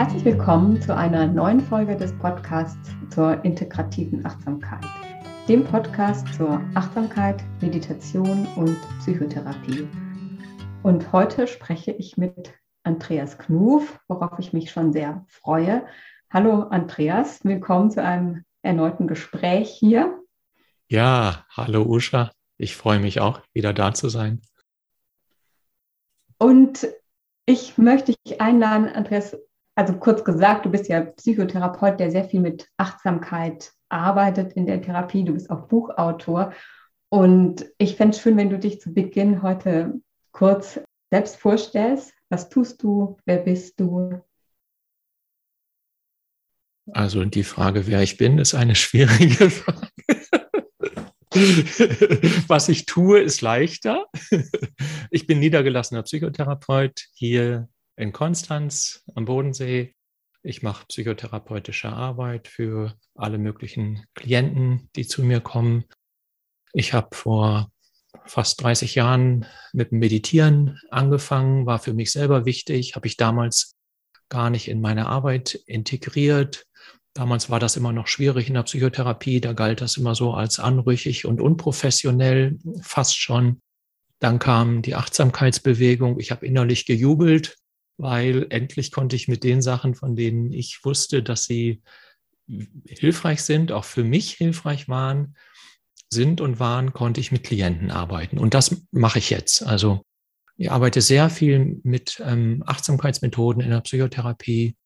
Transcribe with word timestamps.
Herzlich 0.00 0.24
willkommen 0.24 0.80
zu 0.80 0.96
einer 0.96 1.26
neuen 1.26 1.60
Folge 1.60 1.94
des 1.94 2.16
Podcasts 2.20 2.90
zur 3.10 3.44
integrativen 3.44 4.24
Achtsamkeit, 4.24 4.82
dem 5.46 5.62
Podcast 5.62 6.26
zur 6.32 6.58
Achtsamkeit, 6.74 7.44
Meditation 7.60 8.46
und 8.56 8.78
Psychotherapie. 9.00 9.86
Und 10.82 11.12
heute 11.12 11.46
spreche 11.46 11.90
ich 11.90 12.16
mit 12.16 12.54
Andreas 12.82 13.36
Knuf, 13.36 14.00
worauf 14.08 14.38
ich 14.38 14.54
mich 14.54 14.70
schon 14.70 14.90
sehr 14.90 15.22
freue. 15.28 15.84
Hallo 16.32 16.62
Andreas, 16.62 17.44
willkommen 17.44 17.90
zu 17.90 18.02
einem 18.02 18.42
erneuten 18.62 19.06
Gespräch 19.06 19.68
hier. 19.68 20.18
Ja, 20.88 21.44
hallo 21.50 21.82
Usha, 21.82 22.30
ich 22.56 22.74
freue 22.74 23.00
mich 23.00 23.20
auch, 23.20 23.42
wieder 23.52 23.74
da 23.74 23.92
zu 23.92 24.08
sein. 24.08 24.40
Und 26.38 26.88
ich 27.44 27.76
möchte 27.76 28.14
dich 28.24 28.40
einladen, 28.40 28.88
Andreas, 28.88 29.36
also 29.80 29.94
kurz 29.94 30.22
gesagt, 30.24 30.66
du 30.66 30.70
bist 30.70 30.88
ja 30.88 31.00
Psychotherapeut, 31.00 31.98
der 31.98 32.10
sehr 32.10 32.26
viel 32.26 32.40
mit 32.40 32.68
Achtsamkeit 32.76 33.72
arbeitet 33.88 34.52
in 34.52 34.66
der 34.66 34.82
Therapie. 34.82 35.24
Du 35.24 35.32
bist 35.32 35.48
auch 35.48 35.68
Buchautor. 35.68 36.52
Und 37.08 37.64
ich 37.78 37.96
fände 37.96 38.14
es 38.14 38.20
schön, 38.22 38.36
wenn 38.36 38.50
du 38.50 38.58
dich 38.58 38.78
zu 38.78 38.92
Beginn 38.92 39.40
heute 39.40 39.94
kurz 40.32 40.80
selbst 41.10 41.36
vorstellst. 41.36 42.12
Was 42.28 42.50
tust 42.50 42.82
du? 42.82 43.16
Wer 43.24 43.38
bist 43.38 43.80
du? 43.80 44.20
Also 46.92 47.24
die 47.24 47.42
Frage, 47.42 47.86
wer 47.86 48.02
ich 48.02 48.18
bin, 48.18 48.36
ist 48.36 48.54
eine 48.54 48.74
schwierige 48.76 49.48
Frage. 49.48 49.88
Was 52.48 52.68
ich 52.68 52.84
tue, 52.84 53.20
ist 53.20 53.40
leichter. 53.40 54.04
Ich 55.10 55.26
bin 55.26 55.38
niedergelassener 55.38 56.02
Psychotherapeut 56.02 57.06
hier 57.14 57.68
in 57.96 58.12
Konstanz 58.12 59.04
am 59.14 59.24
Bodensee. 59.24 59.94
Ich 60.42 60.62
mache 60.62 60.86
psychotherapeutische 60.86 61.90
Arbeit 61.90 62.48
für 62.48 62.94
alle 63.14 63.38
möglichen 63.38 64.04
Klienten, 64.14 64.88
die 64.96 65.06
zu 65.06 65.22
mir 65.22 65.40
kommen. 65.40 65.84
Ich 66.72 66.94
habe 66.94 67.14
vor 67.14 67.70
fast 68.24 68.62
30 68.62 68.94
Jahren 68.94 69.46
mit 69.72 69.92
Meditieren 69.92 70.78
angefangen, 70.90 71.66
war 71.66 71.78
für 71.78 71.92
mich 71.92 72.10
selber 72.10 72.46
wichtig, 72.46 72.96
habe 72.96 73.06
ich 73.06 73.16
damals 73.16 73.76
gar 74.28 74.50
nicht 74.50 74.68
in 74.68 74.80
meine 74.80 75.06
Arbeit 75.06 75.54
integriert. 75.66 76.66
Damals 77.12 77.50
war 77.50 77.58
das 77.58 77.76
immer 77.76 77.92
noch 77.92 78.06
schwierig 78.06 78.48
in 78.48 78.54
der 78.54 78.62
Psychotherapie, 78.62 79.40
da 79.40 79.52
galt 79.52 79.80
das 79.80 79.96
immer 79.96 80.14
so 80.14 80.32
als 80.32 80.60
anrüchig 80.60 81.26
und 81.26 81.40
unprofessionell, 81.40 82.58
fast 82.82 83.18
schon. 83.18 83.60
Dann 84.20 84.38
kam 84.38 84.82
die 84.82 84.94
Achtsamkeitsbewegung, 84.94 86.20
ich 86.20 86.30
habe 86.30 86.46
innerlich 86.46 86.86
gejubelt, 86.86 87.56
weil 88.00 88.46
endlich 88.50 88.92
konnte 88.92 89.16
ich 89.16 89.28
mit 89.28 89.44
den 89.44 89.62
Sachen, 89.62 89.94
von 89.94 90.16
denen 90.16 90.52
ich 90.52 90.84
wusste, 90.84 91.22
dass 91.22 91.44
sie 91.44 91.82
hilfreich 92.86 93.42
sind, 93.42 93.72
auch 93.72 93.84
für 93.84 94.04
mich 94.04 94.32
hilfreich 94.32 94.88
waren, 94.88 95.36
sind 96.12 96.40
und 96.40 96.58
waren, 96.58 96.92
konnte 96.92 97.20
ich 97.20 97.30
mit 97.30 97.44
Klienten 97.44 97.90
arbeiten. 97.90 98.38
Und 98.38 98.54
das 98.54 98.84
mache 98.90 99.18
ich 99.18 99.30
jetzt. 99.30 99.62
Also 99.62 100.02
ich 100.56 100.70
arbeite 100.70 101.00
sehr 101.00 101.30
viel 101.30 101.80
mit 101.84 102.20
ähm, 102.24 102.62
Achtsamkeitsmethoden 102.66 103.62
in 103.62 103.70
der 103.70 103.80
Psychotherapie 103.80 104.76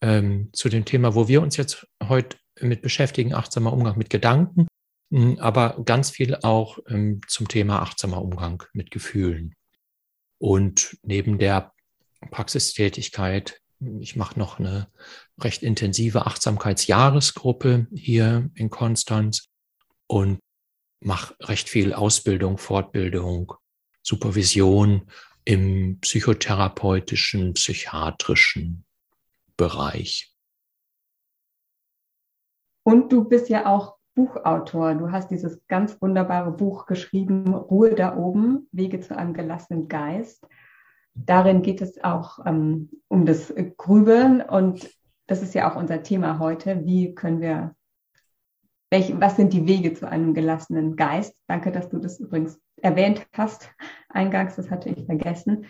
ähm, 0.00 0.48
zu 0.52 0.68
dem 0.68 0.84
Thema, 0.84 1.14
wo 1.14 1.28
wir 1.28 1.42
uns 1.42 1.56
jetzt 1.56 1.86
heute 2.02 2.38
mit 2.60 2.82
beschäftigen, 2.82 3.34
achtsamer 3.34 3.72
Umgang 3.72 3.98
mit 3.98 4.10
Gedanken, 4.10 4.66
hm, 5.12 5.38
aber 5.38 5.82
ganz 5.84 6.10
viel 6.10 6.36
auch 6.42 6.78
ähm, 6.88 7.20
zum 7.26 7.48
Thema 7.48 7.82
achtsamer 7.82 8.22
Umgang 8.22 8.62
mit 8.72 8.90
Gefühlen. 8.90 9.54
Und 10.38 10.96
neben 11.02 11.38
der 11.38 11.72
Praxistätigkeit, 12.30 13.60
ich 13.98 14.16
mache 14.16 14.38
noch 14.38 14.58
eine 14.58 14.88
recht 15.38 15.62
intensive 15.62 16.26
Achtsamkeitsjahresgruppe 16.26 17.86
hier 17.94 18.50
in 18.54 18.68
Konstanz 18.68 19.48
und 20.06 20.38
mache 21.00 21.34
recht 21.40 21.68
viel 21.68 21.94
Ausbildung, 21.94 22.58
Fortbildung, 22.58 23.54
Supervision 24.02 25.10
im 25.44 25.98
psychotherapeutischen, 26.00 27.54
psychiatrischen 27.54 28.84
Bereich. 29.56 30.34
Und 32.82 33.12
du 33.12 33.24
bist 33.24 33.48
ja 33.48 33.66
auch 33.66 33.96
Buchautor. 34.14 34.94
Du 34.94 35.10
hast 35.10 35.30
dieses 35.30 35.66
ganz 35.68 36.00
wunderbare 36.02 36.50
Buch 36.50 36.86
geschrieben, 36.86 37.54
Ruhe 37.54 37.94
da 37.94 38.16
oben, 38.16 38.68
Wege 38.72 39.00
zu 39.00 39.16
einem 39.16 39.32
gelassenen 39.32 39.88
Geist. 39.88 40.46
Darin 41.26 41.62
geht 41.62 41.80
es 41.80 42.02
auch 42.02 42.44
ähm, 42.46 42.90
um 43.08 43.26
das 43.26 43.52
Grübeln 43.76 44.40
und 44.40 44.90
das 45.26 45.42
ist 45.42 45.54
ja 45.54 45.70
auch 45.70 45.76
unser 45.76 46.02
Thema 46.02 46.38
heute. 46.38 46.84
Wie 46.84 47.14
können 47.14 47.40
wir, 47.40 47.74
welch, 48.90 49.12
was 49.20 49.36
sind 49.36 49.52
die 49.52 49.66
Wege 49.66 49.94
zu 49.94 50.08
einem 50.08 50.34
gelassenen 50.34 50.96
Geist? 50.96 51.36
Danke, 51.46 51.72
dass 51.72 51.88
du 51.88 51.98
das 51.98 52.18
übrigens 52.18 52.58
erwähnt 52.76 53.26
hast 53.32 53.70
eingangs, 54.08 54.56
das 54.56 54.70
hatte 54.70 54.88
ich 54.88 55.04
vergessen. 55.04 55.66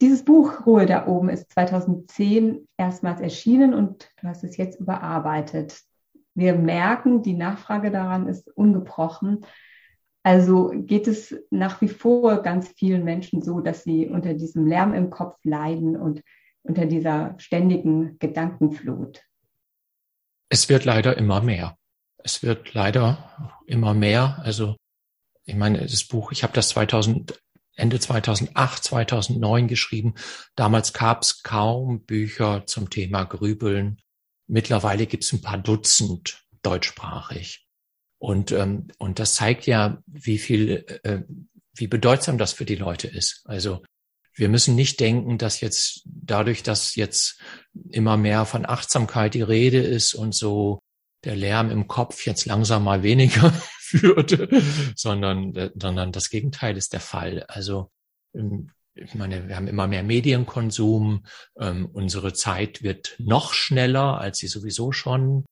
Dieses 0.00 0.24
Buch 0.24 0.64
Ruhe 0.66 0.86
da 0.86 1.06
oben 1.06 1.28
ist 1.28 1.50
2010 1.52 2.66
erstmals 2.76 3.20
erschienen 3.20 3.74
und 3.74 4.10
du 4.20 4.28
hast 4.28 4.44
es 4.44 4.56
jetzt 4.56 4.80
überarbeitet. 4.80 5.80
Wir 6.34 6.54
merken, 6.54 7.22
die 7.22 7.34
Nachfrage 7.34 7.90
daran 7.90 8.26
ist 8.26 8.48
ungebrochen. 8.56 9.44
Also 10.22 10.70
geht 10.74 11.06
es 11.06 11.34
nach 11.50 11.80
wie 11.80 11.88
vor 11.88 12.42
ganz 12.42 12.68
vielen 12.76 13.04
Menschen 13.04 13.42
so, 13.42 13.60
dass 13.60 13.84
sie 13.84 14.06
unter 14.06 14.34
diesem 14.34 14.66
Lärm 14.66 14.92
im 14.92 15.10
Kopf 15.10 15.38
leiden 15.44 15.96
und 15.96 16.22
unter 16.62 16.84
dieser 16.86 17.34
ständigen 17.38 18.18
Gedankenflut. 18.18 19.22
Es 20.50 20.68
wird 20.68 20.84
leider 20.84 21.16
immer 21.16 21.40
mehr. 21.40 21.76
Es 22.18 22.42
wird 22.42 22.74
leider 22.74 23.56
immer 23.66 23.94
mehr. 23.94 24.40
Also 24.42 24.76
ich 25.44 25.54
meine, 25.54 25.80
das 25.80 26.04
Buch, 26.04 26.32
ich 26.32 26.42
habe 26.42 26.52
das 26.52 26.68
2000, 26.70 27.40
Ende 27.74 27.98
2008, 27.98 28.84
2009 28.84 29.68
geschrieben. 29.68 30.14
Damals 30.54 30.92
gab 30.92 31.22
es 31.22 31.42
kaum 31.42 32.04
Bücher 32.04 32.66
zum 32.66 32.90
Thema 32.90 33.24
Grübeln. 33.24 34.02
Mittlerweile 34.46 35.06
gibt 35.06 35.24
es 35.24 35.32
ein 35.32 35.40
paar 35.40 35.58
Dutzend 35.58 36.44
deutschsprachig. 36.62 37.69
Und, 38.20 38.52
ähm, 38.52 38.88
und 38.98 39.18
das 39.18 39.34
zeigt 39.34 39.66
ja, 39.66 40.02
wie 40.06 40.38
viel, 40.38 40.84
äh, 41.04 41.22
wie 41.74 41.86
bedeutsam 41.86 42.36
das 42.36 42.52
für 42.52 42.66
die 42.66 42.76
Leute 42.76 43.08
ist. 43.08 43.42
Also 43.46 43.82
wir 44.34 44.50
müssen 44.50 44.74
nicht 44.74 45.00
denken, 45.00 45.38
dass 45.38 45.62
jetzt 45.62 46.02
dadurch, 46.04 46.62
dass 46.62 46.94
jetzt 46.96 47.40
immer 47.88 48.18
mehr 48.18 48.44
von 48.44 48.66
Achtsamkeit 48.66 49.32
die 49.32 49.42
Rede 49.42 49.80
ist 49.80 50.12
und 50.14 50.34
so 50.34 50.80
der 51.24 51.34
Lärm 51.34 51.70
im 51.70 51.88
Kopf 51.88 52.26
jetzt 52.26 52.44
langsam 52.44 52.84
mal 52.84 53.02
weniger 53.02 53.54
würde, 53.90 54.48
sondern, 54.94 55.70
sondern 55.74 56.12
das 56.12 56.28
Gegenteil 56.28 56.76
ist 56.76 56.92
der 56.92 57.00
Fall. 57.00 57.44
Also 57.48 57.90
ähm, 58.34 58.70
ich 58.94 59.14
meine, 59.14 59.48
wir 59.48 59.56
haben 59.56 59.68
immer 59.68 59.86
mehr 59.86 60.02
Medienkonsum. 60.02 61.24
Ähm, 61.58 61.88
unsere 61.90 62.34
Zeit 62.34 62.82
wird 62.82 63.14
noch 63.18 63.54
schneller, 63.54 64.18
als 64.18 64.38
sie 64.38 64.48
sowieso 64.48 64.92
schon 64.92 65.46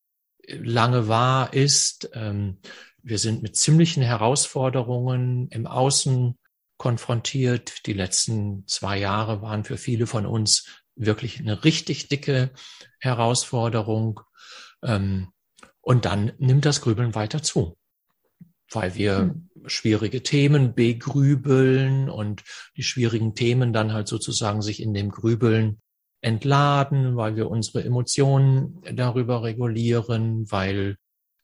lange 0.49 1.09
war, 1.09 1.53
ist. 1.53 2.11
Ähm, 2.15 2.59
wir 3.03 3.19
sind 3.19 3.43
mit 3.43 3.57
ziemlichen 3.57 4.03
Herausforderungen 4.03 5.49
im 5.49 5.67
Außen 5.67 6.39
konfrontiert. 6.77 7.87
Die 7.87 7.93
letzten 7.93 8.67
zwei 8.67 8.99
Jahre 8.99 9.41
waren 9.43 9.65
für 9.65 9.77
viele 9.77 10.07
von 10.07 10.27
uns 10.27 10.67
wirklich 10.97 11.39
eine 11.39 11.65
richtig 11.65 12.09
dicke 12.09 12.51
Herausforderung. 12.99 14.21
Ähm, 14.83 15.29
und 15.81 16.05
dann 16.05 16.33
nimmt 16.39 16.65
das 16.65 16.81
Grübeln 16.81 17.15
weiter 17.15 17.43
zu 17.43 17.79
weil 18.71 18.95
wir 18.95 19.19
hm. 19.19 19.49
schwierige 19.67 20.23
Themen 20.23 20.75
begrübeln 20.75 22.09
und 22.11 22.45
die 22.77 22.83
schwierigen 22.83 23.35
Themen 23.35 23.73
dann 23.73 23.93
halt 23.93 24.09
sozusagen 24.09 24.63
sich 24.63 24.83
in 24.83 24.95
dem 24.95 25.11
Grübeln 25.11 25.81
entladen, 26.21 27.17
weil 27.17 27.37
wir 27.37 27.49
unsere 27.51 27.85
Emotionen 27.85 28.83
darüber 28.93 29.43
regulieren, 29.43 30.51
weil 30.51 30.97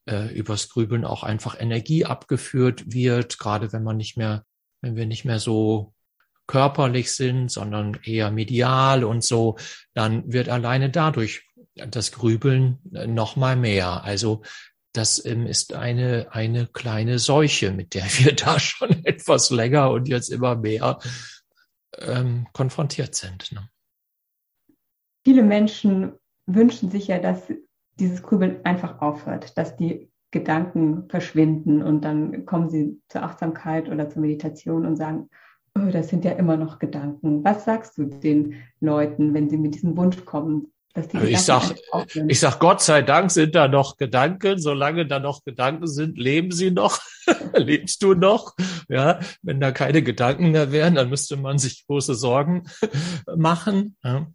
äh, 0.09 0.35
übers 0.35 0.69
Grübeln 0.69 1.05
auch 1.05 1.23
einfach 1.23 1.59
Energie 1.59 2.05
abgeführt 2.05 2.93
wird, 2.93 3.39
gerade 3.39 3.73
wenn 3.73 3.85
man 3.85 3.97
nicht 3.97 4.17
mehr, 4.17 4.45
wenn 4.81 4.97
wir 4.97 5.07
nicht 5.07 5.25
mehr 5.25 5.39
so 5.39 5.95
körperlich 6.47 7.13
sind, 7.13 7.51
sondern 7.51 7.99
eher 8.05 8.31
medial 8.31 9.05
und 9.05 9.25
so, 9.25 9.57
dann 9.95 10.31
wird 10.31 10.49
alleine 10.49 10.91
dadurch 10.91 11.45
das 11.75 12.13
Grübeln 12.13 12.79
noch 12.85 13.37
mal 13.37 13.57
mehr. 13.57 14.05
Also 14.05 14.43
das 14.93 15.25
ähm, 15.25 15.47
ist 15.47 15.73
eine, 15.73 16.29
eine 16.31 16.67
kleine 16.67 17.19
Seuche, 17.19 17.73
mit 17.73 17.95
der 17.95 18.05
wir 18.05 18.33
da 18.37 18.61
schon 18.61 19.05
etwas 19.05 19.51
länger 19.51 19.91
und 19.91 20.09
jetzt 20.09 20.31
immer 20.31 20.57
mehr 20.57 20.99
ähm, 21.99 22.47
konfrontiert 22.53 23.15
sind. 23.15 23.53
Ne? 23.53 23.69
Viele 25.25 25.43
Menschen 25.43 26.13
wünschen 26.47 26.91
sich 26.91 27.09
ja, 27.09 27.19
dass 27.19 27.43
dieses 27.99 28.23
Grübeln 28.23 28.65
einfach 28.65 29.01
aufhört, 29.01 29.57
dass 29.57 29.77
die 29.77 30.11
Gedanken 30.31 31.09
verschwinden 31.09 31.83
und 31.83 32.05
dann 32.05 32.45
kommen 32.45 32.69
sie 32.69 33.01
zur 33.09 33.23
Achtsamkeit 33.23 33.89
oder 33.89 34.11
zur 34.11 34.21
Meditation 34.21 34.85
und 34.85 34.97
sagen, 34.97 35.31
oh, 35.79 35.91
das 35.91 36.09
sind 36.09 36.25
ja 36.25 36.33
immer 36.33 36.57
noch 36.57 36.79
Gedanken. 36.79 37.45
Was 37.45 37.65
sagst 37.65 37.97
du 37.97 38.05
den 38.05 38.57
Leuten, 38.81 39.33
wenn 39.33 39.49
sie 39.49 39.57
mit 39.57 39.75
diesem 39.75 39.97
Wunsch 39.97 40.25
kommen? 40.25 40.73
Dass 40.93 41.09
die 41.09 41.17
also 41.17 41.29
ich 41.29 41.41
sag, 41.41 41.75
ich 42.29 42.39
sag, 42.39 42.61
Gott 42.61 42.81
sei 42.81 43.03
Dank 43.03 43.31
sind 43.33 43.57
da 43.57 43.67
noch 43.67 43.97
Gedanken. 43.97 44.61
Solange 44.61 45.07
da 45.07 45.19
noch 45.19 45.45
Gedanken 45.45 45.89
sind, 45.89 46.19
leben 46.19 46.53
sie 46.53 46.71
noch. 46.71 47.01
Lebst 47.57 48.03
du 48.03 48.15
noch? 48.15 48.55
Ja, 48.89 49.19
wenn 49.43 49.61
da 49.61 49.73
keine 49.73 50.03
Gedanken 50.03 50.53
mehr 50.53 50.71
wären, 50.71 50.95
dann 50.95 51.11
müsste 51.11 51.37
man 51.37 51.59
sich 51.59 51.85
große 51.87 52.15
Sorgen 52.15 52.65
machen. 53.37 53.97
Ja. 54.05 54.29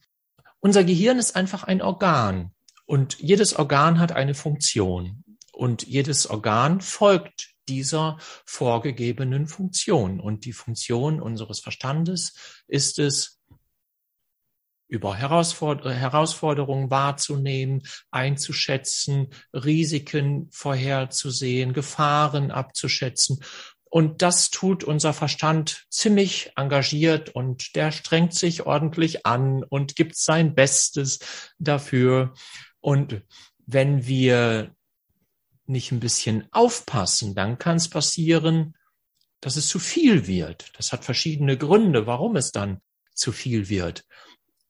Unser 0.60 0.84
Gehirn 0.84 1.20
ist 1.20 1.36
einfach 1.36 1.64
ein 1.64 1.82
Organ 1.82 2.52
und 2.86 3.20
jedes 3.20 3.56
Organ 3.56 4.00
hat 4.00 4.12
eine 4.12 4.34
Funktion 4.34 5.24
und 5.54 5.84
jedes 5.84 6.30
Organ 6.30 6.82
folgt 6.82 7.54
dieser 7.70 8.18
vorgegebenen 8.46 9.48
Funktion. 9.48 10.20
Und 10.20 10.46
die 10.46 10.54
Funktion 10.54 11.22
unseres 11.22 11.60
Verstandes 11.60 12.64
ist 12.68 13.00
es, 13.00 13.40
über 14.90 15.16
Herausforderungen 15.16 16.90
wahrzunehmen, 16.90 17.84
einzuschätzen, 18.10 19.28
Risiken 19.54 20.50
vorherzusehen, 20.52 21.74
Gefahren 21.74 22.50
abzuschätzen. 22.50 23.44
Und 23.90 24.22
das 24.22 24.52
tut 24.52 24.84
unser 24.84 25.14
Verstand 25.14 25.86
ziemlich 25.90 26.52
engagiert 26.56 27.30
und 27.30 27.76
der 27.76 27.92
strengt 27.92 28.36
sich 28.36 28.68
ordentlich 28.68 29.26
an 29.26 29.64
und 29.64 29.96
gibt 29.96 30.16
sein 30.16 30.54
Bestes 30.54 31.20
dafür. 31.58 32.34
Und 32.82 33.24
wenn 33.66 34.06
wir 34.06 34.76
nicht 35.66 35.92
ein 35.92 36.00
bisschen 36.00 36.48
aufpassen, 36.52 37.34
dann 37.34 37.58
kann 37.58 37.78
es 37.78 37.90
passieren, 37.90 38.76
dass 39.42 39.56
es 39.56 39.68
zu 39.68 39.80
viel 39.80 40.28
wird. 40.28 40.72
Das 40.78 40.92
hat 40.92 41.04
verschiedene 41.04 41.58
Gründe, 41.58 42.06
warum 42.06 42.36
es 42.36 42.52
dann 42.52 42.82
zu 43.14 43.32
viel 43.32 43.70
wird. 43.70 44.06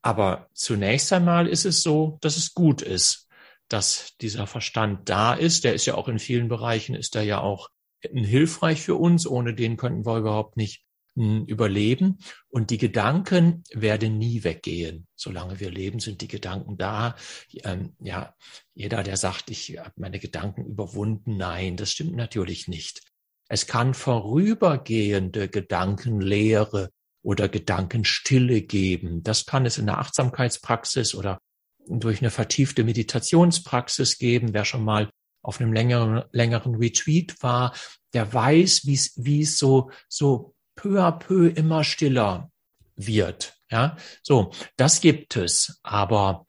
Aber 0.02 0.48
zunächst 0.54 1.12
einmal 1.12 1.46
ist 1.46 1.66
es 1.66 1.82
so, 1.82 2.18
dass 2.22 2.36
es 2.36 2.54
gut 2.54 2.80
ist, 2.80 3.28
dass 3.68 4.16
dieser 4.20 4.46
Verstand 4.46 5.08
da 5.08 5.34
ist. 5.34 5.64
Der 5.64 5.74
ist 5.74 5.86
ja 5.86 5.94
auch 5.94 6.08
in 6.08 6.18
vielen 6.18 6.48
Bereichen, 6.48 6.94
ist 6.94 7.16
er 7.16 7.22
ja 7.22 7.40
auch 7.40 7.68
hilfreich 8.02 8.82
für 8.82 8.96
uns. 8.96 9.26
Ohne 9.26 9.54
den 9.54 9.76
könnten 9.76 10.06
wir 10.06 10.18
überhaupt 10.18 10.56
nicht 10.56 10.84
hm, 11.14 11.44
überleben. 11.46 12.18
Und 12.48 12.70
die 12.70 12.78
Gedanken 12.78 13.64
werden 13.72 14.18
nie 14.18 14.44
weggehen. 14.44 15.06
Solange 15.16 15.60
wir 15.60 15.70
leben, 15.70 16.00
sind 16.00 16.20
die 16.20 16.28
Gedanken 16.28 16.78
da. 16.78 17.16
Ähm, 17.64 17.94
ja, 18.00 18.34
jeder, 18.74 19.02
der 19.02 19.16
sagt, 19.16 19.50
ich 19.50 19.78
habe 19.78 19.92
meine 19.96 20.18
Gedanken 20.18 20.64
überwunden, 20.64 21.36
nein, 21.36 21.76
das 21.76 21.92
stimmt 21.92 22.14
natürlich 22.14 22.68
nicht. 22.68 23.02
Es 23.48 23.66
kann 23.66 23.94
vorübergehende 23.94 25.48
Gedankenlehre 25.48 26.90
oder 27.22 27.48
Gedankenstille 27.48 28.62
geben. 28.62 29.22
Das 29.22 29.44
kann 29.44 29.66
es 29.66 29.76
in 29.76 29.86
der 29.86 29.98
Achtsamkeitspraxis 29.98 31.14
oder 31.14 31.40
durch 31.88 32.20
eine 32.20 32.30
vertiefte 32.30 32.84
Meditationspraxis 32.84 34.18
geben. 34.18 34.54
Wer 34.54 34.64
schon 34.64 34.84
mal 34.84 35.10
auf 35.42 35.60
einem 35.60 35.72
längeren, 35.72 36.24
längeren 36.32 36.74
Retreat 36.74 37.42
war, 37.42 37.74
der 38.12 38.32
weiß, 38.32 38.86
wie 38.86 39.42
es 39.42 39.58
so, 39.58 39.90
so 40.08 40.54
peu 40.74 41.02
à 41.02 41.12
peu 41.12 41.48
immer 41.48 41.84
stiller 41.84 42.50
wird. 42.96 43.56
Ja, 43.70 43.96
so, 44.22 44.52
das 44.76 45.00
gibt 45.00 45.36
es, 45.36 45.78
aber 45.82 46.46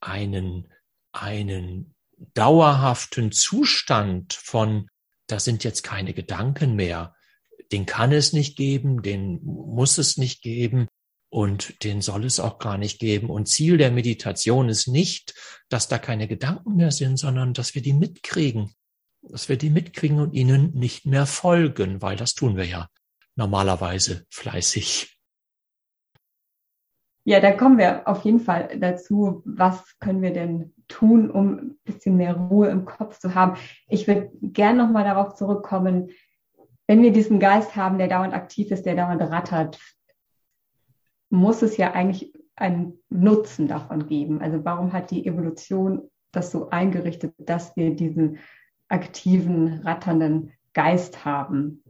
einen, 0.00 0.72
einen 1.12 1.94
dauerhaften 2.34 3.32
Zustand 3.32 4.34
von, 4.34 4.88
da 5.26 5.40
sind 5.40 5.64
jetzt 5.64 5.82
keine 5.82 6.14
Gedanken 6.14 6.76
mehr, 6.76 7.14
den 7.72 7.86
kann 7.86 8.12
es 8.12 8.32
nicht 8.32 8.56
geben, 8.56 9.02
den 9.02 9.40
muss 9.42 9.98
es 9.98 10.16
nicht 10.16 10.42
geben 10.42 10.88
und 11.34 11.82
den 11.82 12.00
soll 12.00 12.24
es 12.24 12.38
auch 12.38 12.60
gar 12.60 12.78
nicht 12.78 13.00
geben. 13.00 13.28
Und 13.28 13.48
Ziel 13.48 13.76
der 13.76 13.90
Meditation 13.90 14.68
ist 14.68 14.86
nicht, 14.86 15.34
dass 15.68 15.88
da 15.88 15.98
keine 15.98 16.28
Gedanken 16.28 16.76
mehr 16.76 16.92
sind, 16.92 17.16
sondern 17.16 17.54
dass 17.54 17.74
wir 17.74 17.82
die 17.82 17.92
mitkriegen, 17.92 18.72
dass 19.20 19.48
wir 19.48 19.56
die 19.56 19.70
mitkriegen 19.70 20.20
und 20.20 20.32
ihnen 20.32 20.70
nicht 20.74 21.06
mehr 21.06 21.26
folgen, 21.26 22.00
weil 22.00 22.14
das 22.14 22.34
tun 22.34 22.56
wir 22.56 22.66
ja 22.66 22.88
normalerweise 23.34 24.24
fleißig. 24.30 25.18
Ja, 27.24 27.40
da 27.40 27.50
kommen 27.50 27.78
wir 27.78 28.06
auf 28.06 28.24
jeden 28.24 28.38
Fall 28.38 28.78
dazu, 28.78 29.42
was 29.44 29.98
können 29.98 30.22
wir 30.22 30.32
denn 30.32 30.72
tun, 30.86 31.32
um 31.32 31.58
ein 31.58 31.78
bisschen 31.82 32.16
mehr 32.16 32.36
Ruhe 32.36 32.68
im 32.68 32.84
Kopf 32.84 33.18
zu 33.18 33.34
haben. 33.34 33.58
Ich 33.88 34.06
würde 34.06 34.30
gern 34.40 34.76
nochmal 34.76 35.02
darauf 35.02 35.34
zurückkommen, 35.34 36.10
wenn 36.86 37.02
wir 37.02 37.12
diesen 37.12 37.40
Geist 37.40 37.74
haben, 37.74 37.98
der 37.98 38.06
dauernd 38.06 38.34
aktiv 38.34 38.70
ist, 38.70 38.86
der 38.86 38.94
dauernd 38.94 39.20
rattert, 39.20 39.80
muss 41.30 41.62
es 41.62 41.76
ja 41.76 41.92
eigentlich 41.92 42.32
einen 42.56 42.98
Nutzen 43.08 43.68
davon 43.68 44.06
geben. 44.06 44.40
Also 44.40 44.64
warum 44.64 44.92
hat 44.92 45.10
die 45.10 45.26
Evolution 45.26 46.10
das 46.32 46.50
so 46.50 46.70
eingerichtet, 46.70 47.34
dass 47.38 47.76
wir 47.76 47.94
diesen 47.94 48.38
aktiven, 48.88 49.80
ratternden 49.82 50.52
Geist 50.72 51.24
haben? 51.24 51.82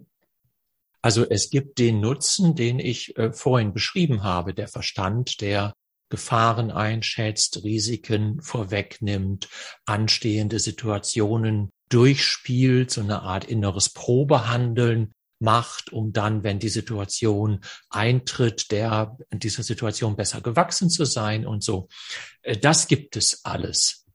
Also 1.03 1.29
es 1.29 1.51
gibt 1.51 1.79
den 1.79 2.01
Nutzen, 2.01 2.55
den 2.55 2.79
ich 2.79 3.17
äh, 3.19 3.33
vorhin 3.33 3.75
beschrieben 3.75 4.23
habe, 4.23 4.55
der 4.55 4.69
Verstand, 4.69 5.43
der 5.43 5.75
Gefahren 6.09 6.71
einschätzt, 6.71 7.63
Risiken 7.65 8.41
vorwegnimmt, 8.41 9.49
anstehende 9.85 10.59
Situationen 10.59 11.71
durchspielt, 11.89 12.91
so 12.91 13.03
eine 13.03 13.23
Art 13.23 13.45
inneres 13.45 13.91
Probehandeln 13.91 15.13
macht, 15.45 15.93
um 15.93 16.13
dann, 16.13 16.43
wenn 16.43 16.59
die 16.59 16.69
Situation 16.69 17.61
eintritt, 17.91 18.73
der 18.73 19.17
dieser 19.33 19.63
Situation 19.63 20.17
besser 20.17 20.41
gewachsen 20.41 20.91
zu 20.91 21.05
sein 21.05 21.47
und 21.47 21.63
so. 21.63 21.89
Äh, 22.43 22.57
das 22.57 22.89
gibt 22.89 23.17
es 23.17 23.45
alles. 23.45 24.07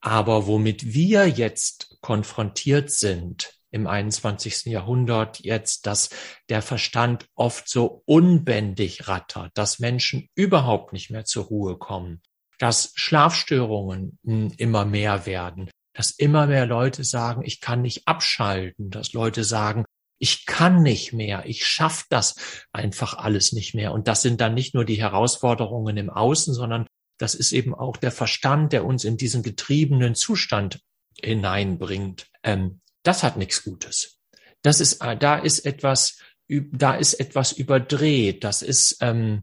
Aber 0.00 0.48
womit 0.48 0.92
wir 0.92 1.28
jetzt 1.28 1.96
konfrontiert 2.00 2.90
sind, 2.90 3.54
im 3.70 3.86
21. 3.86 4.66
Jahrhundert 4.66 5.40
jetzt, 5.40 5.86
dass 5.86 6.10
der 6.48 6.60
Verstand 6.60 7.26
oft 7.34 7.68
so 7.68 8.02
unbändig 8.04 9.08
rattert, 9.08 9.50
dass 9.54 9.78
Menschen 9.78 10.28
überhaupt 10.34 10.92
nicht 10.92 11.10
mehr 11.10 11.24
zur 11.24 11.44
Ruhe 11.44 11.78
kommen, 11.78 12.20
dass 12.58 12.92
Schlafstörungen 12.94 14.18
hm, 14.24 14.52
immer 14.58 14.84
mehr 14.84 15.24
werden, 15.26 15.70
dass 15.94 16.10
immer 16.10 16.46
mehr 16.46 16.66
Leute 16.66 17.04
sagen, 17.04 17.42
ich 17.44 17.60
kann 17.60 17.82
nicht 17.82 18.06
abschalten, 18.06 18.90
dass 18.90 19.14
Leute 19.14 19.44
sagen, 19.44 19.84
ich 20.22 20.46
kann 20.46 20.84
nicht 20.84 21.12
mehr, 21.12 21.46
ich 21.46 21.66
schaff 21.66 22.06
das 22.08 22.36
einfach 22.70 23.14
alles 23.14 23.50
nicht 23.50 23.74
mehr. 23.74 23.90
Und 23.90 24.06
das 24.06 24.22
sind 24.22 24.40
dann 24.40 24.54
nicht 24.54 24.72
nur 24.72 24.84
die 24.84 25.00
Herausforderungen 25.00 25.96
im 25.96 26.10
Außen, 26.10 26.54
sondern 26.54 26.86
das 27.18 27.34
ist 27.34 27.50
eben 27.50 27.74
auch 27.74 27.96
der 27.96 28.12
Verstand, 28.12 28.72
der 28.72 28.84
uns 28.84 29.02
in 29.02 29.16
diesen 29.16 29.42
getriebenen 29.42 30.14
Zustand 30.14 30.80
hineinbringt. 31.20 32.28
Ähm, 32.44 32.80
das 33.02 33.24
hat 33.24 33.36
nichts 33.36 33.64
Gutes. 33.64 34.20
Das 34.62 34.80
ist, 34.80 35.02
äh, 35.02 35.16
da 35.16 35.38
ist 35.38 35.66
etwas, 35.66 36.20
da 36.48 36.94
ist 36.94 37.14
etwas 37.14 37.50
überdreht. 37.50 38.44
Das 38.44 38.62
ist, 38.62 38.98
ähm, 39.00 39.42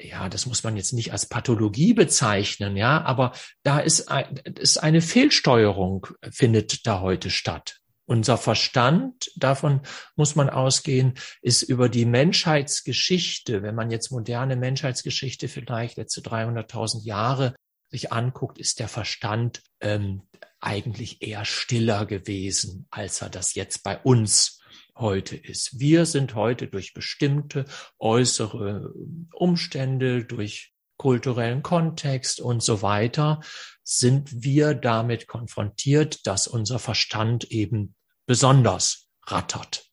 ja, 0.00 0.30
das 0.30 0.46
muss 0.46 0.64
man 0.64 0.78
jetzt 0.78 0.94
nicht 0.94 1.12
als 1.12 1.28
Pathologie 1.28 1.92
bezeichnen, 1.92 2.78
ja, 2.78 3.02
aber 3.02 3.32
da 3.62 3.78
ist, 3.80 4.08
ein, 4.08 4.36
ist 4.58 4.78
eine 4.78 5.02
Fehlsteuerung 5.02 6.06
findet 6.30 6.86
da 6.86 7.00
heute 7.00 7.28
statt. 7.28 7.78
Unser 8.08 8.38
Verstand, 8.38 9.30
davon 9.36 9.82
muss 10.16 10.34
man 10.34 10.48
ausgehen, 10.48 11.12
ist 11.42 11.60
über 11.60 11.90
die 11.90 12.06
Menschheitsgeschichte, 12.06 13.62
wenn 13.62 13.74
man 13.74 13.90
jetzt 13.90 14.10
moderne 14.10 14.56
Menschheitsgeschichte 14.56 15.46
vielleicht 15.46 15.98
letzte 15.98 16.22
300.000 16.22 17.04
Jahre 17.04 17.54
sich 17.90 18.10
anguckt, 18.10 18.56
ist 18.56 18.80
der 18.80 18.88
Verstand 18.88 19.62
ähm, 19.80 20.22
eigentlich 20.58 21.20
eher 21.20 21.44
stiller 21.44 22.06
gewesen, 22.06 22.86
als 22.90 23.20
er 23.20 23.28
das 23.28 23.54
jetzt 23.54 23.82
bei 23.82 23.98
uns 23.98 24.62
heute 24.96 25.36
ist. 25.36 25.78
Wir 25.78 26.06
sind 26.06 26.34
heute 26.34 26.66
durch 26.66 26.94
bestimmte 26.94 27.66
äußere 27.98 28.90
Umstände, 29.34 30.24
durch 30.24 30.72
kulturellen 30.96 31.62
Kontext 31.62 32.40
und 32.40 32.62
so 32.62 32.80
weiter, 32.80 33.40
sind 33.82 34.42
wir 34.42 34.74
damit 34.74 35.26
konfrontiert, 35.26 36.26
dass 36.26 36.48
unser 36.48 36.78
Verstand 36.78 37.44
eben 37.44 37.94
besonders 38.28 39.08
rattert, 39.26 39.86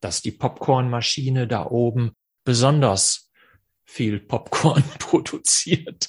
dass 0.00 0.22
die 0.22 0.30
Popcornmaschine 0.30 1.48
da 1.48 1.66
oben 1.66 2.12
besonders 2.44 3.30
viel 3.84 4.20
Popcorn 4.20 4.84
produziert. 4.98 6.08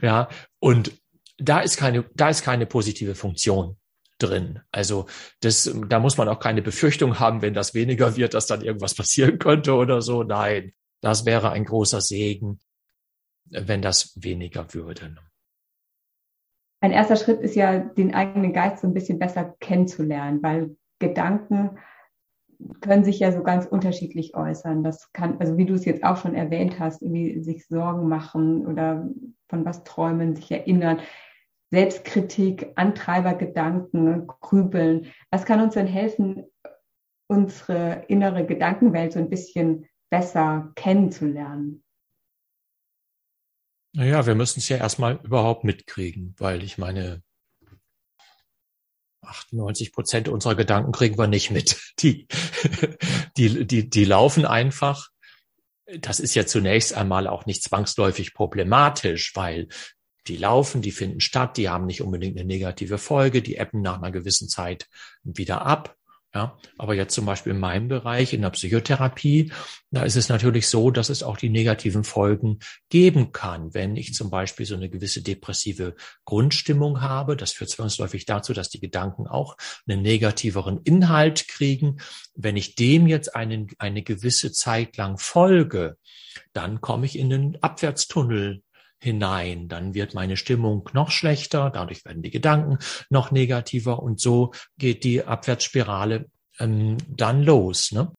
Ja, 0.00 0.28
und 0.58 0.98
da 1.36 1.60
ist 1.60 1.76
keine, 1.76 2.04
da 2.14 2.30
ist 2.30 2.42
keine 2.42 2.66
positive 2.66 3.14
Funktion 3.14 3.76
drin. 4.18 4.60
Also 4.72 5.06
das, 5.40 5.70
da 5.88 6.00
muss 6.00 6.16
man 6.16 6.28
auch 6.28 6.40
keine 6.40 6.62
Befürchtung 6.62 7.20
haben, 7.20 7.42
wenn 7.42 7.54
das 7.54 7.74
weniger 7.74 8.16
wird, 8.16 8.32
dass 8.32 8.46
dann 8.46 8.62
irgendwas 8.62 8.94
passieren 8.94 9.38
könnte 9.38 9.74
oder 9.74 10.00
so. 10.00 10.22
Nein, 10.22 10.72
das 11.02 11.26
wäre 11.26 11.50
ein 11.50 11.66
großer 11.66 12.00
Segen, 12.00 12.60
wenn 13.44 13.82
das 13.82 14.12
weniger 14.16 14.72
würde. 14.72 15.16
Ein 16.80 16.92
erster 16.92 17.16
Schritt 17.16 17.40
ist 17.42 17.54
ja, 17.54 17.78
den 17.78 18.14
eigenen 18.14 18.54
Geist 18.54 18.80
so 18.80 18.86
ein 18.86 18.94
bisschen 18.94 19.18
besser 19.18 19.54
kennenzulernen, 19.60 20.42
weil 20.42 20.76
Gedanken 21.02 21.78
können 22.80 23.04
sich 23.04 23.18
ja 23.18 23.32
so 23.32 23.42
ganz 23.42 23.66
unterschiedlich 23.66 24.34
äußern. 24.36 24.84
Das 24.84 25.12
kann, 25.12 25.38
also 25.40 25.56
wie 25.56 25.66
du 25.66 25.74
es 25.74 25.84
jetzt 25.84 26.04
auch 26.04 26.16
schon 26.16 26.34
erwähnt 26.34 26.78
hast, 26.78 27.02
irgendwie 27.02 27.42
sich 27.42 27.66
Sorgen 27.66 28.08
machen 28.08 28.66
oder 28.66 29.08
von 29.48 29.64
was 29.64 29.82
träumen, 29.84 30.36
sich 30.36 30.50
erinnern. 30.50 31.00
Selbstkritik, 31.70 32.72
Antreibergedanken, 32.76 34.26
Grübeln. 34.26 35.06
Was 35.30 35.44
kann 35.44 35.60
uns 35.60 35.74
denn 35.74 35.86
helfen, 35.86 36.44
unsere 37.28 38.04
innere 38.08 38.46
Gedankenwelt 38.46 39.12
so 39.12 39.18
ein 39.18 39.30
bisschen 39.30 39.88
besser 40.10 40.70
kennenzulernen? 40.76 41.82
Naja, 43.94 44.26
wir 44.26 44.34
müssen 44.34 44.60
es 44.60 44.68
ja 44.68 44.76
erstmal 44.76 45.18
überhaupt 45.24 45.64
mitkriegen, 45.64 46.34
weil 46.38 46.62
ich 46.62 46.78
meine, 46.78 47.22
98 49.22 49.92
Prozent 49.92 50.28
unserer 50.28 50.54
Gedanken 50.54 50.92
kriegen 50.92 51.18
wir 51.18 51.26
nicht 51.26 51.50
mit. 51.50 51.80
Die, 52.00 52.26
die, 53.36 53.66
die, 53.66 53.88
die 53.88 54.04
laufen 54.04 54.44
einfach. 54.44 55.08
Das 55.98 56.20
ist 56.20 56.34
ja 56.34 56.46
zunächst 56.46 56.94
einmal 56.94 57.26
auch 57.26 57.46
nicht 57.46 57.62
zwangsläufig 57.62 58.34
problematisch, 58.34 59.36
weil 59.36 59.68
die 60.26 60.36
laufen, 60.36 60.82
die 60.82 60.92
finden 60.92 61.20
statt, 61.20 61.56
die 61.56 61.68
haben 61.68 61.86
nicht 61.86 62.02
unbedingt 62.02 62.38
eine 62.38 62.46
negative 62.46 62.98
Folge, 62.98 63.42
die 63.42 63.56
ebben 63.56 63.82
nach 63.82 63.98
einer 63.98 64.10
gewissen 64.12 64.48
Zeit 64.48 64.88
wieder 65.22 65.62
ab. 65.66 65.96
Ja, 66.34 66.56
aber 66.78 66.94
jetzt 66.94 67.14
zum 67.14 67.26
Beispiel 67.26 67.52
in 67.52 67.60
meinem 67.60 67.88
Bereich, 67.88 68.32
in 68.32 68.40
der 68.40 68.48
Psychotherapie, 68.48 69.52
da 69.90 70.02
ist 70.02 70.16
es 70.16 70.30
natürlich 70.30 70.66
so, 70.66 70.90
dass 70.90 71.10
es 71.10 71.22
auch 71.22 71.36
die 71.36 71.50
negativen 71.50 72.04
Folgen 72.04 72.60
geben 72.88 73.32
kann. 73.32 73.74
Wenn 73.74 73.96
ich 73.96 74.14
zum 74.14 74.30
Beispiel 74.30 74.64
so 74.64 74.74
eine 74.74 74.88
gewisse 74.88 75.20
depressive 75.20 75.94
Grundstimmung 76.24 77.02
habe, 77.02 77.36
das 77.36 77.52
führt 77.52 77.68
zwangsläufig 77.68 78.24
dazu, 78.24 78.54
dass 78.54 78.70
die 78.70 78.80
Gedanken 78.80 79.26
auch 79.26 79.58
einen 79.86 80.00
negativeren 80.00 80.80
Inhalt 80.84 81.48
kriegen. 81.48 81.98
Wenn 82.34 82.56
ich 82.56 82.76
dem 82.76 83.06
jetzt 83.06 83.36
einen, 83.36 83.66
eine 83.76 84.02
gewisse 84.02 84.52
Zeit 84.52 84.96
lang 84.96 85.18
folge, 85.18 85.98
dann 86.54 86.80
komme 86.80 87.04
ich 87.04 87.18
in 87.18 87.28
den 87.28 87.62
Abwärtstunnel 87.62 88.62
hinein. 89.02 89.68
Dann 89.68 89.94
wird 89.94 90.14
meine 90.14 90.36
Stimmung 90.36 90.88
noch 90.92 91.10
schlechter, 91.10 91.70
dadurch 91.70 92.04
werden 92.04 92.22
die 92.22 92.30
Gedanken 92.30 92.78
noch 93.10 93.32
negativer 93.32 94.02
und 94.02 94.20
so 94.20 94.52
geht 94.78 95.02
die 95.04 95.24
Abwärtsspirale 95.24 96.26
ähm, 96.60 96.98
dann 97.08 97.42
los. 97.42 97.90
Ne? 97.90 98.12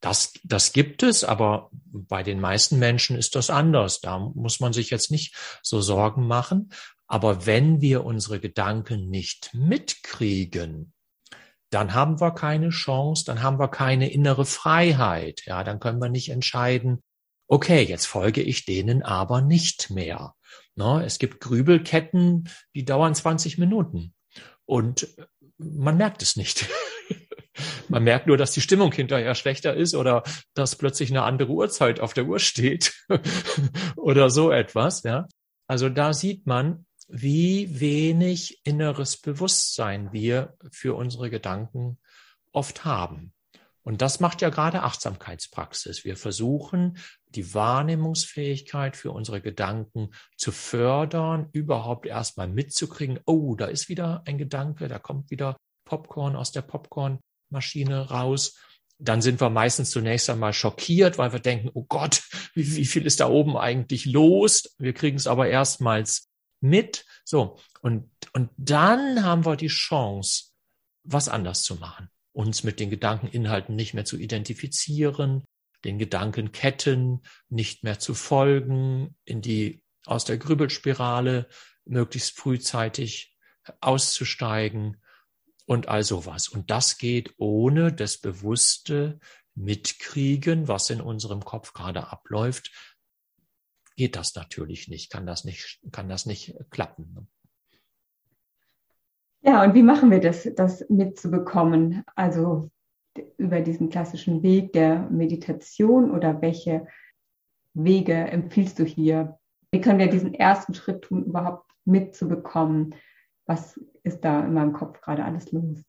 Das, 0.00 0.34
das 0.44 0.74
gibt 0.74 1.02
es, 1.02 1.24
aber 1.24 1.70
bei 1.72 2.22
den 2.22 2.38
meisten 2.38 2.78
Menschen 2.78 3.16
ist 3.16 3.34
das 3.34 3.48
anders. 3.48 4.00
Da 4.00 4.18
muss 4.18 4.60
man 4.60 4.74
sich 4.74 4.90
jetzt 4.90 5.10
nicht 5.10 5.34
so 5.62 5.80
Sorgen 5.80 6.26
machen. 6.26 6.70
Aber 7.06 7.46
wenn 7.46 7.80
wir 7.80 8.04
unsere 8.04 8.38
Gedanken 8.38 9.08
nicht 9.08 9.54
mitkriegen, 9.54 10.92
dann 11.70 11.94
haben 11.94 12.20
wir 12.20 12.32
keine 12.32 12.68
Chance, 12.68 13.24
dann 13.24 13.42
haben 13.42 13.58
wir 13.58 13.68
keine 13.68 14.10
innere 14.12 14.44
Freiheit. 14.44 15.42
Ja, 15.46 15.64
dann 15.64 15.80
können 15.80 16.00
wir 16.00 16.10
nicht 16.10 16.28
entscheiden, 16.28 17.02
Okay, 17.48 17.82
jetzt 17.82 18.06
folge 18.06 18.42
ich 18.42 18.64
denen 18.64 19.02
aber 19.02 19.40
nicht 19.40 19.90
mehr. 19.90 20.34
No, 20.74 21.00
es 21.00 21.18
gibt 21.18 21.40
Grübelketten, 21.40 22.48
die 22.74 22.84
dauern 22.84 23.14
20 23.14 23.58
Minuten 23.58 24.14
und 24.64 25.08
man 25.58 25.96
merkt 25.96 26.22
es 26.22 26.36
nicht. 26.36 26.66
man 27.88 28.04
merkt 28.04 28.26
nur, 28.26 28.36
dass 28.36 28.52
die 28.52 28.60
Stimmung 28.60 28.92
hinterher 28.92 29.34
schlechter 29.34 29.74
ist 29.74 29.94
oder 29.94 30.22
dass 30.54 30.76
plötzlich 30.76 31.10
eine 31.10 31.22
andere 31.22 31.50
Uhrzeit 31.50 32.00
auf 32.00 32.14
der 32.14 32.26
Uhr 32.26 32.40
steht 32.40 32.94
oder 33.96 34.28
so 34.28 34.50
etwas. 34.50 35.02
Ja, 35.04 35.28
also 35.66 35.88
da 35.88 36.12
sieht 36.12 36.46
man, 36.46 36.84
wie 37.08 37.80
wenig 37.80 38.60
inneres 38.64 39.16
Bewusstsein 39.16 40.12
wir 40.12 40.54
für 40.72 40.96
unsere 40.96 41.30
Gedanken 41.30 41.98
oft 42.52 42.84
haben. 42.84 43.32
Und 43.82 44.02
das 44.02 44.18
macht 44.18 44.42
ja 44.42 44.50
gerade 44.50 44.82
Achtsamkeitspraxis. 44.82 46.04
Wir 46.04 46.16
versuchen, 46.16 46.98
die 47.36 47.54
Wahrnehmungsfähigkeit 47.54 48.96
für 48.96 49.12
unsere 49.12 49.40
Gedanken 49.40 50.10
zu 50.36 50.52
fördern, 50.52 51.48
überhaupt 51.52 52.06
erstmal 52.06 52.48
mitzukriegen, 52.48 53.20
oh, 53.26 53.54
da 53.54 53.66
ist 53.66 53.88
wieder 53.88 54.22
ein 54.26 54.38
Gedanke, 54.38 54.88
da 54.88 54.98
kommt 54.98 55.30
wieder 55.30 55.56
Popcorn 55.84 56.36
aus 56.36 56.52
der 56.52 56.62
Popcornmaschine 56.62 58.10
raus. 58.10 58.58
Dann 58.98 59.20
sind 59.20 59.40
wir 59.40 59.50
meistens 59.50 59.90
zunächst 59.90 60.30
einmal 60.30 60.54
schockiert, 60.54 61.18
weil 61.18 61.32
wir 61.32 61.40
denken, 61.40 61.70
oh 61.74 61.84
Gott, 61.84 62.22
wie, 62.54 62.76
wie 62.76 62.86
viel 62.86 63.06
ist 63.06 63.20
da 63.20 63.28
oben 63.28 63.56
eigentlich 63.56 64.06
los? 64.06 64.74
Wir 64.78 64.94
kriegen 64.94 65.18
es 65.18 65.26
aber 65.26 65.48
erstmals 65.48 66.28
mit. 66.60 67.04
So. 67.24 67.58
Und, 67.82 68.10
und 68.32 68.50
dann 68.56 69.22
haben 69.22 69.44
wir 69.44 69.56
die 69.56 69.68
Chance, 69.68 70.46
was 71.04 71.28
anders 71.28 71.62
zu 71.62 71.76
machen 71.76 72.08
uns 72.36 72.64
mit 72.64 72.80
den 72.80 72.90
Gedankeninhalten 72.90 73.74
nicht 73.74 73.94
mehr 73.94 74.04
zu 74.04 74.18
identifizieren, 74.18 75.44
den 75.86 75.98
Gedankenketten 75.98 77.22
nicht 77.48 77.84
mehr 77.84 77.98
zu 77.98 78.12
folgen, 78.12 79.16
in 79.24 79.40
die 79.40 79.82
aus 80.04 80.24
der 80.24 80.36
Grübelspirale 80.36 81.48
möglichst 81.84 82.36
frühzeitig 82.36 83.36
auszusteigen 83.80 85.00
und 85.64 85.88
all 85.88 86.02
sowas. 86.02 86.48
Und 86.48 86.70
das 86.70 86.98
geht 86.98 87.34
ohne 87.38 87.92
das 87.92 88.18
bewusste 88.18 89.20
Mitkriegen, 89.54 90.68
was 90.68 90.90
in 90.90 91.00
unserem 91.00 91.44
Kopf 91.44 91.72
gerade 91.72 92.08
abläuft, 92.08 92.72
geht 93.96 94.16
das 94.16 94.34
natürlich 94.34 94.88
nicht, 94.88 95.10
kann 95.10 95.24
das 95.24 95.44
nicht, 95.44 95.80
kann 95.92 96.08
das 96.08 96.26
nicht 96.26 96.54
klappen. 96.70 97.28
Ja, 99.40 99.62
und 99.62 99.74
wie 99.74 99.82
machen 99.82 100.10
wir 100.10 100.20
das, 100.20 100.48
das 100.56 100.84
mitzubekommen? 100.90 102.04
Also 102.16 102.70
über 103.38 103.60
diesen 103.60 103.90
klassischen 103.90 104.42
Weg 104.42 104.72
der 104.72 105.08
Meditation 105.10 106.10
oder 106.10 106.40
welche 106.42 106.86
Wege 107.74 108.14
empfiehlst 108.14 108.78
du 108.78 108.84
hier? 108.84 109.38
Wie 109.70 109.80
können 109.80 109.98
wir 109.98 110.08
diesen 110.08 110.34
ersten 110.34 110.74
Schritt 110.74 111.02
tun, 111.02 111.24
überhaupt 111.24 111.70
mitzubekommen? 111.84 112.94
Was 113.46 113.78
ist 114.02 114.20
da 114.20 114.44
in 114.44 114.54
meinem 114.54 114.72
Kopf 114.72 115.00
gerade 115.00 115.24
alles 115.24 115.52
los? 115.52 115.84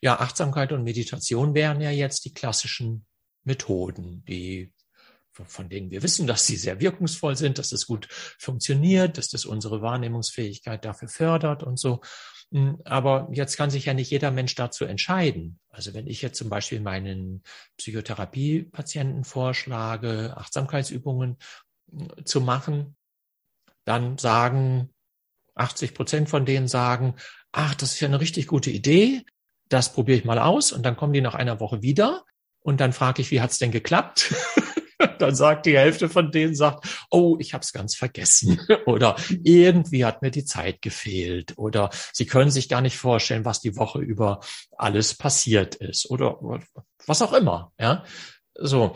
Ja, 0.00 0.20
Achtsamkeit 0.20 0.72
und 0.72 0.84
Meditation 0.84 1.54
wären 1.54 1.80
ja 1.80 1.90
jetzt 1.90 2.24
die 2.24 2.34
klassischen 2.34 3.06
Methoden, 3.44 4.24
die 4.26 4.72
von 5.32 5.68
denen 5.68 5.90
wir 5.90 6.02
wissen, 6.02 6.26
dass 6.26 6.46
sie 6.46 6.56
sehr 6.56 6.80
wirkungsvoll 6.80 7.36
sind, 7.36 7.58
dass 7.58 7.70
das 7.70 7.86
gut 7.86 8.06
funktioniert, 8.38 9.18
dass 9.18 9.28
das 9.28 9.44
unsere 9.44 9.82
Wahrnehmungsfähigkeit 9.82 10.84
dafür 10.84 11.08
fördert 11.08 11.64
und 11.64 11.78
so. 11.78 12.00
Hm, 12.54 12.80
aber 12.84 13.28
jetzt 13.32 13.56
kann 13.56 13.68
sich 13.68 13.86
ja 13.86 13.94
nicht 13.94 14.10
jeder 14.10 14.30
Mensch 14.30 14.54
dazu 14.54 14.84
entscheiden. 14.84 15.58
Also 15.70 15.92
wenn 15.92 16.06
ich 16.06 16.22
jetzt 16.22 16.38
zum 16.38 16.48
Beispiel 16.48 16.78
meinen 16.78 17.42
Psychotherapiepatienten 17.78 19.24
vorschlage, 19.24 20.34
Achtsamkeitsübungen 20.36 21.36
hm, 21.90 22.24
zu 22.24 22.40
machen, 22.40 22.96
dann 23.84 24.18
sagen 24.18 24.90
80 25.56 25.94
Prozent 25.94 26.30
von 26.30 26.46
denen 26.46 26.68
sagen, 26.68 27.16
ach, 27.50 27.74
das 27.74 27.94
ist 27.94 28.00
ja 28.00 28.08
eine 28.08 28.20
richtig 28.20 28.46
gute 28.46 28.70
Idee, 28.70 29.24
das 29.68 29.92
probiere 29.92 30.18
ich 30.18 30.24
mal 30.24 30.38
aus 30.38 30.70
und 30.70 30.84
dann 30.84 30.96
kommen 30.96 31.12
die 31.12 31.20
nach 31.20 31.34
einer 31.34 31.58
Woche 31.58 31.82
wieder 31.82 32.24
und 32.60 32.80
dann 32.80 32.92
frage 32.92 33.20
ich, 33.20 33.32
wie 33.32 33.40
hat's 33.40 33.58
denn 33.58 33.72
geklappt? 33.72 34.32
dann 35.18 35.34
sagt 35.34 35.66
die 35.66 35.76
Hälfte 35.76 36.08
von 36.08 36.30
denen, 36.30 36.54
sagt, 36.54 36.86
oh, 37.10 37.36
ich 37.38 37.54
habe 37.54 37.62
es 37.62 37.72
ganz 37.72 37.94
vergessen 37.94 38.60
oder 38.86 39.16
irgendwie 39.42 40.04
hat 40.04 40.22
mir 40.22 40.30
die 40.30 40.44
Zeit 40.44 40.82
gefehlt 40.82 41.54
oder 41.56 41.90
sie 42.12 42.26
können 42.26 42.50
sich 42.50 42.68
gar 42.68 42.80
nicht 42.80 42.96
vorstellen, 42.96 43.44
was 43.44 43.60
die 43.60 43.76
Woche 43.76 44.00
über 44.00 44.40
alles 44.76 45.14
passiert 45.14 45.76
ist 45.76 46.10
oder 46.10 46.38
was 47.06 47.22
auch 47.22 47.32
immer. 47.32 47.72
Ja, 47.78 48.04
so. 48.54 48.94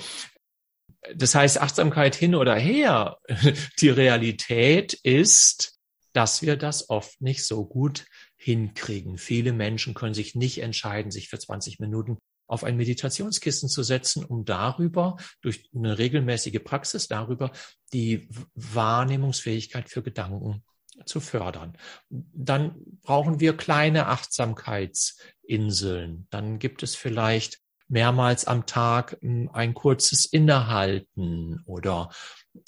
Das 1.14 1.34
heißt, 1.34 1.60
Achtsamkeit 1.60 2.14
hin 2.14 2.34
oder 2.34 2.56
her. 2.56 3.18
Die 3.80 3.88
Realität 3.88 4.92
ist, 4.94 5.78
dass 6.12 6.42
wir 6.42 6.56
das 6.56 6.90
oft 6.90 7.20
nicht 7.20 7.46
so 7.46 7.64
gut 7.64 8.04
hinkriegen. 8.36 9.18
Viele 9.18 9.52
Menschen 9.52 9.94
können 9.94 10.14
sich 10.14 10.34
nicht 10.34 10.58
entscheiden, 10.58 11.10
sich 11.10 11.28
für 11.28 11.38
20 11.38 11.78
Minuten 11.78 12.18
auf 12.48 12.64
ein 12.64 12.76
Meditationskissen 12.76 13.68
zu 13.68 13.84
setzen, 13.84 14.24
um 14.24 14.44
darüber, 14.44 15.16
durch 15.42 15.70
eine 15.74 15.98
regelmäßige 15.98 16.64
Praxis 16.64 17.06
darüber, 17.06 17.52
die 17.92 18.28
Wahrnehmungsfähigkeit 18.54 19.88
für 19.88 20.02
Gedanken 20.02 20.64
zu 21.04 21.20
fördern. 21.20 21.78
Dann 22.08 22.74
brauchen 23.02 23.38
wir 23.38 23.56
kleine 23.56 24.08
Achtsamkeitsinseln. 24.08 26.26
Dann 26.30 26.58
gibt 26.58 26.82
es 26.82 26.96
vielleicht 26.96 27.60
mehrmals 27.88 28.46
am 28.46 28.64
Tag 28.66 29.16
hm, 29.20 29.50
ein 29.52 29.74
kurzes 29.74 30.24
Innehalten 30.26 31.62
oder 31.66 32.10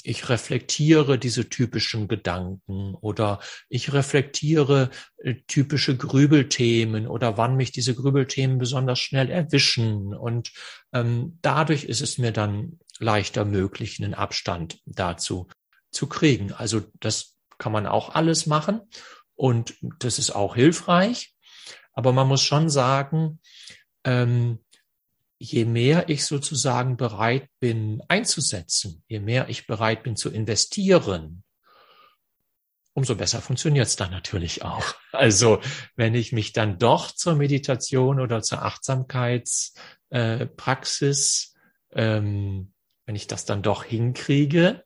ich 0.02 0.28
reflektiere 0.28 1.18
diese 1.18 1.48
typischen 1.48 2.08
Gedanken 2.08 2.94
oder 2.94 3.40
ich 3.68 3.92
reflektiere 3.92 4.90
äh, 5.18 5.34
typische 5.46 5.96
Grübelthemen 5.96 7.06
oder 7.06 7.36
wann 7.36 7.56
mich 7.56 7.72
diese 7.72 7.94
Grübelthemen 7.94 8.58
besonders 8.58 8.98
schnell 8.98 9.30
erwischen. 9.30 10.14
Und 10.14 10.52
ähm, 10.92 11.38
dadurch 11.42 11.84
ist 11.84 12.00
es 12.00 12.18
mir 12.18 12.32
dann 12.32 12.78
leichter 12.98 13.44
möglich, 13.44 14.00
einen 14.00 14.14
Abstand 14.14 14.80
dazu 14.86 15.48
zu 15.90 16.06
kriegen. 16.06 16.52
Also 16.52 16.82
das 17.00 17.36
kann 17.58 17.72
man 17.72 17.86
auch 17.86 18.14
alles 18.14 18.46
machen 18.46 18.80
und 19.34 19.74
das 19.98 20.18
ist 20.18 20.30
auch 20.30 20.54
hilfreich. 20.54 21.34
Aber 21.92 22.12
man 22.12 22.28
muss 22.28 22.42
schon 22.42 22.68
sagen, 22.70 23.40
ähm, 24.04 24.60
je 25.42 25.64
mehr 25.64 26.10
ich 26.10 26.26
sozusagen 26.26 26.98
bereit 26.98 27.48
bin 27.60 28.02
einzusetzen, 28.08 29.02
je 29.08 29.20
mehr 29.20 29.48
ich 29.48 29.66
bereit 29.66 30.02
bin 30.02 30.14
zu 30.14 30.28
investieren, 30.28 31.44
umso 32.92 33.14
besser 33.14 33.40
funktioniert 33.40 33.86
es 33.86 33.96
dann 33.96 34.10
natürlich 34.10 34.62
auch. 34.62 34.94
Also 35.12 35.58
wenn 35.96 36.14
ich 36.14 36.30
mich 36.30 36.52
dann 36.52 36.78
doch 36.78 37.10
zur 37.10 37.34
Meditation 37.34 38.20
oder 38.20 38.42
zur 38.42 38.62
Achtsamkeitspraxis, 38.62 41.54
äh, 41.90 42.16
ähm, 42.16 42.72
wenn 43.06 43.16
ich 43.16 43.26
das 43.26 43.44
dann 43.44 43.62
doch 43.62 43.82
hinkriege, 43.82 44.84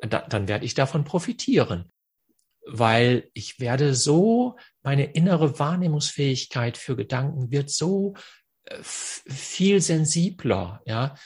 da, 0.00 0.22
dann 0.22 0.48
werde 0.48 0.64
ich 0.64 0.74
davon 0.74 1.04
profitieren, 1.04 1.92
weil 2.66 3.30
ich 3.34 3.60
werde 3.60 3.94
so, 3.94 4.56
meine 4.82 5.12
innere 5.12 5.60
Wahrnehmungsfähigkeit 5.60 6.76
für 6.76 6.96
Gedanken 6.96 7.52
wird 7.52 7.70
so 7.70 8.14
viel 8.80 9.80
sensibler, 9.80 10.82
ja. 10.86 11.16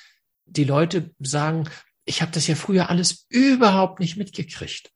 Die 0.46 0.64
Leute 0.64 1.14
sagen, 1.20 1.68
ich 2.04 2.22
habe 2.22 2.32
das 2.32 2.46
ja 2.46 2.56
früher 2.56 2.90
alles 2.90 3.26
überhaupt 3.28 4.00
nicht 4.00 4.16
mitgekriegt. 4.16 4.90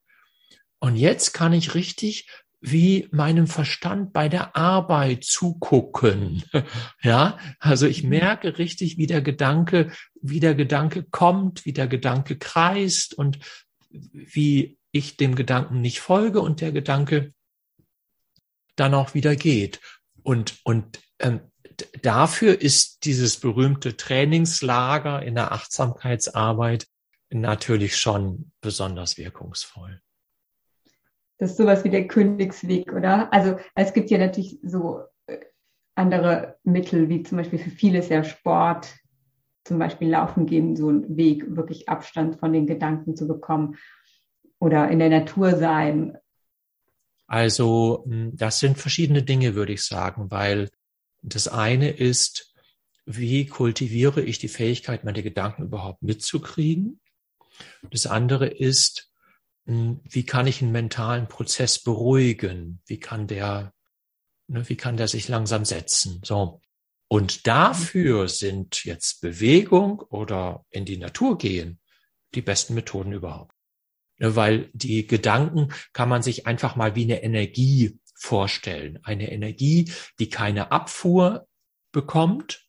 Und 0.79 0.97
jetzt 0.97 1.33
kann 1.33 1.53
ich 1.53 1.75
richtig 1.75 2.27
wie 2.61 3.07
meinem 3.11 3.47
Verstand 3.47 4.11
bei 4.11 4.27
der 4.27 4.55
Arbeit 4.55 5.23
zugucken. 5.23 6.43
Ja, 7.01 7.37
also 7.59 7.85
ich 7.85 8.03
mhm. 8.03 8.09
merke 8.09 8.57
richtig, 8.57 8.97
wie 8.97 9.05
der 9.05 9.21
Gedanke, 9.21 9.91
wie 10.19 10.39
der 10.39 10.55
Gedanke 10.55 11.03
kommt, 11.03 11.65
wie 11.65 11.73
der 11.73 11.87
Gedanke 11.87 12.37
kreist 12.37 13.13
und 13.13 13.39
wie 13.91 14.79
ich 14.91 15.17
dem 15.17 15.35
Gedanken 15.35 15.81
nicht 15.81 15.99
folge 15.99 16.41
und 16.41 16.61
der 16.61 16.71
Gedanke 16.71 17.33
dann 18.75 18.93
auch 18.93 19.13
wieder 19.13 19.35
geht. 19.35 19.79
Und, 20.23 20.57
und 20.63 20.99
ähm, 21.19 21.41
dafür 22.01 22.61
ist 22.61 23.05
dieses 23.05 23.39
berühmte 23.39 23.97
Trainingslager 23.97 25.21
in 25.21 25.35
der 25.35 25.51
Achtsamkeitsarbeit 25.51 26.87
natürlich 27.29 27.97
schon 27.97 28.51
besonders 28.61 29.17
wirkungsvoll. 29.17 30.01
Das 31.37 31.51
ist 31.51 31.57
sowas 31.57 31.83
wie 31.83 31.89
der 31.89 32.07
Königsweg, 32.07 32.93
oder? 32.93 33.31
Also 33.33 33.57
es 33.73 33.93
gibt 33.93 34.09
ja 34.09 34.17
natürlich 34.17 34.59
so 34.63 35.01
äh, 35.27 35.39
andere 35.95 36.57
Mittel, 36.63 37.09
wie 37.09 37.23
zum 37.23 37.37
Beispiel 37.37 37.59
für 37.59 37.71
viele 37.71 37.99
ist 37.99 38.09
ja 38.09 38.23
Sport, 38.23 38.95
zum 39.65 39.79
Beispiel 39.79 40.09
Laufen 40.09 40.45
gehen, 40.45 40.75
so 40.75 40.89
ein 40.89 41.17
Weg, 41.17 41.55
wirklich 41.55 41.89
Abstand 41.89 42.39
von 42.39 42.53
den 42.53 42.67
Gedanken 42.67 43.15
zu 43.15 43.27
bekommen 43.27 43.77
oder 44.59 44.89
in 44.89 44.99
der 44.99 45.09
Natur 45.09 45.57
sein. 45.57 46.17
Also 47.27 48.05
das 48.07 48.59
sind 48.59 48.77
verschiedene 48.77 49.23
Dinge, 49.23 49.55
würde 49.55 49.73
ich 49.73 49.83
sagen, 49.83 50.29
weil 50.29 50.69
das 51.29 51.47
eine 51.47 51.89
ist, 51.89 52.53
wie 53.05 53.45
kultiviere 53.45 54.21
ich 54.21 54.39
die 54.39 54.47
Fähigkeit, 54.47 55.03
meine 55.03 55.23
Gedanken 55.23 55.63
überhaupt 55.63 56.01
mitzukriegen? 56.01 56.99
Das 57.89 58.07
andere 58.07 58.47
ist, 58.47 59.11
hm, 59.65 60.01
wie 60.03 60.25
kann 60.25 60.47
ich 60.47 60.61
einen 60.61 60.71
mentalen 60.71 61.27
Prozess 61.27 61.81
beruhigen? 61.81 62.81
Wie 62.85 62.99
kann 62.99 63.27
der, 63.27 63.73
ne, 64.47 64.67
wie 64.69 64.77
kann 64.77 64.97
der 64.97 65.07
sich 65.07 65.27
langsam 65.27 65.65
setzen? 65.65 66.21
So. 66.23 66.61
Und 67.07 67.45
dafür 67.47 68.27
sind 68.27 68.83
jetzt 68.83 69.21
Bewegung 69.21 69.99
oder 69.99 70.65
in 70.69 70.85
die 70.85 70.97
Natur 70.97 71.37
gehen 71.37 71.79
die 72.33 72.41
besten 72.41 72.73
Methoden 72.73 73.13
überhaupt. 73.13 73.53
Ne, 74.17 74.35
weil 74.35 74.69
die 74.73 75.05
Gedanken 75.07 75.73
kann 75.93 76.09
man 76.09 76.21
sich 76.21 76.47
einfach 76.47 76.75
mal 76.75 76.95
wie 76.95 77.03
eine 77.03 77.23
Energie 77.23 77.99
vorstellen. 78.25 78.99
Eine 79.03 79.31
Energie, 79.31 79.91
die 80.19 80.29
keine 80.29 80.71
Abfuhr 80.71 81.47
bekommt. 81.91 82.65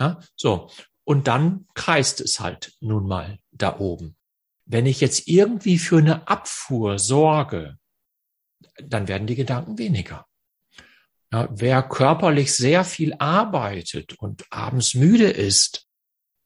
Ja, 0.00 0.20
so. 0.36 0.70
Und 1.04 1.28
dann 1.28 1.66
kreist 1.74 2.20
es 2.20 2.40
halt 2.40 2.72
nun 2.80 3.06
mal 3.06 3.38
da 3.50 3.78
oben. 3.78 4.16
Wenn 4.64 4.86
ich 4.86 5.00
jetzt 5.00 5.28
irgendwie 5.28 5.78
für 5.78 5.98
eine 5.98 6.28
Abfuhr 6.28 6.98
sorge, 6.98 7.76
dann 8.82 9.08
werden 9.08 9.26
die 9.26 9.34
Gedanken 9.34 9.76
weniger. 9.76 10.26
Ja, 11.30 11.48
wer 11.50 11.82
körperlich 11.82 12.54
sehr 12.54 12.84
viel 12.84 13.14
arbeitet 13.18 14.14
und 14.18 14.44
abends 14.50 14.94
müde 14.94 15.28
ist, 15.28 15.83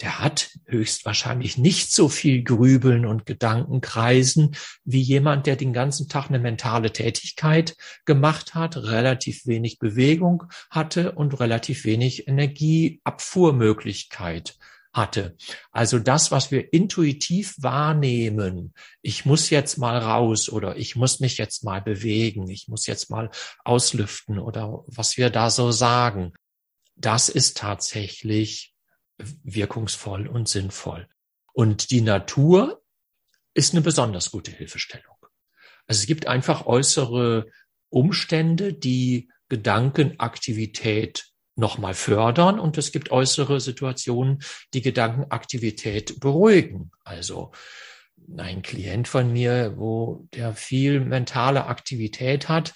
der 0.00 0.20
hat 0.20 0.50
höchstwahrscheinlich 0.66 1.58
nicht 1.58 1.92
so 1.92 2.08
viel 2.08 2.44
Grübeln 2.44 3.04
und 3.04 3.26
Gedankenkreisen 3.26 4.54
wie 4.84 5.00
jemand, 5.00 5.46
der 5.46 5.56
den 5.56 5.72
ganzen 5.72 6.08
Tag 6.08 6.28
eine 6.28 6.38
mentale 6.38 6.92
Tätigkeit 6.92 7.76
gemacht 8.04 8.54
hat, 8.54 8.76
relativ 8.76 9.44
wenig 9.46 9.80
Bewegung 9.80 10.44
hatte 10.70 11.10
und 11.12 11.40
relativ 11.40 11.84
wenig 11.84 12.28
Energieabfuhrmöglichkeit 12.28 14.56
hatte. 14.92 15.36
Also 15.70 15.98
das, 15.98 16.30
was 16.30 16.50
wir 16.50 16.72
intuitiv 16.72 17.54
wahrnehmen, 17.58 18.74
ich 19.02 19.26
muss 19.26 19.50
jetzt 19.50 19.78
mal 19.78 19.98
raus 19.98 20.48
oder 20.48 20.76
ich 20.76 20.96
muss 20.96 21.20
mich 21.20 21.38
jetzt 21.38 21.64
mal 21.64 21.82
bewegen, 21.82 22.48
ich 22.48 22.68
muss 22.68 22.86
jetzt 22.86 23.10
mal 23.10 23.30
auslüften 23.64 24.38
oder 24.38 24.84
was 24.86 25.16
wir 25.16 25.30
da 25.30 25.50
so 25.50 25.72
sagen, 25.72 26.32
das 26.96 27.28
ist 27.28 27.56
tatsächlich 27.56 28.74
wirkungsvoll 29.42 30.26
und 30.26 30.48
sinnvoll. 30.48 31.08
Und 31.52 31.90
die 31.90 32.00
Natur 32.00 32.82
ist 33.54 33.74
eine 33.74 33.82
besonders 33.82 34.30
gute 34.30 34.52
Hilfestellung. 34.52 35.16
Also 35.86 36.00
es 36.00 36.06
gibt 36.06 36.26
einfach 36.26 36.66
äußere 36.66 37.46
Umstände, 37.88 38.74
die 38.74 39.30
Gedankenaktivität 39.48 41.26
nochmal 41.56 41.94
fördern 41.94 42.60
und 42.60 42.78
es 42.78 42.92
gibt 42.92 43.10
äußere 43.10 43.60
Situationen, 43.60 44.40
die 44.74 44.82
Gedankenaktivität 44.82 46.20
beruhigen. 46.20 46.92
Also 47.04 47.52
ein 48.36 48.62
Klient 48.62 49.08
von 49.08 49.32
mir, 49.32 49.74
wo 49.76 50.28
der 50.34 50.54
viel 50.54 51.00
mentale 51.00 51.66
Aktivität 51.66 52.48
hat, 52.48 52.74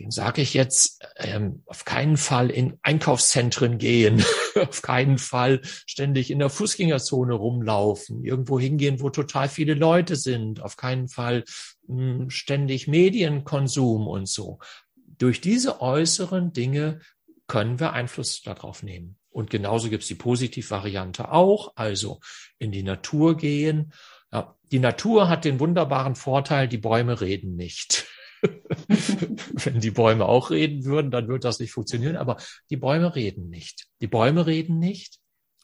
den 0.00 0.10
sage 0.10 0.40
ich 0.40 0.54
jetzt, 0.54 1.06
ähm, 1.16 1.62
auf 1.66 1.84
keinen 1.84 2.16
Fall 2.16 2.48
in 2.50 2.78
Einkaufszentren 2.80 3.76
gehen, 3.76 4.24
auf 4.56 4.80
keinen 4.80 5.18
Fall 5.18 5.60
ständig 5.62 6.30
in 6.30 6.38
der 6.38 6.48
Fußgängerzone 6.48 7.34
rumlaufen, 7.34 8.24
irgendwo 8.24 8.58
hingehen, 8.58 9.00
wo 9.00 9.10
total 9.10 9.50
viele 9.50 9.74
Leute 9.74 10.16
sind, 10.16 10.62
auf 10.62 10.78
keinen 10.78 11.08
Fall 11.08 11.44
mh, 11.86 11.96
hm, 11.96 12.30
ständig 12.30 12.88
Medienkonsum 12.88 14.08
und 14.08 14.26
so. 14.26 14.58
Durch 14.96 15.42
diese 15.42 15.82
äußeren 15.82 16.54
Dinge 16.54 17.00
können 17.46 17.78
wir 17.78 17.92
Einfluss 17.92 18.40
darauf 18.40 18.82
nehmen. 18.82 19.18
Und 19.28 19.50
genauso 19.50 19.90
gibt 19.90 20.02
es 20.02 20.08
die 20.08 20.14
Positivvariante 20.14 21.30
auch, 21.30 21.72
also 21.76 22.20
in 22.58 22.72
die 22.72 22.82
Natur 22.82 23.36
gehen. 23.36 23.92
Ja, 24.32 24.56
die 24.72 24.78
Natur 24.78 25.28
hat 25.28 25.44
den 25.44 25.60
wunderbaren 25.60 26.14
Vorteil, 26.14 26.68
die 26.68 26.78
Bäume 26.78 27.20
reden 27.20 27.54
nicht. 27.54 28.06
Wenn 28.88 29.80
die 29.80 29.90
Bäume 29.90 30.26
auch 30.26 30.50
reden 30.50 30.84
würden, 30.84 31.10
dann 31.10 31.28
würde 31.28 31.40
das 31.40 31.60
nicht 31.60 31.72
funktionieren. 31.72 32.16
Aber 32.16 32.36
die 32.70 32.76
Bäume 32.76 33.14
reden 33.14 33.48
nicht. 33.48 33.86
Die 34.00 34.06
Bäume 34.06 34.46
reden 34.46 34.78
nicht. 34.78 35.18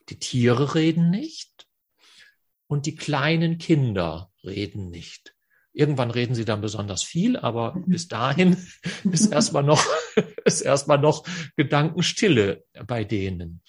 Die 0.08 0.18
Tiere 0.18 0.74
reden 0.74 1.10
nicht. 1.10 1.66
Und 2.66 2.86
die 2.86 2.96
kleinen 2.96 3.58
Kinder 3.58 4.30
reden 4.44 4.90
nicht. 4.90 5.34
Irgendwann 5.72 6.10
reden 6.10 6.34
sie 6.34 6.46
dann 6.46 6.62
besonders 6.62 7.02
viel, 7.02 7.36
aber 7.36 7.76
bis 7.86 8.08
dahin 8.08 8.56
ist 9.12 9.30
erstmal 9.30 9.62
noch, 9.62 9.84
ist 10.44 10.62
erstmal 10.62 10.98
noch 10.98 11.26
Gedankenstille 11.56 12.64
bei 12.86 13.04
denen. 13.04 13.62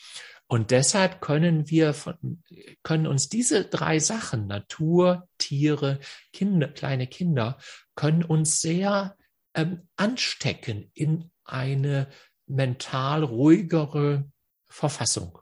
Und 0.48 0.72
deshalb 0.72 1.20
können 1.20 1.70
wir 1.70 1.94
von, 1.94 2.42
können 2.82 3.08
uns 3.08 3.28
diese 3.28 3.66
drei 3.66 4.00
Sachen, 4.00 4.48
Natur, 4.48 5.28
Tiere, 5.38 6.00
Kinder, 6.32 6.70
kleine 6.70 7.08
Kinder, 7.08 7.58
können 7.98 8.24
uns 8.24 8.62
sehr 8.62 9.18
ähm, 9.54 9.90
anstecken 9.98 10.90
in 10.94 11.32
eine 11.44 12.08
mental 12.46 13.24
ruhigere 13.26 14.32
Verfassung 14.70 15.40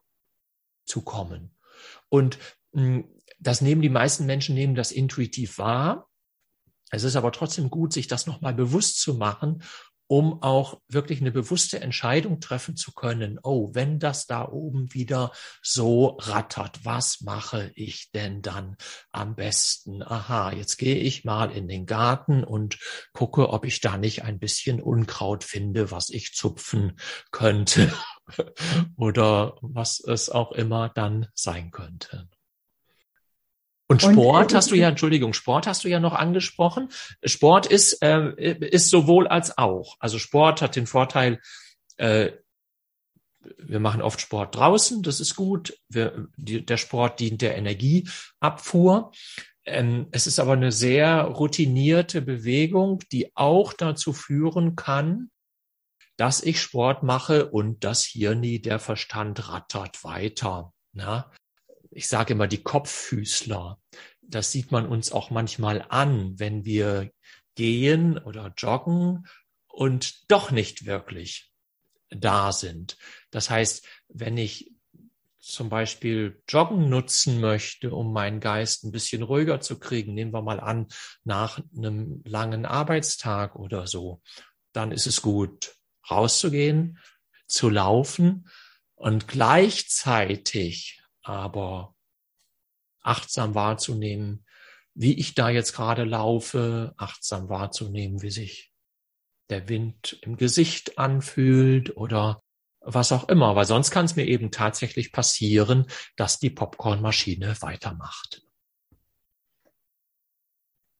zu 0.85 1.03
kommen. 1.03 1.55
Und 2.09 2.39
mh, 2.71 2.81
hm, 2.81 3.11
das 3.37 3.61
nehmen 3.61 3.81
die 3.81 3.89
meisten 3.89 4.25
Menschen 4.25 4.55
nehmen 4.55 4.73
das 4.73 4.91
intuitiv 4.91 5.59
wahr. 5.59 6.09
Es 6.89 7.03
ist 7.03 7.17
aber 7.17 7.31
trotzdem 7.31 7.69
gut, 7.69 7.91
sich 7.91 8.07
das 8.07 8.25
nochmal 8.25 8.53
bewusst 8.53 9.01
zu 9.01 9.15
machen, 9.15 9.61
um 10.07 10.41
auch 10.43 10.79
wirklich 10.87 11.21
eine 11.21 11.31
bewusste 11.31 11.81
Entscheidung 11.81 12.39
treffen 12.39 12.75
zu 12.75 12.93
können. 12.93 13.39
Oh, 13.41 13.71
wenn 13.73 13.99
das 13.99 14.27
da 14.27 14.47
oben 14.47 14.93
wieder 14.93 15.31
so 15.61 16.17
rattert, 16.19 16.83
was 16.83 17.21
mache 17.21 17.71
ich 17.75 18.11
denn 18.11 18.41
dann 18.41 18.77
am 19.11 19.35
besten? 19.35 20.03
Aha, 20.03 20.51
jetzt 20.51 20.77
gehe 20.77 20.97
ich 20.97 21.25
mal 21.25 21.51
in 21.51 21.67
den 21.67 21.85
Garten 21.85 22.43
und 22.43 22.77
gucke, 23.13 23.49
ob 23.49 23.65
ich 23.65 23.81
da 23.81 23.97
nicht 23.97 24.23
ein 24.23 24.39
bisschen 24.39 24.81
Unkraut 24.81 25.43
finde, 25.43 25.91
was 25.91 26.09
ich 26.09 26.33
zupfen 26.33 26.97
könnte 27.31 27.91
oder 28.95 29.57
was 29.61 29.99
es 29.99 30.29
auch 30.29 30.51
immer 30.51 30.89
dann 30.89 31.27
sein 31.33 31.71
könnte. 31.71 32.29
Und 33.87 34.01
Sport 34.01 34.47
und, 34.47 34.53
äh, 34.53 34.55
hast 34.55 34.71
du 34.71 34.75
ja, 34.75 34.89
Entschuldigung, 34.89 35.33
Sport 35.33 35.67
hast 35.67 35.83
du 35.83 35.87
ja 35.87 35.99
noch 35.99 36.13
angesprochen. 36.13 36.89
Sport 37.23 37.67
ist, 37.67 38.01
äh, 38.01 38.57
ist 38.59 38.89
sowohl 38.89 39.27
als 39.27 39.57
auch. 39.57 39.95
Also 39.99 40.17
Sport 40.17 40.61
hat 40.61 40.75
den 40.75 40.87
Vorteil, 40.87 41.39
äh, 41.97 42.31
wir 43.59 43.79
machen 43.79 44.01
oft 44.01 44.19
Sport 44.19 44.55
draußen, 44.55 45.03
das 45.03 45.19
ist 45.19 45.35
gut. 45.35 45.77
Wir, 45.87 46.27
die, 46.35 46.65
der 46.65 46.77
Sport 46.77 47.19
dient 47.19 47.41
der 47.41 47.55
Energieabfuhr. 47.57 49.11
Ähm, 49.65 50.07
es 50.11 50.25
ist 50.25 50.39
aber 50.39 50.53
eine 50.53 50.71
sehr 50.71 51.21
routinierte 51.21 52.21
Bewegung, 52.21 53.03
die 53.11 53.35
auch 53.35 53.73
dazu 53.73 54.13
führen 54.13 54.75
kann, 54.75 55.29
dass 56.17 56.41
ich 56.41 56.59
Sport 56.59 57.03
mache 57.03 57.49
und 57.49 57.83
das 57.83 58.03
Hirni, 58.03 58.61
der 58.61 58.79
Verstand 58.79 59.49
rattert 59.49 60.03
weiter. 60.03 60.73
Na? 60.93 61.31
Ich 61.95 62.09
sage 62.09 62.33
immer 62.33 62.47
die 62.47 62.61
Kopffüßler. 62.61 63.79
Das 64.21 64.51
sieht 64.51 64.69
man 64.69 64.85
uns 64.85 65.13
auch 65.13 65.29
manchmal 65.29 65.85
an, 65.87 66.37
wenn 66.37 66.65
wir 66.65 67.09
gehen 67.55 68.17
oder 68.17 68.53
joggen 68.57 69.27
und 69.69 70.29
doch 70.29 70.51
nicht 70.51 70.85
wirklich 70.85 71.53
da 72.09 72.51
sind. 72.51 72.97
Das 73.31 73.49
heißt, 73.49 73.87
wenn 74.09 74.37
ich 74.37 74.73
zum 75.39 75.69
Beispiel 75.69 76.43
Joggen 76.49 76.89
nutzen 76.89 77.39
möchte, 77.39 77.93
um 77.93 78.11
meinen 78.11 78.41
Geist 78.41 78.83
ein 78.83 78.91
bisschen 78.91 79.23
ruhiger 79.23 79.61
zu 79.61 79.79
kriegen, 79.79 80.13
nehmen 80.13 80.33
wir 80.33 80.41
mal 80.41 80.59
an, 80.59 80.87
nach 81.23 81.61
einem 81.77 82.21
langen 82.25 82.65
Arbeitstag 82.65 83.55
oder 83.55 83.87
so, 83.87 84.21
dann 84.73 84.91
ist 84.91 85.07
es 85.07 85.21
gut, 85.21 85.77
rauszugehen, 86.11 86.99
zu 87.47 87.69
laufen 87.69 88.49
und 88.95 89.29
gleichzeitig 89.29 91.01
aber 91.25 91.95
achtsam 93.01 93.55
wahrzunehmen, 93.55 94.45
wie 94.93 95.19
ich 95.19 95.35
da 95.35 95.49
jetzt 95.49 95.73
gerade 95.73 96.03
laufe, 96.03 96.93
achtsam 96.97 97.49
wahrzunehmen, 97.49 98.21
wie 98.21 98.31
sich 98.31 98.71
der 99.49 99.67
Wind 99.69 100.17
im 100.21 100.37
Gesicht 100.37 100.97
anfühlt 100.97 101.95
oder 101.97 102.41
was 102.79 103.11
auch 103.11 103.27
immer. 103.29 103.55
Weil 103.55 103.65
sonst 103.65 103.91
kann 103.91 104.05
es 104.05 104.15
mir 104.15 104.25
eben 104.25 104.51
tatsächlich 104.51 105.11
passieren, 105.11 105.87
dass 106.15 106.39
die 106.39 106.49
Popcornmaschine 106.49 107.61
weitermacht. 107.61 108.43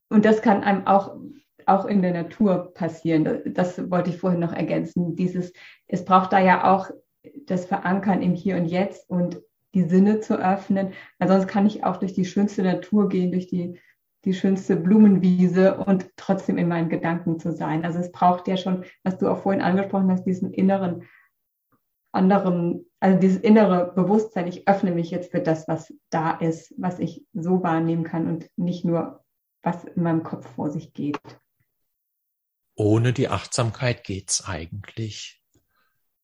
Und 0.08 0.24
das 0.24 0.42
kann 0.42 0.62
einem 0.62 0.86
auch, 0.86 1.16
auch 1.64 1.86
in 1.86 2.02
der 2.02 2.12
Natur 2.12 2.72
passieren. 2.74 3.42
Das 3.54 3.90
wollte 3.90 4.10
ich 4.10 4.18
vorhin 4.18 4.40
noch 4.40 4.52
ergänzen. 4.52 5.16
Dieses, 5.16 5.52
es 5.86 6.04
braucht 6.04 6.32
da 6.32 6.38
ja 6.38 6.72
auch 6.72 6.90
das 7.46 7.66
Verankern 7.66 8.22
im 8.22 8.34
Hier 8.34 8.56
und 8.56 8.66
Jetzt 8.66 9.08
und 9.10 9.40
die 9.76 9.84
Sinne 9.84 10.20
zu 10.20 10.40
öffnen. 10.40 10.92
Weil 11.18 11.28
sonst 11.28 11.46
kann 11.46 11.66
ich 11.66 11.84
auch 11.84 11.98
durch 11.98 12.14
die 12.14 12.24
schönste 12.24 12.62
Natur 12.64 13.08
gehen, 13.08 13.30
durch 13.30 13.46
die 13.46 13.78
die 14.26 14.34
schönste 14.34 14.74
Blumenwiese 14.74 15.78
und 15.78 16.10
trotzdem 16.16 16.58
in 16.58 16.66
meinen 16.66 16.88
Gedanken 16.88 17.38
zu 17.38 17.52
sein. 17.52 17.84
Also 17.84 18.00
es 18.00 18.10
braucht 18.10 18.48
ja 18.48 18.56
schon, 18.56 18.84
was 19.04 19.18
du 19.18 19.28
auch 19.28 19.38
vorhin 19.38 19.62
angesprochen 19.62 20.10
hast, 20.10 20.24
diesen 20.24 20.52
inneren, 20.52 21.04
anderen, 22.10 22.90
also 22.98 23.20
dieses 23.20 23.38
innere 23.38 23.92
Bewusstsein, 23.94 24.48
ich 24.48 24.66
öffne 24.66 24.90
mich 24.90 25.12
jetzt 25.12 25.30
für 25.30 25.40
das, 25.40 25.68
was 25.68 25.94
da 26.10 26.32
ist, 26.32 26.74
was 26.76 26.98
ich 26.98 27.24
so 27.34 27.62
wahrnehmen 27.62 28.02
kann 28.02 28.26
und 28.26 28.50
nicht 28.56 28.84
nur, 28.84 29.24
was 29.62 29.84
in 29.84 30.02
meinem 30.02 30.24
Kopf 30.24 30.44
vor 30.56 30.70
sich 30.70 30.92
geht. 30.92 31.20
Ohne 32.74 33.12
die 33.12 33.28
Achtsamkeit 33.28 34.02
geht's 34.02 34.44
eigentlich 34.44 35.40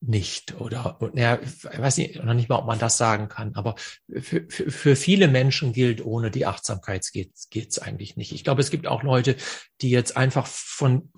nicht 0.04 0.60
oder 0.60 0.98
ja, 1.14 1.38
ich 1.40 1.64
weiß 1.64 1.98
nicht, 1.98 2.22
noch 2.22 2.34
nicht 2.34 2.48
mal, 2.48 2.58
ob 2.58 2.66
man 2.66 2.78
das 2.78 2.98
sagen 2.98 3.28
kann, 3.28 3.54
aber 3.54 3.76
für, 4.20 4.44
für, 4.48 4.70
für 4.70 4.96
viele 4.96 5.28
Menschen 5.28 5.72
gilt, 5.72 6.04
ohne 6.04 6.30
die 6.30 6.44
Achtsamkeit 6.44 7.08
geht's 7.12 7.48
geht's 7.50 7.78
eigentlich 7.78 8.16
nicht. 8.16 8.32
Ich 8.32 8.42
glaube, 8.42 8.60
es 8.60 8.70
gibt 8.70 8.88
auch 8.88 9.04
Leute, 9.04 9.36
die 9.80 9.90
jetzt 9.90 10.16
einfach 10.16 10.46
von, 10.46 11.12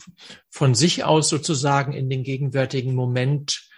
von 0.51 0.75
sich 0.75 1.03
aus 1.05 1.31
sozusagen 1.31 1.95
in 1.95 2.11
den 2.11 2.25
gegenwärtigen 2.25 2.95
Moment 2.95 3.69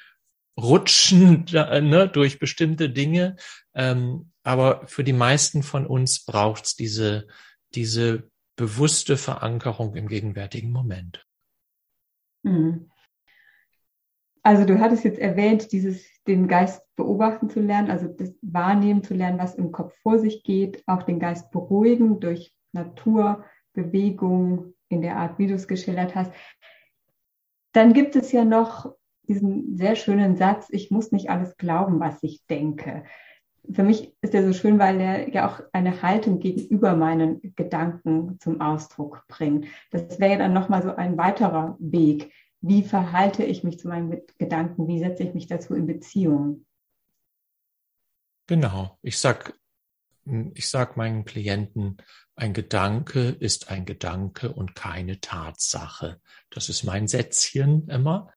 rutschen 0.59 1.45
ne, 1.53 2.09
durch 2.13 2.39
bestimmte 2.41 2.91
Dinge. 2.91 3.37
Ähm, 3.75 4.33
aber 4.43 4.87
für 4.89 5.05
die 5.05 5.13
meisten 5.13 5.63
von 5.63 5.87
uns 5.87 6.25
braucht's 6.25 6.75
diese, 6.75 7.29
diese 7.75 8.29
bewusste 8.57 9.17
Verankerung 9.17 9.95
im 9.95 10.09
gegenwärtigen 10.09 10.73
Moment. 10.73 11.27
Hm. 12.45 12.91
Also 14.47 14.65
du 14.65 14.79
hattest 14.79 15.03
jetzt 15.03 15.19
erwähnt, 15.19 15.73
dieses 15.73 16.07
den 16.29 16.47
Geist 16.47 16.81
beobachten 16.95 17.51
zu 17.51 17.59
lernen, 17.59 17.91
also 17.91 18.07
das 18.07 18.33
Wahrnehmen 18.43 19.03
zu 19.03 19.13
lernen, 19.13 19.41
was 19.41 19.57
im 19.57 19.73
Kopf 19.73 19.93
vor 20.03 20.21
sich 20.21 20.45
geht, 20.45 20.85
auch 20.87 21.03
den 21.03 21.19
Geist 21.19 21.51
beruhigen 21.51 22.21
durch 22.21 22.55
Natur, 22.71 23.45
Bewegung 23.73 24.75
in 24.89 25.03
der 25.03 25.17
Art, 25.17 25.41
wie 25.41 25.49
du 25.49 25.55
es 25.55 25.67
geschildert 25.67 26.15
hast. 26.15 26.31
Dann 27.73 27.93
gibt 27.93 28.15
es 28.15 28.31
ja 28.31 28.45
noch 28.45 28.95
diesen 29.27 29.77
sehr 29.77 29.97
schönen 29.97 30.37
Satz, 30.37 30.69
ich 30.71 30.93
muss 30.93 31.11
nicht 31.11 31.29
alles 31.29 31.57
glauben, 31.57 31.99
was 31.99 32.23
ich 32.23 32.47
denke. 32.47 33.03
Für 33.69 33.83
mich 33.83 34.15
ist 34.21 34.33
er 34.33 34.45
so 34.45 34.53
schön, 34.53 34.79
weil 34.79 35.01
er 35.01 35.29
ja 35.29 35.49
auch 35.49 35.61
eine 35.73 36.03
Haltung 36.03 36.39
gegenüber 36.39 36.95
meinen 36.95 37.53
Gedanken 37.57 38.39
zum 38.39 38.61
Ausdruck 38.61 39.25
bringt. 39.27 39.67
Das 39.91 40.21
wäre 40.21 40.35
ja 40.35 40.39
dann 40.39 40.53
nochmal 40.53 40.85
so 40.85 40.95
ein 40.95 41.19
weiterer 41.19 41.77
Weg, 41.81 42.31
wie 42.61 42.83
verhalte 42.83 43.45
ich 43.45 43.65
mich 43.65 43.79
zu 43.79 43.89
meinen 43.89 44.23
Gedanken, 44.39 44.89
wie 44.89 44.99
setze 44.99 45.23
ich 45.23 45.35
mich 45.35 45.47
dazu 45.47 45.75
in 45.75 45.87
Beziehung. 45.87 46.67
Genau, 48.47 48.99
ich 49.03 49.19
sag, 49.19 49.59
ich 50.55 50.69
sag 50.69 50.97
meinen 50.97 51.25
Klienten, 51.25 51.99
ein 52.37 52.53
Gedanke 52.53 53.31
ist 53.31 53.71
ein 53.71 53.87
Gedanke 53.87 54.53
und 54.53 54.75
keine 54.75 55.21
Tatsache. 55.21 56.21
Das 56.51 56.69
ist 56.69 56.85
mein 56.85 57.09
Sätzchen 57.09 57.89
immer. 57.89 58.33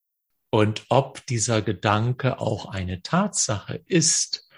Und 0.51 0.86
ob 0.89 1.25
dieser 1.27 1.62
Gedanke 1.62 2.39
auch 2.39 2.65
eine 2.65 3.01
Tatsache 3.03 3.84
ist, 3.86 4.49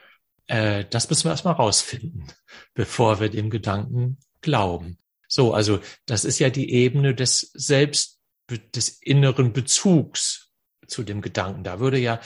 äh, 0.47 0.85
das 0.89 1.09
müssen 1.09 1.25
wir 1.25 1.31
erstmal 1.31 1.55
rausfinden, 1.55 2.27
bevor 2.73 3.19
wir 3.19 3.29
dem 3.29 3.49
Gedanken 3.49 4.19
glauben. 4.41 4.97
So, 5.27 5.53
also 5.53 5.79
das 6.05 6.23
ist 6.23 6.39
ja 6.39 6.49
die 6.49 6.71
Ebene 6.71 7.15
des 7.15 7.51
Selbst 7.53 8.20
des 8.57 8.89
inneren 9.01 9.53
Bezugs 9.53 10.51
zu 10.87 11.03
dem 11.03 11.21
Gedanken. 11.21 11.63
Da 11.63 11.79
würde 11.79 11.97
ja, 11.97 12.19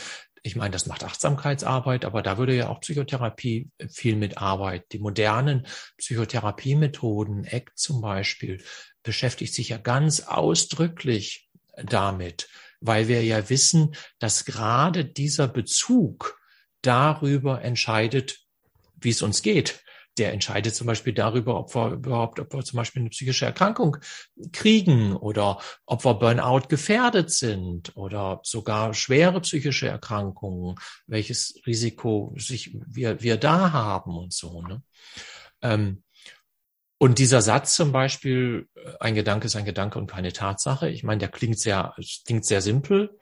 ich 0.44 0.56
meine, 0.56 0.72
das 0.72 0.86
macht 0.86 1.04
Achtsamkeitsarbeit, 1.04 2.06
aber 2.06 2.22
da 2.22 2.38
würde 2.38 2.56
ja 2.56 2.70
auch 2.70 2.82
Psychotherapie 2.82 3.70
viel 3.90 4.16
mitarbeit. 4.16 4.92
Die 4.92 5.00
modernen 5.00 5.66
Psychotherapiemethoden, 5.98 7.46
ECT 7.46 7.72
zum 7.76 8.02
Beispiel, 8.02 8.64
beschäftigt 9.04 9.54
sich 9.54 9.70
ja 9.70 9.78
ganz 9.78 10.22
ausdrücklich 10.22 11.50
damit, 11.78 12.50
weil 12.80 13.08
wir 13.08 13.24
ja 13.24 13.50
wissen, 13.50 13.96
dass 14.20 14.46
gerade 14.46 15.06
dieser 15.06 15.48
Bezug 15.48 16.40
darüber 16.82 17.62
entscheidet, 17.62 18.40
wie 18.96 19.10
es 19.10 19.22
uns 19.22 19.42
geht 19.42 19.85
der 20.18 20.34
entscheidet 20.34 20.76
zum 20.76 20.88
Beispiel 20.88 21.14
darüber, 21.14 21.60
ob 21.60 21.76
wir 21.76 21.92
überhaupt, 21.92 22.40
ob 22.40 22.54
wir 22.54 22.64
zum 22.64 22.78
Beispiel 22.78 23.02
eine 23.02 23.10
psychische 23.10 23.46
Erkrankung 23.46 23.98
kriegen 24.54 25.16
oder 25.16 25.60
ob 25.86 26.06
wir 26.06 26.14
Burnout 26.14 26.68
gefährdet 26.70 27.32
sind 27.32 27.96
oder 27.96 28.40
sogar 28.44 28.94
schwere 28.94 29.42
psychische 29.42 29.88
Erkrankungen, 29.88 30.76
welches 31.08 31.60
Risiko 31.66 32.34
sich 32.38 32.78
wir, 32.88 33.22
wir 33.22 33.38
da 33.38 33.72
haben 33.72 34.18
und 34.18 34.34
so. 34.34 34.62
Ne? 34.62 34.82
Ähm, 35.62 36.04
und 36.98 37.20
dieser 37.20 37.42
Satz 37.42 37.76
zum 37.76 37.92
Beispiel, 37.92 38.70
ein 39.00 39.16
Gedanke 39.16 39.48
ist 39.48 39.56
ein 39.56 39.66
Gedanke 39.66 40.00
und 40.00 40.08
keine 40.08 40.32
Tatsache, 40.32 40.90
ich 40.90 41.04
meine, 41.04 41.20
der 41.20 41.30
klingt 41.30 41.60
sehr, 41.60 41.94
klingt 42.26 42.46
sehr 42.46 42.62
simpel. 42.62 43.18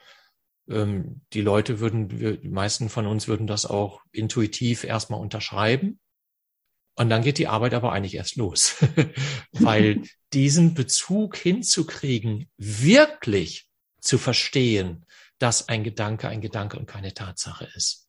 Ähm, 0.69 1.21
die 1.33 1.41
Leute 1.41 1.79
würden, 1.79 2.07
die 2.07 2.49
meisten 2.49 2.89
von 2.89 3.07
uns 3.07 3.27
würden 3.27 3.47
das 3.47 3.65
auch 3.65 4.01
intuitiv 4.11 4.83
erstmal 4.83 5.19
unterschreiben. 5.19 5.99
Und 6.95 7.09
dann 7.09 7.23
geht 7.23 7.39
die 7.39 7.47
Arbeit 7.47 7.73
aber 7.73 7.91
eigentlich 7.91 8.15
erst 8.15 8.35
los, 8.35 8.75
weil 9.51 10.03
diesen 10.31 10.73
Bezug 10.73 11.37
hinzukriegen, 11.37 12.49
wirklich 12.57 13.67
zu 13.99 14.17
verstehen, 14.17 15.05
dass 15.39 15.69
ein 15.69 15.83
Gedanke 15.83 16.27
ein 16.27 16.41
Gedanke 16.41 16.77
und 16.77 16.85
keine 16.85 17.13
Tatsache 17.13 17.67
ist. 17.75 18.07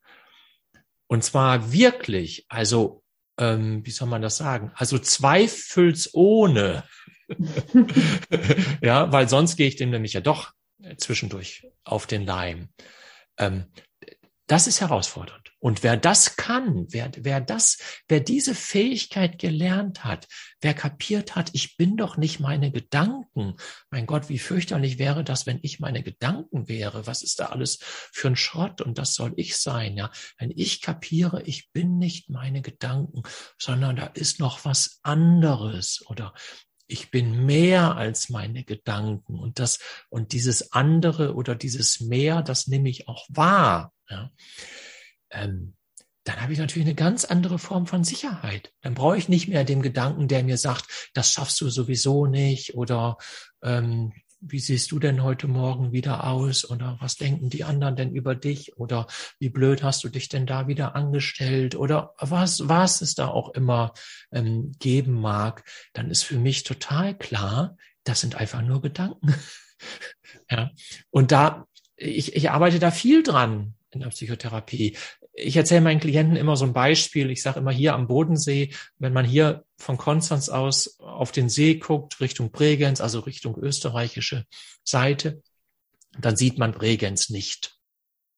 Und 1.06 1.24
zwar 1.24 1.72
wirklich, 1.72 2.44
also 2.48 3.02
ähm, 3.38 3.84
wie 3.84 3.90
soll 3.90 4.08
man 4.08 4.22
das 4.22 4.36
sagen? 4.36 4.72
Also 4.74 4.98
zweifelsohne. 4.98 6.84
ja, 8.82 9.10
weil 9.12 9.28
sonst 9.28 9.56
gehe 9.56 9.68
ich 9.68 9.76
dem 9.76 9.90
nämlich 9.90 10.12
ja 10.12 10.20
doch 10.20 10.52
zwischendurch 10.96 11.66
auf 11.84 12.06
den 12.06 12.26
Leim. 12.26 12.68
Ähm, 13.38 13.66
das 14.46 14.66
ist 14.66 14.80
herausfordernd. 14.80 15.43
Und 15.64 15.82
wer 15.82 15.96
das 15.96 16.36
kann, 16.36 16.88
wer, 16.90 17.10
wer 17.16 17.40
das, 17.40 17.78
wer 18.06 18.20
diese 18.20 18.54
Fähigkeit 18.54 19.38
gelernt 19.38 20.04
hat, 20.04 20.28
wer 20.60 20.74
kapiert 20.74 21.36
hat, 21.36 21.48
ich 21.54 21.78
bin 21.78 21.96
doch 21.96 22.18
nicht 22.18 22.38
meine 22.38 22.70
Gedanken. 22.70 23.54
Mein 23.88 24.04
Gott, 24.04 24.28
wie 24.28 24.38
fürchterlich 24.38 24.98
wäre 24.98 25.24
das, 25.24 25.46
wenn 25.46 25.60
ich 25.62 25.80
meine 25.80 26.02
Gedanken 26.02 26.68
wäre? 26.68 27.06
Was 27.06 27.22
ist 27.22 27.40
da 27.40 27.46
alles 27.46 27.78
für 27.80 28.28
ein 28.28 28.36
Schrott? 28.36 28.82
Und 28.82 28.98
das 28.98 29.14
soll 29.14 29.32
ich 29.36 29.56
sein, 29.56 29.96
ja. 29.96 30.10
Wenn 30.36 30.52
ich 30.54 30.82
kapiere, 30.82 31.40
ich 31.44 31.70
bin 31.72 31.96
nicht 31.96 32.28
meine 32.28 32.60
Gedanken, 32.60 33.22
sondern 33.58 33.96
da 33.96 34.04
ist 34.08 34.40
noch 34.40 34.66
was 34.66 35.00
anderes 35.02 36.04
oder 36.08 36.34
ich 36.88 37.10
bin 37.10 37.46
mehr 37.46 37.96
als 37.96 38.28
meine 38.28 38.64
Gedanken 38.64 39.38
und 39.38 39.58
das 39.58 39.78
und 40.10 40.32
dieses 40.32 40.72
andere 40.72 41.34
oder 41.34 41.54
dieses 41.54 42.00
mehr, 42.00 42.42
das 42.42 42.66
nehme 42.66 42.90
ich 42.90 43.08
auch 43.08 43.24
wahr. 43.30 43.94
Ja. 44.10 44.30
Ähm, 45.34 45.74
dann 46.24 46.40
habe 46.40 46.54
ich 46.54 46.58
natürlich 46.58 46.88
eine 46.88 46.94
ganz 46.94 47.26
andere 47.26 47.58
Form 47.58 47.86
von 47.86 48.02
Sicherheit. 48.02 48.72
Dann 48.80 48.94
brauche 48.94 49.18
ich 49.18 49.28
nicht 49.28 49.48
mehr 49.48 49.64
den 49.64 49.82
Gedanken, 49.82 50.26
der 50.26 50.42
mir 50.42 50.56
sagt, 50.56 51.10
das 51.12 51.30
schaffst 51.30 51.60
du 51.60 51.68
sowieso 51.68 52.24
nicht 52.24 52.74
oder 52.74 53.18
ähm, 53.62 54.12
wie 54.46 54.58
siehst 54.58 54.90
du 54.90 54.98
denn 54.98 55.22
heute 55.22 55.48
Morgen 55.48 55.92
wieder 55.92 56.24
aus 56.24 56.68
oder 56.68 56.98
was 57.00 57.16
denken 57.16 57.48
die 57.48 57.64
anderen 57.64 57.96
denn 57.96 58.14
über 58.14 58.34
dich 58.34 58.76
oder 58.76 59.06
wie 59.38 59.48
blöd 59.48 59.82
hast 59.82 60.04
du 60.04 60.08
dich 60.08 60.28
denn 60.28 60.46
da 60.46 60.66
wieder 60.66 60.94
angestellt 60.94 61.74
oder 61.74 62.14
was, 62.18 62.68
was 62.68 63.00
es 63.00 63.14
da 63.14 63.28
auch 63.28 63.54
immer 63.54 63.94
ähm, 64.32 64.72
geben 64.78 65.20
mag, 65.20 65.64
dann 65.92 66.10
ist 66.10 66.24
für 66.24 66.38
mich 66.38 66.62
total 66.62 67.16
klar, 67.16 67.76
das 68.04 68.20
sind 68.20 68.34
einfach 68.34 68.62
nur 68.62 68.82
Gedanken. 68.82 69.34
ja. 70.50 70.70
Und 71.10 71.32
da, 71.32 71.66
ich, 71.96 72.36
ich 72.36 72.50
arbeite 72.50 72.78
da 72.78 72.90
viel 72.90 73.22
dran 73.22 73.74
in 73.90 74.00
der 74.00 74.08
Psychotherapie 74.08 74.96
ich 75.34 75.56
erzähle 75.56 75.80
meinen 75.80 76.00
Klienten 76.00 76.36
immer 76.36 76.56
so 76.56 76.64
ein 76.64 76.72
Beispiel. 76.72 77.30
Ich 77.30 77.42
sage 77.42 77.58
immer 77.58 77.72
hier 77.72 77.94
am 77.94 78.06
Bodensee, 78.06 78.72
wenn 78.98 79.12
man 79.12 79.24
hier 79.24 79.64
von 79.76 79.96
Konstanz 79.96 80.48
aus 80.48 80.98
auf 81.00 81.32
den 81.32 81.48
See 81.48 81.74
guckt, 81.74 82.20
Richtung 82.20 82.52
Bregenz, 82.52 83.00
also 83.00 83.20
Richtung 83.20 83.56
österreichische 83.56 84.46
Seite, 84.84 85.42
dann 86.18 86.36
sieht 86.36 86.58
man 86.58 86.72
Bregenz 86.72 87.30
nicht. 87.30 87.76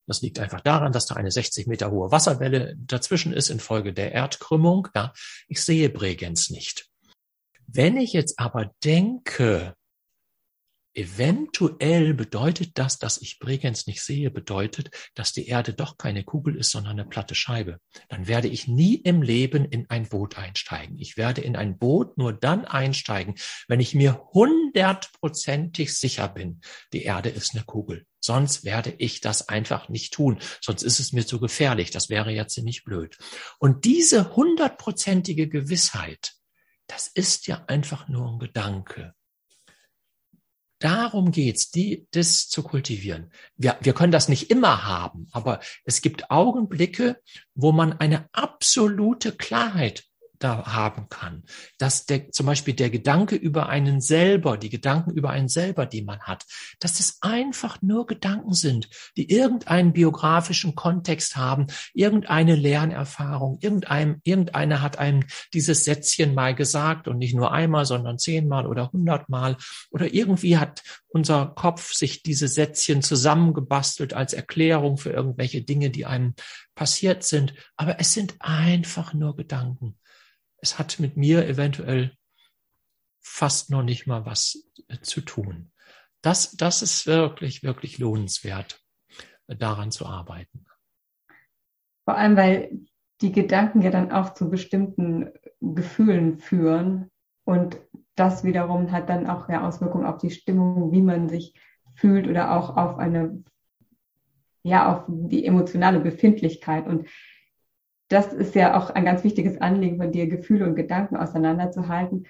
Das 0.07 0.21
liegt 0.21 0.39
einfach 0.39 0.61
daran, 0.61 0.91
dass 0.91 1.05
da 1.05 1.15
eine 1.15 1.31
60 1.31 1.67
Meter 1.67 1.91
hohe 1.91 2.11
Wasserwelle 2.11 2.75
dazwischen 2.77 3.33
ist 3.33 3.49
infolge 3.49 3.93
der 3.93 4.13
Erdkrümmung. 4.13 4.87
Ja, 4.95 5.13
ich 5.47 5.61
sehe 5.61 5.89
Bregenz 5.89 6.49
nicht. 6.49 6.89
Wenn 7.67 7.97
ich 7.97 8.13
jetzt 8.13 8.39
aber 8.39 8.71
denke, 8.83 9.75
Eventuell 10.97 12.15
bedeutet 12.15 12.71
das, 12.79 12.97
dass 12.97 13.21
ich 13.21 13.37
Bregenz 13.37 13.85
nicht 13.85 14.01
sehe, 14.01 14.31
bedeutet, 14.31 14.89
dass 15.13 15.31
die 15.31 15.45
Erde 15.45 15.75
doch 15.75 15.99
keine 15.99 16.23
Kugel 16.23 16.55
ist, 16.55 16.71
sondern 16.71 16.93
eine 16.93 17.07
platte 17.07 17.35
Scheibe. 17.35 17.77
Dann 18.09 18.27
werde 18.27 18.47
ich 18.47 18.67
nie 18.67 18.95
im 18.95 19.21
Leben 19.21 19.65
in 19.65 19.87
ein 19.91 20.09
Boot 20.09 20.39
einsteigen. 20.39 20.97
Ich 20.97 21.15
werde 21.15 21.41
in 21.41 21.55
ein 21.55 21.77
Boot 21.77 22.17
nur 22.17 22.33
dann 22.33 22.65
einsteigen, 22.65 23.35
wenn 23.67 23.79
ich 23.79 23.93
mir 23.93 24.27
hundertprozentig 24.33 25.95
sicher 25.95 26.27
bin, 26.29 26.61
die 26.93 27.03
Erde 27.03 27.29
ist 27.29 27.53
eine 27.53 27.63
Kugel. 27.63 28.07
Sonst 28.19 28.63
werde 28.65 28.95
ich 28.97 29.21
das 29.21 29.49
einfach 29.49 29.89
nicht 29.89 30.15
tun. 30.15 30.39
Sonst 30.61 30.81
ist 30.81 30.99
es 30.99 31.13
mir 31.13 31.27
zu 31.27 31.39
gefährlich. 31.39 31.91
Das 31.91 32.09
wäre 32.09 32.33
ja 32.33 32.47
ziemlich 32.47 32.83
blöd. 32.83 33.19
Und 33.59 33.85
diese 33.85 34.35
hundertprozentige 34.35 35.47
Gewissheit, 35.47 36.33
das 36.87 37.07
ist 37.07 37.45
ja 37.45 37.65
einfach 37.67 38.07
nur 38.07 38.31
ein 38.31 38.39
Gedanke. 38.39 39.13
Darum 40.79 41.31
geht's, 41.31 41.71
die, 41.71 42.07
das 42.11 42.49
zu 42.49 42.61
kultivieren. 42.61 43.31
Wir, 43.55 43.77
wir 43.81 43.93
können 43.93 44.11
das 44.11 44.29
nicht 44.29 44.51
immer 44.51 44.85
haben, 44.85 45.27
aber 45.31 45.59
es 45.85 46.01
gibt 46.01 46.29
Augenblicke, 46.29 47.19
wo 47.55 47.71
man 47.71 47.93
eine 47.93 48.29
absolute 48.31 49.31
Klarheit 49.31 50.05
da 50.39 50.65
haben 50.67 51.09
kann. 51.09 51.43
Dass 51.77 52.05
der, 52.05 52.31
zum 52.31 52.45
Beispiel 52.45 52.73
der 52.73 52.89
Gedanke 52.89 53.35
über 53.35 53.69
einen 53.69 54.01
selber, 54.01 54.57
die 54.57 54.69
Gedanken 54.69 55.11
über 55.11 55.29
einen 55.29 55.49
selber, 55.49 55.85
die 55.85 56.03
man 56.03 56.19
hat, 56.21 56.45
dass 56.79 56.99
es 56.99 57.17
einfach 57.21 57.81
nur 57.81 58.05
Gedanken 58.05 58.53
sind, 58.53 58.89
die 59.17 59.31
irgendeinen 59.31 59.93
biografischen 59.93 60.75
Kontext 60.75 61.35
haben, 61.35 61.67
irgendeine 61.93 62.55
Lernerfahrung, 62.55 63.59
irgendein, 63.61 64.21
irgendeiner 64.23 64.81
hat 64.81 64.99
einem 64.99 65.25
dieses 65.53 65.83
Sätzchen 65.83 66.33
mal 66.33 66.55
gesagt 66.55 67.07
und 67.07 67.17
nicht 67.17 67.35
nur 67.35 67.51
einmal, 67.51 67.85
sondern 67.85 68.19
zehnmal 68.19 68.65
oder 68.67 68.91
hundertmal 68.91 69.57
oder 69.91 70.13
irgendwie 70.13 70.57
hat 70.57 70.83
unser 71.07 71.47
Kopf 71.47 71.93
sich 71.93 72.23
diese 72.23 72.47
Sätzchen 72.47 73.01
zusammengebastelt 73.01 74.13
als 74.13 74.33
Erklärung 74.33 74.97
für 74.97 75.11
irgendwelche 75.11 75.61
Dinge, 75.61 75.89
die 75.89 76.05
einem 76.05 76.35
passiert 76.75 77.23
sind. 77.23 77.53
Aber 77.75 77.99
es 77.99 78.13
sind 78.13 78.35
einfach 78.39 79.13
nur 79.13 79.35
Gedanken 79.35 79.97
es 80.57 80.79
hat 80.79 80.99
mit 80.99 81.17
mir 81.17 81.47
eventuell 81.47 82.15
fast 83.19 83.69
noch 83.69 83.83
nicht 83.83 84.07
mal 84.07 84.25
was 84.25 84.69
äh, 84.87 84.99
zu 85.01 85.21
tun. 85.21 85.71
Das, 86.21 86.51
das 86.51 86.81
ist 86.81 87.05
wirklich, 87.05 87.63
wirklich 87.63 87.99
lohnenswert, 87.99 88.81
äh, 89.47 89.55
daran 89.55 89.91
zu 89.91 90.05
arbeiten. 90.05 90.65
Vor 92.05 92.17
allem, 92.17 92.37
weil 92.37 92.85
die 93.21 93.31
Gedanken 93.31 93.81
ja 93.81 93.91
dann 93.91 94.11
auch 94.11 94.33
zu 94.33 94.49
bestimmten 94.49 95.29
Gefühlen 95.59 96.39
führen 96.39 97.11
und 97.43 97.77
das 98.15 98.43
wiederum 98.43 98.91
hat 98.91 99.09
dann 99.09 99.27
auch 99.27 99.47
eine 99.47 99.63
Auswirkung 99.63 100.05
auf 100.05 100.17
die 100.17 100.31
Stimmung, 100.31 100.91
wie 100.91 101.01
man 101.01 101.29
sich 101.29 101.53
fühlt 101.95 102.27
oder 102.27 102.51
auch 102.55 102.75
auf 102.75 102.97
eine, 102.97 103.43
ja, 104.63 104.91
auf 104.91 105.05
die 105.07 105.45
emotionale 105.45 105.99
Befindlichkeit. 105.99 106.87
Und 106.87 107.07
das 108.09 108.33
ist 108.33 108.55
ja 108.55 108.77
auch 108.77 108.89
ein 108.89 109.05
ganz 109.05 109.23
wichtiges 109.23 109.59
Anliegen 109.59 109.97
von 109.97 110.11
dir, 110.11 110.27
Gefühle 110.27 110.65
und 110.65 110.75
Gedanken 110.75 111.17
auseinanderzuhalten. 111.17 112.27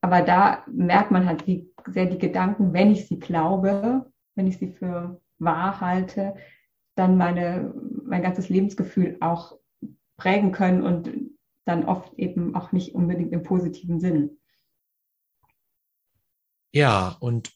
Aber 0.00 0.22
da 0.22 0.64
merkt 0.70 1.10
man 1.10 1.26
halt, 1.26 1.46
wie 1.46 1.72
sehr 1.86 2.06
die 2.06 2.18
Gedanken, 2.18 2.72
wenn 2.72 2.92
ich 2.92 3.08
sie 3.08 3.18
glaube, 3.18 4.10
wenn 4.36 4.46
ich 4.46 4.58
sie 4.58 4.68
für 4.68 5.20
wahr 5.38 5.80
halte, 5.80 6.34
dann 6.94 7.16
meine, 7.16 7.74
mein 8.04 8.22
ganzes 8.22 8.48
Lebensgefühl 8.48 9.16
auch 9.20 9.58
prägen 10.16 10.52
können 10.52 10.82
und 10.82 11.10
dann 11.64 11.84
oft 11.84 12.14
eben 12.14 12.54
auch 12.54 12.72
nicht 12.72 12.94
unbedingt 12.94 13.32
im 13.32 13.42
positiven 13.42 14.00
Sinn. 14.00 14.38
Ja, 16.72 17.16
und 17.20 17.52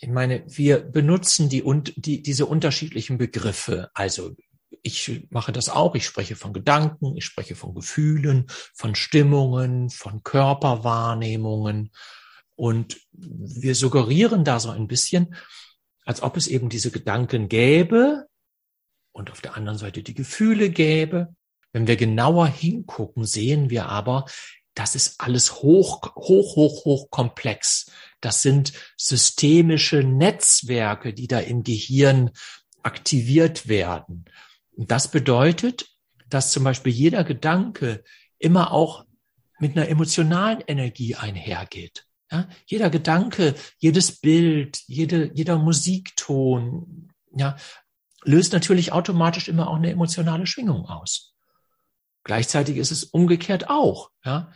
ich 0.00 0.08
meine, 0.08 0.44
wir 0.46 0.80
benutzen 0.80 1.48
die, 1.48 1.64
die, 1.96 2.22
diese 2.22 2.46
unterschiedlichen 2.46 3.18
Begriffe, 3.18 3.90
also 3.94 4.34
ich 4.86 5.26
mache 5.30 5.52
das 5.52 5.68
auch. 5.68 5.94
Ich 5.94 6.06
spreche 6.06 6.36
von 6.36 6.52
Gedanken, 6.52 7.16
ich 7.16 7.24
spreche 7.24 7.56
von 7.56 7.74
Gefühlen, 7.74 8.46
von 8.74 8.94
Stimmungen, 8.94 9.90
von 9.90 10.22
Körperwahrnehmungen. 10.22 11.90
Und 12.54 13.00
wir 13.12 13.74
suggerieren 13.74 14.44
da 14.44 14.60
so 14.60 14.70
ein 14.70 14.86
bisschen, 14.86 15.34
als 16.04 16.22
ob 16.22 16.36
es 16.36 16.46
eben 16.46 16.68
diese 16.68 16.90
Gedanken 16.90 17.48
gäbe 17.48 18.26
und 19.12 19.30
auf 19.30 19.40
der 19.40 19.56
anderen 19.56 19.78
Seite 19.78 20.02
die 20.02 20.14
Gefühle 20.14 20.70
gäbe. 20.70 21.34
Wenn 21.72 21.86
wir 21.86 21.96
genauer 21.96 22.46
hingucken, 22.46 23.24
sehen 23.24 23.68
wir 23.68 23.86
aber, 23.86 24.24
das 24.74 24.94
ist 24.94 25.20
alles 25.20 25.62
hoch, 25.62 26.14
hoch, 26.14 26.56
hoch, 26.56 26.84
hoch 26.84 27.10
komplex. 27.10 27.90
Das 28.20 28.42
sind 28.42 28.72
systemische 28.96 30.02
Netzwerke, 30.02 31.12
die 31.12 31.26
da 31.26 31.40
im 31.40 31.64
Gehirn 31.64 32.30
aktiviert 32.82 33.68
werden. 33.68 34.26
Und 34.76 34.90
das 34.90 35.10
bedeutet, 35.10 35.88
dass 36.28 36.52
zum 36.52 36.64
Beispiel 36.64 36.92
jeder 36.92 37.24
Gedanke 37.24 38.04
immer 38.38 38.72
auch 38.72 39.04
mit 39.58 39.76
einer 39.76 39.88
emotionalen 39.88 40.62
Energie 40.66 41.16
einhergeht. 41.16 42.06
Ja, 42.30 42.48
jeder 42.66 42.90
Gedanke, 42.90 43.54
jedes 43.78 44.20
Bild, 44.20 44.82
jede, 44.86 45.30
jeder 45.34 45.58
Musikton, 45.58 47.12
ja, 47.34 47.56
löst 48.24 48.52
natürlich 48.52 48.92
automatisch 48.92 49.48
immer 49.48 49.68
auch 49.68 49.76
eine 49.76 49.90
emotionale 49.90 50.46
Schwingung 50.46 50.86
aus. 50.86 51.34
Gleichzeitig 52.24 52.76
ist 52.76 52.90
es 52.90 53.04
umgekehrt 53.04 53.70
auch. 53.70 54.10
Ja, 54.24 54.52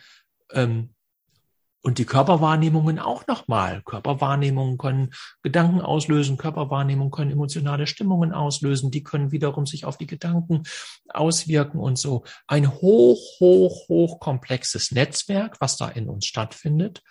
ähm, 0.53 0.95
und 1.83 1.99
die 1.99 2.05
Körperwahrnehmungen 2.05 2.99
auch 2.99 3.27
nochmal. 3.27 3.83
Körperwahrnehmungen 3.85 4.77
können 4.79 5.11
Gedanken 5.43 5.81
auslösen, 5.81 6.37
Körperwahrnehmungen 6.37 7.11
können 7.11 7.31
emotionale 7.31 7.87
Stimmungen 7.87 8.33
auslösen, 8.33 8.91
die 8.91 9.03
können 9.03 9.33
wiederum 9.33 9.67
sich 9.67 9.85
auf 9.85 9.97
die 9.97 10.07
Gedanken 10.07 10.65
auswirken 11.09 11.79
und 11.79 11.99
so. 11.99 12.25
Ein 12.47 12.71
hoch, 12.71 13.41
hoch, 13.41 13.89
hoch 13.89 14.21
komplexes 14.21 14.91
Netzwerk, 14.93 15.57
was 15.61 15.77
da 15.77 15.89
in 15.89 16.09
uns 16.09 16.27
stattfindet. 16.27 17.03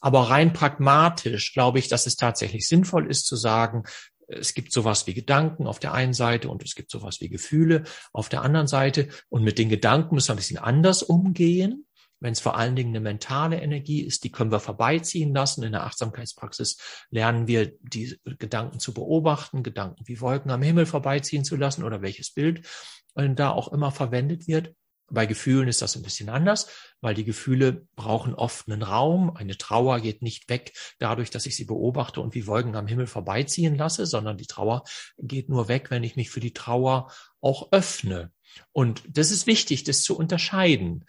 Aber 0.00 0.28
rein 0.28 0.52
pragmatisch 0.52 1.54
glaube 1.54 1.78
ich, 1.78 1.88
dass 1.88 2.06
es 2.06 2.16
tatsächlich 2.16 2.68
sinnvoll 2.68 3.10
ist 3.10 3.26
zu 3.26 3.36
sagen, 3.36 3.84
es 4.26 4.54
gibt 4.54 4.72
sowas 4.72 5.06
wie 5.06 5.14
Gedanken 5.14 5.66
auf 5.66 5.78
der 5.78 5.92
einen 5.92 6.14
Seite 6.14 6.48
und 6.48 6.62
es 6.62 6.74
gibt 6.74 6.90
sowas 6.90 7.20
wie 7.20 7.28
Gefühle 7.28 7.84
auf 8.12 8.28
der 8.28 8.42
anderen 8.42 8.66
Seite. 8.66 9.08
Und 9.28 9.44
mit 9.44 9.58
den 9.58 9.68
Gedanken 9.68 10.14
müssen 10.14 10.28
wir 10.28 10.34
ein 10.34 10.38
bisschen 10.38 10.58
anders 10.58 11.02
umgehen. 11.02 11.86
Wenn 12.24 12.32
es 12.32 12.40
vor 12.40 12.56
allen 12.56 12.74
Dingen 12.74 12.88
eine 12.88 13.00
mentale 13.00 13.60
Energie 13.60 14.00
ist, 14.00 14.24
die 14.24 14.32
können 14.32 14.50
wir 14.50 14.58
vorbeiziehen 14.58 15.34
lassen. 15.34 15.62
In 15.62 15.72
der 15.72 15.84
Achtsamkeitspraxis 15.84 16.78
lernen 17.10 17.48
wir, 17.48 17.74
die 17.82 18.18
Gedanken 18.38 18.80
zu 18.80 18.94
beobachten, 18.94 19.62
Gedanken 19.62 20.08
wie 20.08 20.22
Wolken 20.22 20.50
am 20.50 20.62
Himmel 20.62 20.86
vorbeiziehen 20.86 21.44
zu 21.44 21.54
lassen 21.56 21.84
oder 21.84 22.00
welches 22.00 22.32
Bild 22.32 22.66
da 23.14 23.50
auch 23.50 23.70
immer 23.74 23.92
verwendet 23.92 24.48
wird. 24.48 24.74
Bei 25.10 25.26
Gefühlen 25.26 25.68
ist 25.68 25.82
das 25.82 25.96
ein 25.96 26.02
bisschen 26.02 26.30
anders, 26.30 26.68
weil 27.02 27.12
die 27.12 27.26
Gefühle 27.26 27.86
brauchen 27.94 28.34
oft 28.34 28.70
einen 28.70 28.82
Raum. 28.82 29.36
Eine 29.36 29.58
Trauer 29.58 30.00
geht 30.00 30.22
nicht 30.22 30.48
weg 30.48 30.72
dadurch, 30.98 31.28
dass 31.28 31.44
ich 31.44 31.56
sie 31.56 31.66
beobachte 31.66 32.22
und 32.22 32.34
wie 32.34 32.46
Wolken 32.46 32.74
am 32.74 32.86
Himmel 32.86 33.06
vorbeiziehen 33.06 33.76
lasse, 33.76 34.06
sondern 34.06 34.38
die 34.38 34.46
Trauer 34.46 34.84
geht 35.18 35.50
nur 35.50 35.68
weg, 35.68 35.90
wenn 35.90 36.04
ich 36.04 36.16
mich 36.16 36.30
für 36.30 36.40
die 36.40 36.54
Trauer 36.54 37.12
auch 37.42 37.70
öffne. 37.70 38.32
Und 38.72 39.02
das 39.06 39.30
ist 39.30 39.46
wichtig, 39.46 39.84
das 39.84 40.02
zu 40.02 40.16
unterscheiden. 40.16 41.04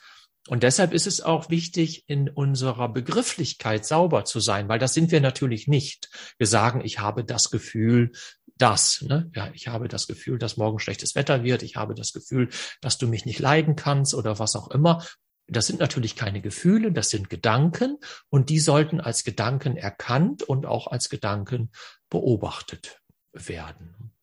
Und 0.47 0.62
deshalb 0.62 0.93
ist 0.93 1.08
es 1.08 1.21
auch 1.21 1.49
wichtig, 1.49 2.03
in 2.08 2.29
unserer 2.29 2.89
Begrifflichkeit 2.89 3.86
sauber 3.86 4.25
zu 4.25 4.39
sein, 4.39 4.69
weil 4.69 4.77
das 4.77 4.93
sind 4.93 5.12
wir 5.12 5.19
natürlich 5.19 5.67
nicht. 5.67 6.10
Wir 6.38 6.45
sagen, 6.45 6.81
ich 6.84 6.99
habe 6.99 7.25
das 7.25 7.49
Gefühl, 7.49 8.12
dass, 8.58 9.01
ne? 9.01 9.29
ja, 9.34 9.49
ich 9.53 9.67
habe 9.67 9.88
das 9.88 10.08
Gefühl, 10.08 10.38
dass 10.38 10.58
morgen 10.58 10.79
schlechtes 10.79 11.15
Wetter 11.15 11.43
wird, 11.43 11.63
ich 11.63 11.75
habe 11.75 11.95
das 11.95 12.13
Gefühl, 12.13 12.49
dass 12.79 12.97
du 12.97 13.08
mich 13.08 13.25
nicht 13.25 13.39
leiden 13.39 13.75
kannst 13.75 14.13
oder 14.13 14.38
was 14.38 14.55
auch 14.55 14.69
immer. 14.69 15.03
Das 15.47 15.67
sind 15.67 15.79
natürlich 15.79 16.15
keine 16.15 16.41
Gefühle, 16.41 16.91
das 16.91 17.10
sind 17.10 17.29
Gedanken 17.29 17.97
und 18.29 18.49
die 18.49 18.60
sollten 18.60 18.99
als 19.01 19.23
Gedanken 19.23 19.77
erkannt 19.77 20.43
und 20.43 20.65
auch 20.65 20.88
als 20.88 21.10
Gedanken 21.10 21.71
beobachtet 22.10 23.01
werden. 23.34 24.14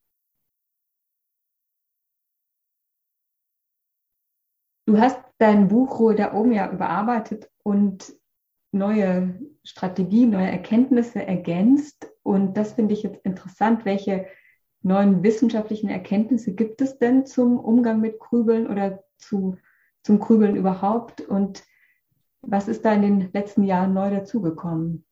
Du 4.92 5.00
hast 5.00 5.18
dein 5.38 5.68
Buch 5.68 5.98
Ruhe 5.98 6.14
da 6.14 6.34
oben 6.34 6.52
ja 6.52 6.70
überarbeitet 6.70 7.50
und 7.62 8.12
neue 8.72 9.40
Strategien, 9.64 10.28
neue 10.28 10.50
Erkenntnisse 10.50 11.26
ergänzt. 11.26 12.12
Und 12.22 12.58
das 12.58 12.74
finde 12.74 12.92
ich 12.92 13.02
jetzt 13.02 13.24
interessant. 13.24 13.86
Welche 13.86 14.26
neuen 14.82 15.22
wissenschaftlichen 15.22 15.88
Erkenntnisse 15.88 16.52
gibt 16.52 16.82
es 16.82 16.98
denn 16.98 17.24
zum 17.24 17.58
Umgang 17.58 18.02
mit 18.02 18.20
Grübeln 18.20 18.68
oder 18.68 19.02
zu, 19.16 19.56
zum 20.02 20.18
Grübeln 20.18 20.56
überhaupt? 20.56 21.22
Und 21.22 21.64
was 22.42 22.68
ist 22.68 22.84
da 22.84 22.92
in 22.92 23.00
den 23.00 23.30
letzten 23.32 23.62
Jahren 23.62 23.94
neu 23.94 24.10
dazugekommen? 24.10 25.06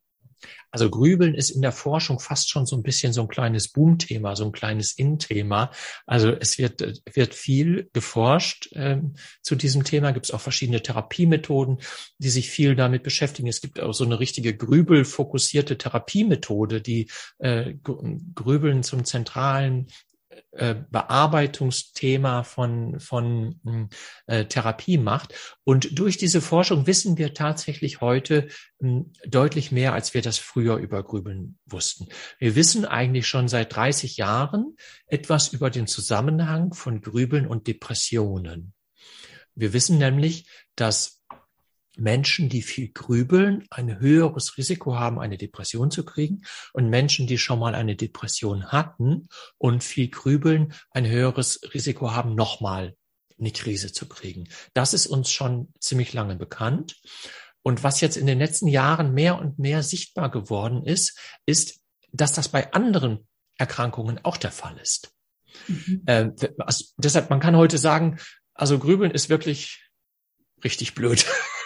Also 0.71 0.89
Grübeln 0.89 1.35
ist 1.35 1.51
in 1.51 1.63
der 1.63 1.73
Forschung 1.73 2.21
fast 2.21 2.51
schon 2.51 2.67
so 2.67 2.77
ein 2.77 2.83
bisschen 2.83 3.13
so 3.13 3.23
ein 3.23 3.29
kleines 3.29 3.69
Boomthema, 3.69 4.37
so 4.37 4.45
ein 4.45 4.53
kleines 4.53 4.93
In-Thema. 4.93 5.71
Also 6.07 6.31
es 6.31 6.59
wird, 6.59 7.03
wird 7.13 7.35
viel 7.35 7.89
geforscht 7.93 8.71
ähm, 8.75 9.15
zu 9.43 9.57
diesem 9.57 9.85
Thema. 9.85 10.13
Gibt 10.13 10.27
es 10.27 10.33
auch 10.33 10.41
verschiedene 10.41 10.83
Therapiemethoden, 10.83 11.79
die 12.19 12.31
sich 12.31 12.51
viel 12.51 12.77
damit 12.77 13.03
beschäftigen. 13.03 13.49
Es 13.49 13.61
gibt 13.61 13.81
auch 13.81 13.93
so 13.93 14.05
eine 14.05 14.21
richtige 14.21 14.57
Grübel-fokussierte 14.57 15.77
Therapiemethode, 15.77 16.81
die 16.81 17.11
äh, 17.39 17.75
Grübeln 17.83 18.83
zum 18.83 19.05
zentralen 19.05 19.89
äh, 20.53 20.75
Bearbeitungsthema 20.91 22.43
von, 22.43 23.01
von 23.01 23.61
hm, 23.65 23.89
äh, 24.27 24.45
Therapie 24.47 24.99
macht. 24.99 25.35
Und 25.65 25.99
durch 25.99 26.17
diese 26.17 26.41
Forschung 26.41 26.87
wissen 26.87 27.19
wir 27.19 27.35
tatsächlich 27.35 28.01
heute 28.01 28.49
äh, 28.83 29.01
deutlich 29.27 29.73
mehr, 29.73 29.93
als 29.93 30.15
wir 30.15 30.23
das 30.23 30.39
früher 30.39 30.77
über 30.77 31.03
Grübeln 31.03 31.59
wussten. 31.67 32.09
Wir 32.39 32.55
wissen 32.57 32.85
eigentlich 32.85 33.27
schon 33.27 33.49
seit 33.49 33.75
30 33.75 34.17
Jahren 34.17 34.77
etwas 35.07 35.53
über 35.53 35.71
den 35.71 35.87
Zusammenhang 35.87 36.75
von 36.75 37.01
Grübeln 37.01 37.47
und 37.47 37.67
Depressionen. 37.67 38.73
Wir 39.55 39.73
wissen 39.73 39.99
nämlich, 39.99 40.49
dass 40.75 41.20
Menschen, 42.01 42.49
die 42.49 42.63
viel 42.63 42.91
grübeln, 42.93 43.67
ein 43.71 44.01
höheres 44.01 44.57
Risiko 44.57 44.97
haben, 44.97 45.21
eine 45.21 45.39
Depression 45.39 45.91
zu 45.91 46.05
kriegen 46.05 46.43
und 46.73 46.89
Menschen, 46.89 47.27
die 47.27 47.39
schon 47.39 47.59
mal 47.59 47.75
eine 47.75 47.97
Depression 47.97 48.73
hatten 48.73 49.29
und 49.59 49.85
viel 49.85 50.09
grübeln, 50.09 50.73
ein 50.91 51.07
höheres 51.07 51.61
Risiko 51.75 52.13
haben, 52.13 52.35
nochmal 52.35 52.97
eine 53.39 53.53
Krise 53.53 53.93
zu 53.93 54.09
kriegen. 54.09 54.49
Das 54.75 54.95
ist 54.95 55.07
uns 55.07 55.31
schon 55.31 55.73
ziemlich 55.79 56.13
lange 56.13 56.37
bekannt. 56.37 57.01
Und 57.63 57.85
was 57.85 58.01
jetzt 58.01 58.17
in 58.17 58.27
den 58.27 58.39
letzten 58.39 58.69
Jahren 58.69 59.13
mehr 59.13 59.39
und 59.39 59.59
mehr 59.59 59.83
sichtbar 59.83 60.31
geworden 60.31 60.85
ist, 60.85 61.19
ist, 61.47 61.81
dass 62.13 62.33
das 62.33 62.49
bei 62.49 62.73
anderen 62.73 63.29
Erkrankungen 63.59 64.19
auch 64.25 64.37
der 64.37 64.51
Fall 64.51 64.79
ist. 64.79 65.13
Mhm. 65.69 66.03
Äh, 66.07 66.31
also 66.59 66.85
deshalb, 66.97 67.29
man 67.31 67.41
kann 67.41 67.57
heute 67.57 67.79
sagen, 67.79 68.19
also 68.55 68.79
Grübeln 68.79 69.11
ist 69.11 69.29
wirklich 69.29 69.91
richtig 70.65 70.95
blöd. 70.95 71.27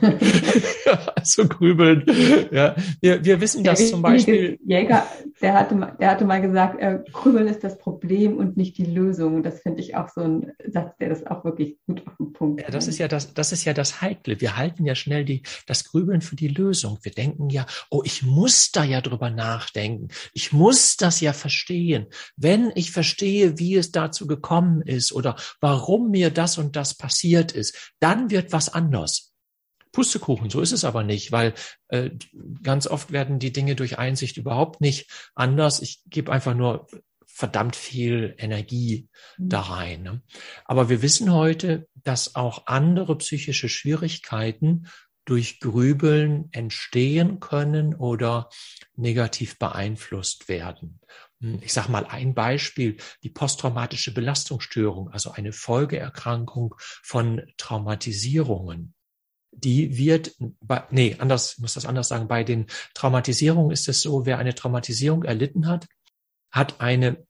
also 1.16 1.48
grübeln. 1.48 2.04
Ja, 2.50 2.74
wir, 3.00 3.24
wir 3.24 3.40
wissen 3.40 3.64
das 3.64 3.90
zum 3.90 4.02
Beispiel. 4.02 4.58
Jäger, 4.64 5.06
der 5.40 5.54
hatte, 5.54 5.96
der 6.00 6.10
hatte 6.10 6.24
mal 6.24 6.40
gesagt, 6.40 6.80
äh, 6.80 7.00
grübeln 7.12 7.48
ist 7.48 7.64
das 7.64 7.78
Problem 7.78 8.36
und 8.36 8.56
nicht 8.56 8.78
die 8.78 8.84
Lösung. 8.84 9.42
Das 9.42 9.60
finde 9.60 9.80
ich 9.80 9.96
auch 9.96 10.08
so 10.08 10.20
ein 10.22 10.52
Satz, 10.66 10.96
der 10.98 11.08
das 11.08 11.26
auch 11.26 11.44
wirklich 11.44 11.76
gut 11.86 12.06
auf 12.06 12.16
den 12.18 12.32
Punkt 12.32 12.62
Ja, 12.62 12.70
das 12.70 12.88
ist 12.88 12.98
ja 12.98 13.08
das, 13.08 13.34
das 13.34 13.52
ist 13.52 13.64
ja 13.64 13.72
das 13.72 14.00
Heikle. 14.00 14.40
Wir 14.40 14.56
halten 14.56 14.84
ja 14.84 14.94
schnell 14.94 15.24
die, 15.24 15.42
das 15.66 15.84
Grübeln 15.84 16.20
für 16.20 16.36
die 16.36 16.48
Lösung. 16.48 16.98
Wir 17.02 17.12
denken 17.12 17.50
ja, 17.50 17.66
oh, 17.90 18.02
ich 18.04 18.22
muss 18.22 18.70
da 18.72 18.84
ja 18.84 19.00
drüber 19.00 19.30
nachdenken. 19.30 20.08
Ich 20.32 20.52
muss 20.52 20.96
das 20.96 21.20
ja 21.20 21.32
verstehen. 21.32 22.06
Wenn 22.36 22.72
ich 22.74 22.90
verstehe, 22.90 23.58
wie 23.58 23.76
es 23.76 23.92
dazu 23.92 24.26
gekommen 24.26 24.82
ist 24.82 25.12
oder 25.12 25.36
warum 25.60 26.10
mir 26.10 26.30
das 26.30 26.58
und 26.58 26.76
das 26.76 26.94
passiert 26.96 27.52
ist, 27.52 27.92
dann 28.00 28.30
wird 28.30 28.52
was 28.52 28.72
anders. 28.72 29.21
Pustekuchen, 29.92 30.50
so 30.50 30.60
ist 30.60 30.72
es 30.72 30.84
aber 30.84 31.04
nicht, 31.04 31.32
weil 31.32 31.54
äh, 31.88 32.10
ganz 32.62 32.86
oft 32.86 33.12
werden 33.12 33.38
die 33.38 33.52
Dinge 33.52 33.76
durch 33.76 33.98
Einsicht 33.98 34.36
überhaupt 34.38 34.80
nicht 34.80 35.10
anders. 35.34 35.80
Ich 35.80 36.02
gebe 36.06 36.32
einfach 36.32 36.54
nur 36.54 36.86
verdammt 37.26 37.76
viel 37.76 38.34
Energie 38.38 39.08
mhm. 39.38 39.48
da 39.48 39.60
rein. 39.60 40.02
Ne? 40.02 40.22
Aber 40.64 40.88
wir 40.88 41.02
wissen 41.02 41.32
heute, 41.32 41.88
dass 41.94 42.34
auch 42.34 42.66
andere 42.66 43.16
psychische 43.18 43.68
Schwierigkeiten 43.68 44.86
durch 45.24 45.60
Grübeln 45.60 46.48
entstehen 46.50 47.38
können 47.38 47.94
oder 47.94 48.48
negativ 48.96 49.58
beeinflusst 49.58 50.48
werden. 50.48 51.00
Hm, 51.40 51.60
ich 51.62 51.72
sage 51.72 51.92
mal 51.92 52.06
ein 52.06 52.34
Beispiel, 52.34 52.96
die 53.22 53.30
posttraumatische 53.30 54.12
Belastungsstörung, 54.12 55.10
also 55.10 55.30
eine 55.30 55.52
Folgeerkrankung 55.52 56.74
von 57.02 57.42
Traumatisierungen 57.56 58.94
die 59.52 59.96
wird, 59.96 60.34
bei, 60.60 60.84
nee, 60.90 61.16
anders, 61.18 61.54
ich 61.54 61.58
muss 61.60 61.74
das 61.74 61.86
anders 61.86 62.08
sagen, 62.08 62.26
bei 62.26 62.42
den 62.42 62.66
Traumatisierungen 62.94 63.70
ist 63.70 63.88
es 63.88 64.02
so, 64.02 64.26
wer 64.26 64.38
eine 64.38 64.54
Traumatisierung 64.54 65.24
erlitten 65.24 65.66
hat, 65.66 65.86
hat 66.50 66.80
eine 66.80 67.24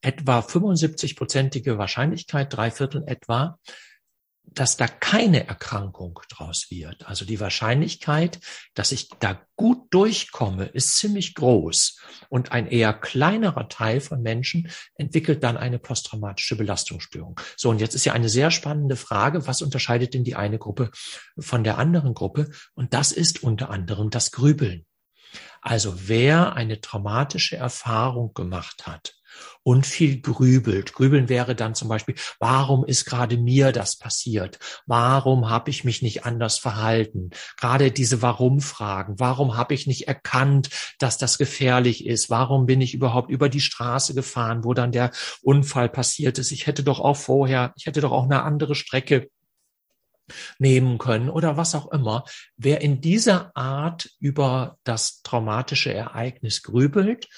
etwa 0.00 0.40
75-prozentige 0.40 1.78
Wahrscheinlichkeit, 1.78 2.52
drei 2.52 2.70
Viertel 2.70 3.04
etwa, 3.06 3.58
dass 4.54 4.76
da 4.76 4.88
keine 4.88 5.46
Erkrankung 5.46 6.20
draus 6.28 6.66
wird. 6.70 7.06
Also 7.06 7.24
die 7.24 7.40
Wahrscheinlichkeit, 7.40 8.40
dass 8.74 8.92
ich 8.92 9.08
da 9.20 9.40
gut 9.56 9.86
durchkomme, 9.90 10.66
ist 10.66 10.96
ziemlich 10.96 11.34
groß. 11.34 11.98
Und 12.28 12.52
ein 12.52 12.66
eher 12.66 12.92
kleinerer 12.92 13.68
Teil 13.68 14.00
von 14.00 14.22
Menschen 14.22 14.70
entwickelt 14.94 15.42
dann 15.42 15.56
eine 15.56 15.78
posttraumatische 15.78 16.56
Belastungsstörung. 16.56 17.40
So, 17.56 17.70
und 17.70 17.80
jetzt 17.80 17.94
ist 17.94 18.04
ja 18.04 18.12
eine 18.12 18.28
sehr 18.28 18.50
spannende 18.50 18.96
Frage, 18.96 19.46
was 19.46 19.62
unterscheidet 19.62 20.14
denn 20.14 20.24
die 20.24 20.36
eine 20.36 20.58
Gruppe 20.58 20.90
von 21.38 21.64
der 21.64 21.78
anderen 21.78 22.14
Gruppe? 22.14 22.50
Und 22.74 22.94
das 22.94 23.12
ist 23.12 23.42
unter 23.42 23.70
anderem 23.70 24.10
das 24.10 24.30
Grübeln. 24.32 24.84
Also 25.60 26.08
wer 26.08 26.54
eine 26.54 26.80
traumatische 26.80 27.56
Erfahrung 27.56 28.32
gemacht 28.32 28.86
hat, 28.86 29.17
und 29.62 29.86
viel 29.86 30.20
grübelt. 30.20 30.92
Grübeln 30.92 31.28
wäre 31.28 31.54
dann 31.54 31.74
zum 31.74 31.88
Beispiel, 31.88 32.14
warum 32.38 32.84
ist 32.84 33.04
gerade 33.04 33.36
mir 33.36 33.72
das 33.72 33.96
passiert? 33.96 34.58
Warum 34.86 35.50
habe 35.50 35.70
ich 35.70 35.84
mich 35.84 36.02
nicht 36.02 36.24
anders 36.24 36.58
verhalten? 36.58 37.30
Gerade 37.56 37.90
diese 37.90 38.22
Warum-Fragen. 38.22 39.18
Warum 39.18 39.56
habe 39.56 39.74
ich 39.74 39.86
nicht 39.86 40.08
erkannt, 40.08 40.70
dass 40.98 41.18
das 41.18 41.38
gefährlich 41.38 42.06
ist? 42.06 42.30
Warum 42.30 42.66
bin 42.66 42.80
ich 42.80 42.94
überhaupt 42.94 43.30
über 43.30 43.48
die 43.48 43.60
Straße 43.60 44.14
gefahren, 44.14 44.64
wo 44.64 44.74
dann 44.74 44.92
der 44.92 45.10
Unfall 45.42 45.88
passiert 45.88 46.38
ist? 46.38 46.52
Ich 46.52 46.66
hätte 46.66 46.82
doch 46.82 47.00
auch 47.00 47.16
vorher, 47.16 47.72
ich 47.76 47.86
hätte 47.86 48.00
doch 48.00 48.12
auch 48.12 48.24
eine 48.24 48.42
andere 48.42 48.74
Strecke 48.74 49.28
nehmen 50.58 50.98
können 50.98 51.30
oder 51.30 51.56
was 51.56 51.74
auch 51.74 51.90
immer. 51.90 52.24
Wer 52.56 52.80
in 52.80 53.00
dieser 53.00 53.56
Art 53.56 54.10
über 54.18 54.78
das 54.84 55.22
traumatische 55.22 55.92
Ereignis 55.92 56.62
grübelt, 56.62 57.28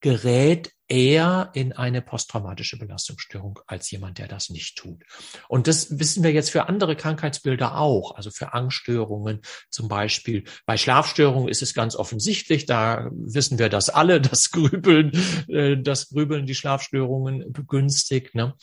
gerät 0.00 0.73
eher 0.88 1.50
in 1.54 1.72
eine 1.72 2.02
posttraumatische 2.02 2.78
Belastungsstörung 2.78 3.60
als 3.66 3.90
jemand, 3.90 4.18
der 4.18 4.28
das 4.28 4.50
nicht 4.50 4.76
tut. 4.76 5.02
Und 5.48 5.66
das 5.66 5.98
wissen 5.98 6.22
wir 6.22 6.32
jetzt 6.32 6.50
für 6.50 6.68
andere 6.68 6.94
Krankheitsbilder 6.94 7.78
auch, 7.78 8.14
also 8.14 8.30
für 8.30 8.52
Angststörungen 8.52 9.40
zum 9.70 9.88
Beispiel. 9.88 10.44
Bei 10.66 10.76
Schlafstörungen 10.76 11.48
ist 11.48 11.62
es 11.62 11.74
ganz 11.74 11.96
offensichtlich, 11.96 12.66
da 12.66 13.08
wissen 13.12 13.58
wir 13.58 13.68
das 13.68 13.88
alle, 13.88 14.20
das 14.20 14.50
Grübeln, 14.50 15.12
äh, 15.48 15.76
das 15.78 16.10
Grübeln 16.10 16.46
die 16.46 16.54
Schlafstörungen 16.54 17.52
begünstigt. 17.52 18.34
Ne? 18.34 18.54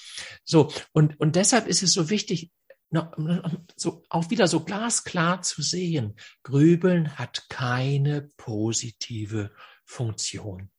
So, 0.43 0.71
und, 0.91 1.19
und 1.19 1.35
deshalb 1.35 1.67
ist 1.67 1.81
es 1.81 1.93
so 1.93 2.09
wichtig, 2.09 2.51
so 3.77 4.03
auch 4.09 4.29
wieder 4.29 4.47
so 4.47 4.65
glasklar 4.65 5.41
zu 5.41 5.61
sehen, 5.61 6.17
Grübeln 6.43 7.17
hat 7.17 7.45
keine 7.47 8.29
positive 8.35 9.51
Funktion 9.85 10.69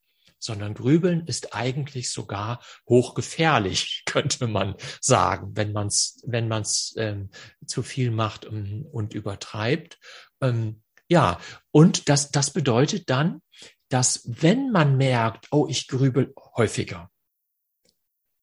sondern 0.43 0.75
Grübeln 0.75 1.27
ist 1.27 1.55
eigentlich 1.55 2.11
sogar 2.11 2.63
hochgefährlich, 2.89 4.03
könnte 4.07 4.47
man 4.47 4.75
sagen, 5.01 5.53
wenn 5.55 5.73
man 5.73 5.87
es 5.89 6.23
wenn 6.27 6.49
man's, 6.49 6.95
ähm, 6.97 7.31
zu 7.67 7.83
viel 7.83 8.11
macht 8.11 8.45
und, 8.45 8.85
und 8.85 9.15
übertreibt. 9.15 9.99
Ähm, 10.41 10.83
ja, 11.09 11.39
und 11.71 12.09
das, 12.09 12.31
das 12.31 12.53
bedeutet 12.53 13.11
dann, 13.11 13.43
dass 13.89 14.23
wenn 14.25 14.71
man 14.71 14.97
merkt, 14.97 15.49
oh, 15.51 15.67
ich 15.69 15.87
grübel 15.87 16.33
häufiger, 16.57 17.11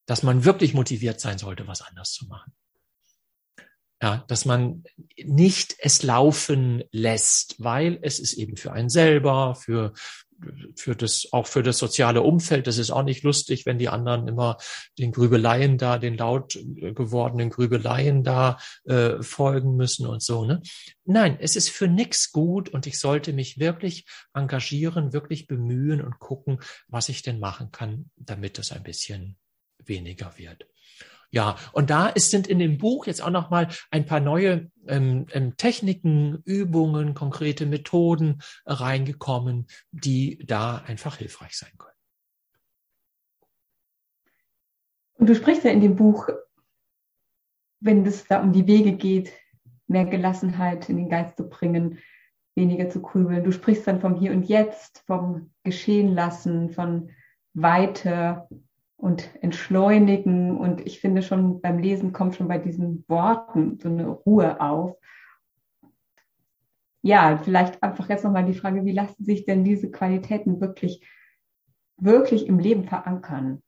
dass 0.06 0.24
man 0.24 0.46
wirklich 0.46 0.74
motiviert 0.74 1.20
sein 1.20 1.38
sollte, 1.38 1.68
was 1.68 1.82
anders 1.82 2.12
zu 2.12 2.28
machen. 2.28 2.54
Ja, 4.02 4.24
dass 4.28 4.46
man 4.46 4.84
nicht 5.18 5.76
es 5.80 6.04
laufen 6.04 6.84
lässt, 6.92 7.62
weil 7.62 8.00
es 8.02 8.20
ist 8.20 8.34
eben 8.34 8.56
für 8.56 8.72
einen 8.72 8.90
selber, 8.90 9.56
für 9.56 9.94
für 10.76 10.96
das, 10.96 11.28
auch 11.32 11.48
für 11.48 11.64
das 11.64 11.78
soziale 11.78 12.22
Umfeld, 12.22 12.68
das 12.68 12.78
ist 12.78 12.92
auch 12.92 13.04
nicht 13.04 13.24
lustig, 13.24 13.66
wenn 13.66 13.78
die 13.78 13.90
anderen 13.90 14.28
immer 14.28 14.58
den 14.98 15.12
Grübeleien 15.12 15.78
da, 15.78 15.98
den 15.98 16.18
laut 16.18 16.58
gewordenen 16.76 17.50
Grübeleien 17.50 18.24
da 18.24 18.58
äh, 18.86 19.22
folgen 19.22 19.76
müssen 19.76 20.08
und 20.08 20.24
so. 20.24 20.46
Ne? 20.46 20.62
Nein, 21.06 21.38
es 21.42 21.56
ist 21.56 21.70
für 21.70 21.88
nix 21.88 22.32
gut 22.32 22.70
und 22.70 22.88
ich 22.88 23.00
sollte 23.00 23.34
mich 23.34 23.60
wirklich 23.60 24.06
engagieren, 24.34 25.14
wirklich 25.14 25.48
bemühen 25.48 26.02
und 26.02 26.20
gucken, 26.20 26.60
was 26.88 27.10
ich 27.10 27.22
denn 27.22 27.40
machen 27.40 27.72
kann, 27.72 28.12
damit 28.16 28.58
das 28.58 28.72
ein 28.72 28.84
bisschen 28.84 29.38
weniger 29.84 30.38
wird. 30.38 30.69
Ja, 31.32 31.58
und 31.74 31.90
da 31.90 32.08
ist, 32.08 32.32
sind 32.32 32.48
in 32.48 32.58
dem 32.58 32.78
Buch 32.78 33.06
jetzt 33.06 33.22
auch 33.22 33.30
noch 33.30 33.52
mal 33.52 33.68
ein 33.92 34.06
paar 34.06 34.20
neue 34.20 34.72
ähm, 34.88 35.28
ähm, 35.32 35.56
Techniken, 35.58 36.42
Übungen, 36.44 37.14
konkrete 37.14 37.68
Methoden 37.68 38.42
reingekommen, 38.66 39.68
die 39.92 40.44
da 40.46 40.78
einfach 40.78 41.18
hilfreich 41.18 41.56
sein 41.56 41.72
können. 41.78 41.90
Und 45.20 45.28
du 45.28 45.36
sprichst 45.36 45.66
ja 45.66 45.72
in 45.72 45.82
dem 45.82 45.96
Buch, 45.96 46.30
wenn 47.82 48.06
es 48.06 48.26
da 48.26 48.42
um 48.42 48.52
die 48.52 48.66
Wege 48.66 48.94
geht, 48.94 49.32
mehr 49.88 50.06
Gelassenheit 50.06 50.90
in 50.90 50.98
den 50.98 51.10
Geist 51.10 51.38
zu 51.38 51.48
bringen, 51.48 52.00
weniger 52.56 52.90
zu 52.90 53.02
grübeln. 53.02 53.44
Du 53.44 53.52
sprichst 53.52 53.86
dann 53.86 54.02
vom 54.02 54.16
Hier 54.16 54.32
und 54.32 54.48
Jetzt, 54.48 55.04
vom 55.06 55.52
Geschehen 55.64 56.14
lassen, 56.14 56.70
von 56.72 57.12
Weite, 57.54 58.48
und 59.00 59.30
entschleunigen. 59.42 60.58
Und 60.58 60.86
ich 60.86 61.00
finde 61.00 61.22
schon 61.22 61.62
beim 61.62 61.80
Lesen 61.80 62.14
kommt 62.14 62.36
schon 62.36 62.48
bei 62.48 62.58
diesen 62.58 63.06
Worten 63.08 63.80
so 63.80 63.90
eine 63.90 64.08
Ruhe 64.08 64.60
auf. 64.60 64.98
Ja, 67.02 67.38
vielleicht 67.38 67.82
einfach 67.82 68.10
jetzt 68.10 68.26
nochmal 68.26 68.46
die 68.46 68.54
Frage, 68.54 68.84
wie 68.84 68.92
lassen 68.92 69.24
sich 69.24 69.46
denn 69.46 69.64
diese 69.64 69.90
Qualitäten 69.90 70.60
wirklich, 70.60 71.02
wirklich 71.96 72.46
im 72.46 72.60
Leben 72.60 72.84
verankern? 72.84 73.64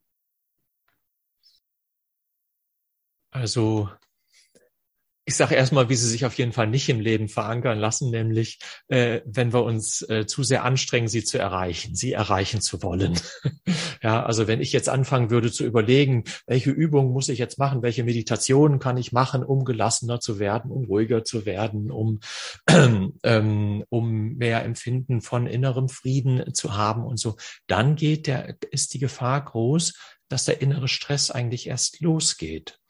Also 3.30 3.88
ich 5.24 5.36
sage 5.36 5.54
erstmal, 5.54 5.88
wie 5.88 5.94
sie 5.94 6.08
sich 6.08 6.24
auf 6.26 6.34
jeden 6.34 6.52
Fall 6.52 6.66
nicht 6.66 6.88
im 6.88 6.98
Leben 6.98 7.28
verankern 7.28 7.78
lassen, 7.78 8.10
nämlich 8.10 8.58
äh, 8.88 9.20
wenn 9.24 9.52
wir 9.52 9.62
uns 9.62 10.02
äh, 10.08 10.26
zu 10.26 10.42
sehr 10.42 10.64
anstrengen, 10.64 11.06
sie 11.06 11.22
zu 11.22 11.38
erreichen, 11.38 11.94
sie 11.94 12.12
erreichen 12.12 12.60
zu 12.60 12.82
wollen. 12.82 13.18
ja, 14.02 14.24
also 14.24 14.48
wenn 14.48 14.60
ich 14.60 14.72
jetzt 14.72 14.88
anfangen 14.88 15.30
würde 15.30 15.52
zu 15.52 15.64
überlegen, 15.64 16.24
welche 16.46 16.70
Übungen 16.70 17.12
muss 17.12 17.28
ich 17.28 17.38
jetzt 17.38 17.58
machen, 17.58 17.82
welche 17.82 18.02
Meditationen 18.02 18.80
kann 18.80 18.96
ich 18.96 19.12
machen, 19.12 19.44
um 19.44 19.64
gelassener 19.64 20.18
zu 20.18 20.40
werden, 20.40 20.72
um 20.72 20.86
ruhiger 20.86 21.22
zu 21.22 21.46
werden, 21.46 21.92
um 21.92 22.18
ähm, 23.22 23.84
um 23.88 24.34
mehr 24.34 24.64
Empfinden 24.64 25.20
von 25.20 25.46
innerem 25.46 25.88
Frieden 25.88 26.52
zu 26.52 26.76
haben 26.76 27.04
und 27.04 27.18
so, 27.18 27.36
dann 27.68 27.94
geht 27.94 28.26
der 28.26 28.56
ist 28.72 28.92
die 28.92 28.98
Gefahr 28.98 29.44
groß, 29.44 29.94
dass 30.28 30.46
der 30.46 30.60
innere 30.60 30.88
Stress 30.88 31.30
eigentlich 31.30 31.68
erst 31.68 32.00
losgeht, 32.00 32.80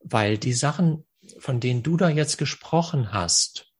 weil 0.00 0.36
die 0.36 0.52
Sachen 0.52 1.05
von 1.38 1.60
denen 1.60 1.82
du 1.82 1.96
da 1.96 2.08
jetzt 2.08 2.38
gesprochen 2.38 3.12
hast, 3.12 3.72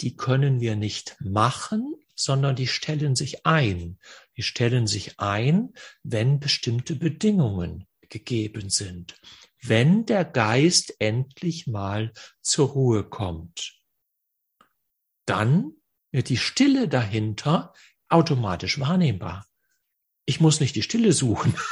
die 0.00 0.16
können 0.16 0.60
wir 0.60 0.76
nicht 0.76 1.16
machen, 1.20 1.94
sondern 2.14 2.56
die 2.56 2.66
stellen 2.66 3.16
sich 3.16 3.46
ein. 3.46 3.98
Die 4.36 4.42
stellen 4.42 4.86
sich 4.86 5.18
ein, 5.20 5.74
wenn 6.02 6.40
bestimmte 6.40 6.96
Bedingungen 6.96 7.86
gegeben 8.08 8.70
sind. 8.70 9.20
Wenn 9.62 10.06
der 10.06 10.24
Geist 10.24 10.96
endlich 11.00 11.66
mal 11.66 12.12
zur 12.40 12.68
Ruhe 12.70 13.04
kommt, 13.04 13.80
dann 15.26 15.72
wird 16.10 16.28
die 16.28 16.38
Stille 16.38 16.88
dahinter 16.88 17.72
automatisch 18.08 18.80
wahrnehmbar. 18.80 19.46
Ich 20.24 20.40
muss 20.40 20.60
nicht 20.60 20.76
die 20.76 20.82
Stille 20.82 21.12
suchen. 21.12 21.54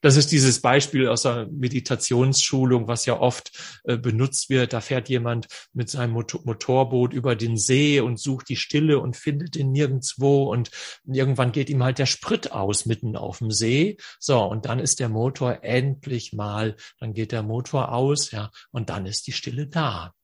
Das 0.00 0.16
ist 0.16 0.32
dieses 0.32 0.60
Beispiel 0.60 1.08
aus 1.08 1.22
der 1.22 1.46
Meditationsschulung, 1.50 2.88
was 2.88 3.06
ja 3.06 3.20
oft 3.20 3.80
äh, 3.84 3.96
benutzt 3.96 4.50
wird. 4.50 4.72
Da 4.72 4.80
fährt 4.80 5.08
jemand 5.08 5.46
mit 5.72 5.90
seinem 5.90 6.12
Motor 6.12 6.40
Motorboot 6.44 7.12
über 7.12 7.36
den 7.36 7.56
See 7.56 8.00
und 8.00 8.18
sucht 8.18 8.48
die 8.48 8.56
Stille 8.56 8.98
und 8.98 9.16
findet 9.16 9.56
ihn 9.56 9.70
nirgendwo 9.72 10.50
und 10.52 10.70
irgendwann 11.04 11.52
geht 11.52 11.70
ihm 11.70 11.82
halt 11.82 11.98
der 11.98 12.06
Sprit 12.06 12.52
aus 12.52 12.86
mitten 12.86 13.16
auf 13.16 13.38
dem 13.38 13.50
See. 13.50 13.96
So, 14.18 14.42
und 14.42 14.66
dann 14.66 14.78
ist 14.78 15.00
der 15.00 15.08
Motor 15.08 15.62
endlich 15.62 16.32
mal, 16.32 16.76
dann 16.98 17.12
geht 17.12 17.32
der 17.32 17.42
Motor 17.42 17.92
aus, 17.92 18.30
ja, 18.30 18.50
und 18.70 18.90
dann 18.90 19.06
ist 19.06 19.26
die 19.26 19.32
Stille 19.32 19.66
da. 19.66 20.14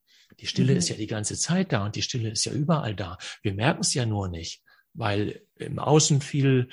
Die 0.40 0.46
Stille 0.46 0.72
mhm. 0.72 0.78
ist 0.78 0.88
ja 0.88 0.96
die 0.96 1.06
ganze 1.06 1.36
Zeit 1.36 1.72
da 1.72 1.84
und 1.84 1.96
die 1.96 2.02
Stille 2.02 2.30
ist 2.30 2.44
ja 2.44 2.52
überall 2.52 2.94
da. 2.94 3.18
Wir 3.42 3.54
merken 3.54 3.82
es 3.82 3.94
ja 3.94 4.06
nur 4.06 4.28
nicht, 4.28 4.62
weil 4.94 5.42
im 5.56 5.78
Außen 5.78 6.20
viel 6.20 6.68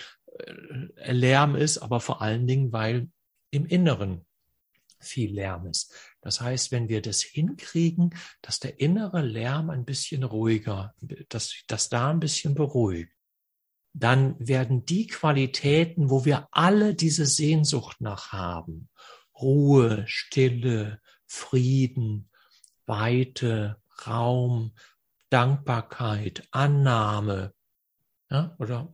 Lärm 1.06 1.56
ist, 1.56 1.80
aber 1.80 2.00
vor 2.00 2.22
allen 2.22 2.48
Dingen, 2.48 2.72
weil 2.72 3.10
im 3.52 3.66
Inneren 3.66 4.26
viel 5.00 5.34
Lärm 5.34 5.68
ist. 5.68 5.94
Das 6.22 6.42
heißt, 6.42 6.72
wenn 6.72 6.88
wir 6.88 7.02
das 7.02 7.22
hinkriegen, 7.22 8.16
dass 8.42 8.60
der 8.60 8.80
innere 8.80 9.22
Lärm 9.22 9.70
ein 9.70 9.86
bisschen 9.86 10.24
ruhiger, 10.24 10.94
dass, 11.30 11.56
dass 11.68 11.90
da 11.90 12.10
ein 12.10 12.20
bisschen 12.20 12.54
beruhigt, 12.54 13.12
dann 13.94 14.36
werden 14.40 14.86
die 14.86 15.08
Qualitäten, 15.08 16.10
wo 16.10 16.24
wir 16.24 16.48
alle 16.52 16.96
diese 16.96 17.26
Sehnsucht 17.26 18.00
nach 18.00 18.32
haben, 18.32 18.90
Ruhe, 19.36 20.06
Stille, 20.08 21.02
Frieden, 21.26 22.30
Weite, 22.86 23.82
Raum, 24.06 24.74
Dankbarkeit, 25.30 26.48
Annahme, 26.52 27.54
ja, 28.30 28.56
oder 28.60 28.94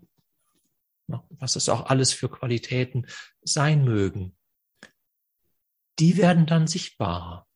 was 1.08 1.56
es 1.56 1.70
auch 1.70 1.88
alles 1.88 2.14
für 2.14 2.30
Qualitäten 2.30 3.08
sein 3.42 3.84
mögen, 3.84 4.38
die 6.00 6.18
werden 6.18 6.46
dann 6.46 6.68
sichtbarer, 6.68 7.48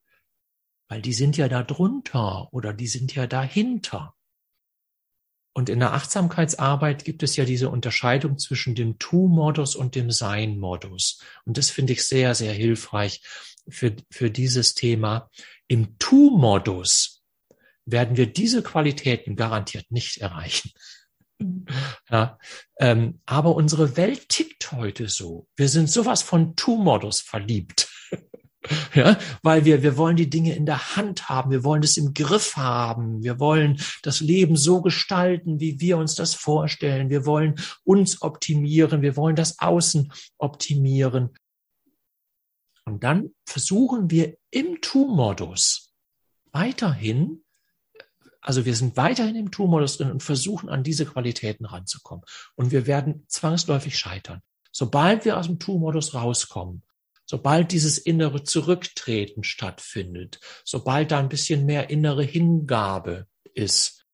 weil 0.90 1.02
die 1.02 1.14
sind 1.14 1.38
ja 1.38 1.48
da 1.48 1.64
drunter 1.64 2.52
oder 2.54 2.74
die 2.74 2.88
sind 2.88 3.14
ja 3.14 3.28
dahinter. 3.28 4.16
Und 5.54 5.68
in 5.68 5.80
der 5.80 5.94
Achtsamkeitsarbeit 5.94 7.04
gibt 7.04 7.24
es 7.24 7.36
ja 7.36 7.44
diese 7.44 7.70
Unterscheidung 7.70 8.38
zwischen 8.38 8.74
dem 8.74 9.00
Tu-Modus 9.00 9.76
und 9.76 9.96
dem 9.96 10.10
Sein-Modus. 10.10 11.22
Und 11.46 11.58
das 11.58 11.70
finde 11.70 11.94
ich 11.94 12.08
sehr, 12.08 12.36
sehr 12.36 12.54
hilfreich 12.54 13.22
für, 13.68 13.96
für 14.10 14.32
dieses 14.32 14.76
Thema. 14.76 15.30
Im 15.68 15.98
Tu-Modus 16.00 17.22
werden 17.86 18.16
wir 18.16 18.28
diese 18.28 18.64
Qualitäten 18.64 19.36
garantiert 19.36 19.92
nicht 19.92 20.18
erreichen. 20.18 20.72
Ja, 22.10 22.38
ähm, 22.80 23.22
aber 23.26 23.56
unsere 23.56 23.98
Welt 23.98 24.30
tickt 24.30 24.72
heute 24.72 25.08
so. 25.08 25.48
Wir 25.56 25.70
sind 25.70 25.90
sowas 25.90 26.22
von 26.22 26.56
Tu-Modus 26.56 27.22
verliebt. 27.22 27.90
Ja, 28.94 29.18
weil 29.42 29.66
wir, 29.66 29.82
wir 29.82 29.98
wollen 29.98 30.18
die 30.18 30.30
Dinge 30.30 30.56
in 30.56 30.68
der 30.68 30.96
Hand 30.96 31.30
haben, 31.30 31.50
wir 31.50 31.64
wollen 31.64 31.82
es 31.82 31.98
im 31.98 32.14
Griff 32.14 32.58
haben, 32.58 33.24
wir 33.24 33.40
wollen 33.40 33.82
das 34.04 34.20
Leben 34.20 34.56
so 34.56 34.84
gestalten, 34.84 35.60
wie 35.60 35.80
wir 35.80 35.98
uns 35.98 36.14
das 36.14 36.36
vorstellen, 36.36 37.10
wir 37.10 37.26
wollen 37.26 37.56
uns 37.84 38.22
optimieren, 38.22 39.02
wir 39.02 39.18
wollen 39.18 39.36
das 39.36 39.58
Außen 39.58 40.14
optimieren. 40.38 41.32
Und 42.86 43.04
dann 43.04 43.32
versuchen 43.48 44.12
wir 44.12 44.38
im 44.52 44.80
Tu-Modus 44.80 45.92
weiterhin 46.52 47.44
also 48.42 48.66
wir 48.66 48.76
sind 48.76 48.98
weiterhin 48.98 49.36
im 49.36 49.52
Tu-Modus 49.52 49.98
drin 49.98 50.12
und 50.12 50.24
versuchen 50.24 50.68
an 50.68 50.84
diese 50.84 51.06
Qualitäten 51.06 51.66
ranzukommen. 51.66 52.26
Und 52.56 52.72
wir 52.72 52.88
werden 52.88 53.24
zwangsläufig 53.28 53.98
scheitern. 53.98 54.42
Sobald 54.72 55.26
wir 55.26 55.38
aus 55.38 55.46
dem 55.46 55.60
Tu-Modus 55.60 56.16
rauskommen, 56.16 56.84
sobald 57.26 57.72
dieses 57.72 57.98
innere 58.00 58.44
Zurücktreten 58.44 59.44
stattfindet, 59.44 60.40
sobald 60.66 61.12
da 61.12 61.20
ein 61.20 61.30
bisschen 61.30 61.66
mehr 61.66 61.90
innere 61.90 62.24
Hingabe 62.24 63.28
ist, 63.54 64.06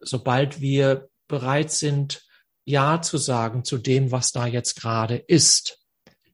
sobald 0.00 0.60
wir 0.60 1.08
bereit 1.28 1.70
sind, 1.70 2.26
Ja 2.64 3.00
zu 3.00 3.16
sagen 3.16 3.64
zu 3.64 3.78
dem, 3.78 4.10
was 4.10 4.32
da 4.32 4.46
jetzt 4.46 4.80
gerade 4.80 5.16
ist, 5.16 5.78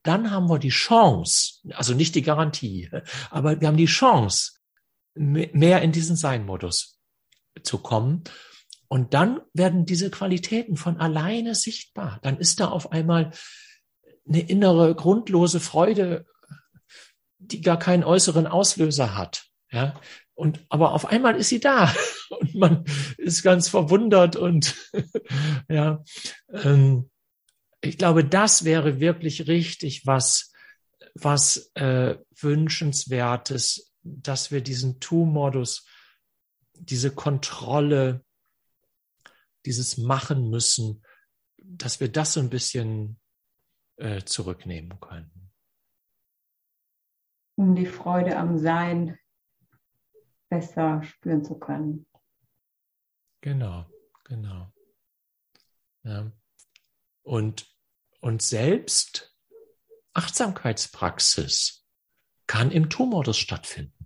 dann 0.03 0.31
haben 0.31 0.49
wir 0.49 0.59
die 0.59 0.69
Chance, 0.69 1.59
also 1.71 1.93
nicht 1.93 2.15
die 2.15 2.21
Garantie, 2.21 2.89
aber 3.29 3.59
wir 3.61 3.67
haben 3.67 3.77
die 3.77 3.85
Chance, 3.85 4.53
mehr 5.15 5.81
in 5.81 5.91
diesen 5.91 6.15
Sein-Modus 6.15 6.98
zu 7.63 7.77
kommen. 7.79 8.23
Und 8.87 9.13
dann 9.13 9.41
werden 9.53 9.85
diese 9.85 10.09
Qualitäten 10.09 10.75
von 10.75 10.97
alleine 10.97 11.53
sichtbar. 11.53 12.19
Dann 12.23 12.37
ist 12.37 12.59
da 12.59 12.69
auf 12.69 12.91
einmal 12.91 13.31
eine 14.27 14.41
innere 14.41 14.95
grundlose 14.95 15.59
Freude, 15.59 16.25
die 17.37 17.61
gar 17.61 17.77
keinen 17.77 18.03
äußeren 18.03 18.47
Auslöser 18.47 19.15
hat. 19.15 19.45
Ja, 19.71 19.99
und 20.33 20.65
aber 20.69 20.93
auf 20.93 21.05
einmal 21.05 21.35
ist 21.35 21.49
sie 21.49 21.59
da 21.59 21.93
und 22.29 22.55
man 22.55 22.85
ist 23.17 23.43
ganz 23.43 23.67
verwundert 23.69 24.35
und 24.35 24.75
ja, 25.69 26.03
ähm, 26.51 27.09
ich 27.81 27.97
glaube, 27.97 28.25
das 28.25 28.65
wäre 28.65 28.99
wirklich 28.99 29.47
richtig 29.47 30.07
was 30.07 30.51
was 31.13 31.71
äh, 31.75 32.15
wünschenswertes 32.39 33.89
dass 34.03 34.51
wir 34.51 34.61
diesen 34.61 34.99
Tu-Modus, 34.99 35.85
diese 36.79 37.13
Kontrolle, 37.13 38.25
dieses 39.65 39.97
Machen 39.97 40.49
müssen, 40.49 41.03
dass 41.57 41.99
wir 41.99 42.11
das 42.11 42.33
so 42.33 42.39
ein 42.39 42.49
bisschen 42.49 43.19
äh, 43.97 44.23
zurücknehmen 44.23 44.99
können. 44.99 45.51
Um 47.55 47.75
die 47.75 47.85
Freude 47.85 48.37
am 48.37 48.57
Sein 48.57 49.19
besser 50.49 51.03
spüren 51.03 51.43
zu 51.43 51.59
können. 51.59 52.07
Genau, 53.41 53.85
genau. 54.23 54.71
Ja. 56.03 56.31
Und, 57.23 57.67
und 58.21 58.41
selbst 58.41 59.35
Achtsamkeitspraxis 60.13 61.85
kann 62.47 62.71
im 62.71 62.89
Tu-Modus 62.89 63.37
stattfinden. 63.37 63.98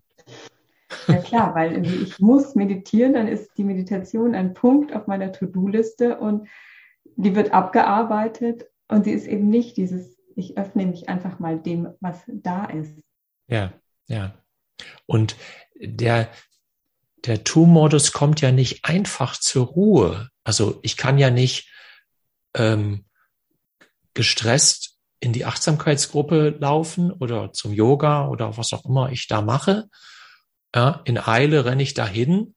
Ja 1.07 1.17
klar, 1.17 1.55
weil 1.55 1.85
ich 1.85 2.19
muss 2.19 2.55
meditieren, 2.55 3.13
dann 3.13 3.27
ist 3.27 3.51
die 3.57 3.63
Meditation 3.63 4.35
ein 4.35 4.53
Punkt 4.53 4.95
auf 4.95 5.07
meiner 5.07 5.31
To-Do-Liste 5.31 6.17
und 6.17 6.47
die 7.15 7.35
wird 7.35 7.53
abgearbeitet 7.53 8.65
und 8.87 9.05
sie 9.05 9.11
ist 9.11 9.27
eben 9.27 9.49
nicht 9.49 9.77
dieses, 9.77 10.17
ich 10.35 10.57
öffne 10.57 10.85
mich 10.85 11.09
einfach 11.09 11.39
mal 11.39 11.59
dem, 11.59 11.89
was 11.99 12.21
da 12.27 12.65
ist. 12.65 12.93
Ja, 13.47 13.73
ja. 14.07 14.33
Und 15.05 15.35
der, 15.75 16.29
der 17.25 17.43
Tu-Modus 17.43 18.11
kommt 18.11 18.41
ja 18.41 18.51
nicht 18.51 18.85
einfach 18.85 19.37
zur 19.39 19.67
Ruhe. 19.67 20.29
Also 20.43 20.79
ich 20.81 20.97
kann 20.97 21.17
ja 21.17 21.29
nicht 21.29 21.71
ähm, 22.55 23.05
gestresst 24.13 24.97
in 25.19 25.33
die 25.33 25.45
Achtsamkeitsgruppe 25.45 26.57
laufen 26.59 27.11
oder 27.11 27.53
zum 27.53 27.73
Yoga 27.73 28.27
oder 28.27 28.57
was 28.57 28.73
auch 28.73 28.85
immer 28.85 29.11
ich 29.11 29.27
da 29.27 29.41
mache. 29.41 29.89
Ja, 30.76 31.01
in 31.05 31.17
Eile 31.17 31.65
renne 31.65 31.84
ich 31.84 31.93
dahin, 31.93 32.55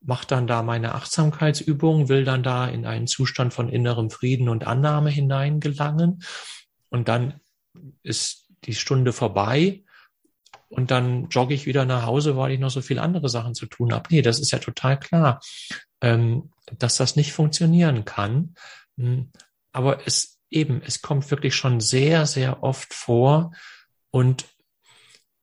mache 0.00 0.26
dann 0.26 0.46
da 0.46 0.62
meine 0.62 0.94
Achtsamkeitsübung, 0.94 2.08
will 2.08 2.24
dann 2.24 2.42
da 2.42 2.66
in 2.66 2.86
einen 2.86 3.06
Zustand 3.06 3.52
von 3.52 3.68
innerem 3.68 4.10
Frieden 4.10 4.48
und 4.48 4.66
Annahme 4.66 5.10
hineingelangen. 5.10 6.22
Und 6.88 7.08
dann 7.08 7.40
ist 8.02 8.46
die 8.64 8.74
Stunde 8.74 9.12
vorbei 9.12 9.82
und 10.68 10.90
dann 10.90 11.28
jogge 11.28 11.54
ich 11.54 11.66
wieder 11.66 11.84
nach 11.84 12.06
Hause, 12.06 12.36
weil 12.36 12.52
ich 12.52 12.60
noch 12.60 12.70
so 12.70 12.80
viele 12.80 13.02
andere 13.02 13.28
Sachen 13.28 13.54
zu 13.54 13.66
tun 13.66 13.92
habe. 13.92 14.08
Nee, 14.10 14.22
das 14.22 14.38
ist 14.38 14.52
ja 14.52 14.58
total 14.58 14.98
klar, 14.98 15.40
ähm, 16.00 16.52
dass 16.78 16.96
das 16.96 17.16
nicht 17.16 17.32
funktionieren 17.32 18.04
kann. 18.04 18.54
Hm, 18.96 19.30
aber 19.72 20.06
es 20.06 20.40
eben, 20.50 20.82
es 20.82 21.02
kommt 21.02 21.30
wirklich 21.30 21.54
schon 21.54 21.80
sehr, 21.80 22.26
sehr 22.26 22.62
oft 22.62 22.92
vor 22.92 23.52
und 24.10 24.46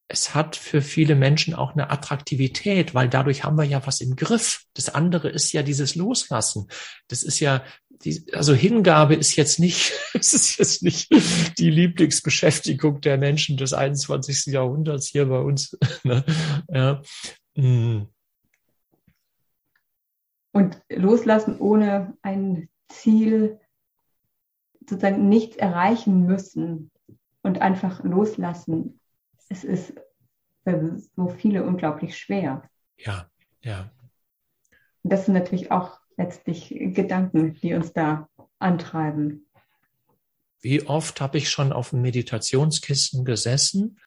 es 0.10 0.34
hat 0.34 0.55
für 0.55 0.82
viele 0.82 1.16
Menschen 1.16 1.53
auch 1.53 1.74
eine 1.74 1.89
Attraktivität, 1.89 2.93
weil 2.93 3.10
dadurch 3.10 3.43
haben 3.43 3.58
wir 3.58 3.66
ja 3.66 3.86
was 3.86 3.99
im 3.99 4.16
Griff. 4.16 4.66
Das 4.74 4.89
andere 4.89 5.30
ist 5.30 5.51
ja 5.51 5.64
dieses 5.64 5.95
Loslassen. 5.95 6.68
Das 7.10 7.24
ist 7.24 7.39
ja, 7.41 7.64
die, 7.89 8.26
also 8.34 8.53
Hingabe 8.53 9.16
ist 9.16 9.36
jetzt 9.36 9.60
nicht, 9.60 9.93
es 10.14 10.34
ist 10.34 10.58
jetzt 10.60 10.82
nicht 10.82 11.10
die 11.58 11.70
Lieblingsbeschäftigung 11.70 13.01
der 13.01 13.18
Menschen 13.18 13.58
des 13.58 13.74
21. 13.74 14.45
Jahrhunderts 14.47 15.08
hier 15.08 15.26
bei 15.26 15.39
uns. 15.39 15.78
Ne? 16.03 16.24
Ja. 16.70 17.01
Hm. 17.55 18.08
Und 20.53 20.82
loslassen 20.89 21.60
ohne 21.60 22.16
ein 22.22 22.70
Ziel, 22.88 23.60
sozusagen 24.80 25.28
nichts 25.28 25.58
erreichen 25.58 26.26
müssen 26.26 26.91
und 27.41 27.62
einfach 27.62 28.03
loslassen 28.03 28.97
es 29.50 29.64
ist 29.64 29.93
für 30.64 30.98
so 31.16 31.30
viele 31.30 31.64
unglaublich 31.64 32.18
schwer. 32.18 32.70
Ja, 32.98 33.30
ja. 33.62 33.91
Und 35.04 35.14
das 35.14 35.26
sind 35.26 35.34
natürlich 35.34 35.72
auch 35.72 36.00
letztlich 36.18 36.70
Gedanken, 36.70 37.54
die 37.54 37.74
uns 37.74 37.93
da 37.93 38.28
antreiben. 38.60 39.45
Wie 40.62 40.86
oft 40.88 41.22
habe 41.22 41.38
ich 41.38 41.50
schon 41.50 41.72
auf 41.72 41.91
dem 41.91 42.02
Meditationskissen 42.02 43.24
gesessen 43.24 44.00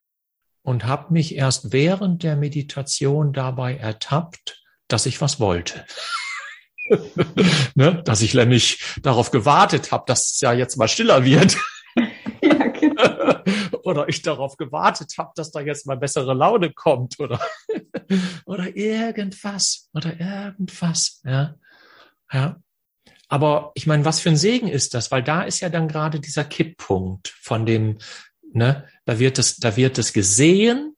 und 0.63 0.85
habe 0.85 1.13
mich 1.13 1.37
erst 1.37 1.73
während 1.73 2.23
der 2.23 2.37
Meditation 2.37 3.33
dabei 3.33 3.77
ertappt, 3.77 4.63
dass 4.89 5.07
ich 5.07 5.21
was 5.21 5.39
wollte. 5.41 5.87
ne? 7.75 8.03
Dass 8.05 8.21
ich 8.21 8.35
nämlich 8.35 8.83
darauf 9.01 9.31
gewartet 9.31 9.93
habe, 9.93 10.05
dass 10.07 10.33
es 10.33 10.41
ja 10.41 10.53
jetzt 10.53 10.77
mal 10.77 10.89
stiller 10.89 11.25
wird. 11.25 11.57
ja, 12.43 12.67
genau 12.67 13.41
oder 13.85 14.09
ich 14.09 14.23
darauf 14.23 14.57
gewartet 14.57 15.15
habe, 15.19 15.33
dass 15.35 15.51
da 15.51 15.61
jetzt 15.61 15.87
mal 15.87 15.97
bessere 15.97 16.35
Laune 16.35 16.73
kommt 16.73 17.19
oder, 17.21 17.41
oder 18.45 18.77
irgendwas 18.77 19.89
oder 19.93 20.19
irgendwas, 20.19 21.21
ja. 21.25 21.55
Ja. 22.33 22.61
Aber 23.29 23.71
ich 23.75 23.87
meine, 23.87 24.05
was 24.05 24.21
für 24.21 24.31
ein 24.31 24.37
Segen 24.37 24.69
ist 24.69 24.95
das? 24.95 25.11
Weil 25.11 25.23
da 25.23 25.43
ist 25.43 25.61
ja 25.61 25.69
dann 25.69 25.89
gerade 25.89 26.21
dieser 26.21 26.45
Kipppunkt 26.45 27.29
von 27.29 27.65
dem, 27.65 27.99
ne, 28.53 28.89
da 29.05 29.19
wird 29.19 29.39
es, 29.39 29.57
da 29.57 29.77
wird 29.77 29.99
es 29.99 30.13
gesehen. 30.13 30.97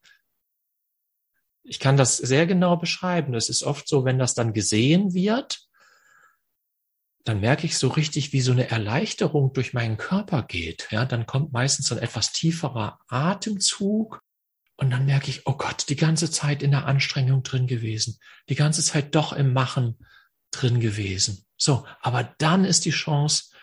Ich 1.62 1.78
kann 1.78 1.96
das 1.96 2.16
sehr 2.16 2.46
genau 2.46 2.76
beschreiben. 2.76 3.34
Es 3.34 3.48
ist 3.48 3.62
oft 3.62 3.86
so, 3.86 4.04
wenn 4.04 4.18
das 4.18 4.34
dann 4.34 4.54
gesehen 4.54 5.12
wird, 5.12 5.68
dann 7.24 7.40
merke 7.40 7.66
ich 7.66 7.78
so 7.78 7.88
richtig, 7.88 8.32
wie 8.32 8.40
so 8.40 8.52
eine 8.52 8.68
Erleichterung 8.70 9.52
durch 9.52 9.72
meinen 9.72 9.96
Körper 9.96 10.42
geht. 10.42 10.88
Ja, 10.90 11.04
dann 11.04 11.26
kommt 11.26 11.52
meistens 11.52 11.86
so 11.86 11.94
ein 11.94 12.02
etwas 12.02 12.32
tieferer 12.32 12.98
Atemzug 13.08 14.22
und 14.76 14.90
dann 14.90 15.06
merke 15.06 15.30
ich, 15.30 15.46
oh 15.46 15.54
Gott, 15.54 15.88
die 15.88 15.96
ganze 15.96 16.30
Zeit 16.30 16.62
in 16.62 16.72
der 16.72 16.86
Anstrengung 16.86 17.42
drin 17.42 17.66
gewesen, 17.66 18.18
die 18.48 18.56
ganze 18.56 18.82
Zeit 18.82 19.14
doch 19.14 19.32
im 19.32 19.52
Machen 19.52 20.04
drin 20.50 20.80
gewesen. 20.80 21.44
So, 21.56 21.86
aber 22.00 22.24
dann 22.38 22.64
ist 22.64 22.84
die 22.84 22.90
Chance, 22.90 23.54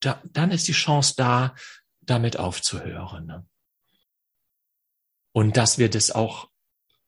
da, 0.00 0.20
dann 0.24 0.50
ist 0.50 0.66
die 0.66 0.72
Chance 0.72 1.14
da, 1.16 1.54
damit 2.00 2.38
aufzuhören. 2.38 3.26
Ne? 3.26 3.46
Und 5.32 5.56
dass 5.56 5.78
wir 5.78 5.88
das 5.88 6.10
auch 6.10 6.50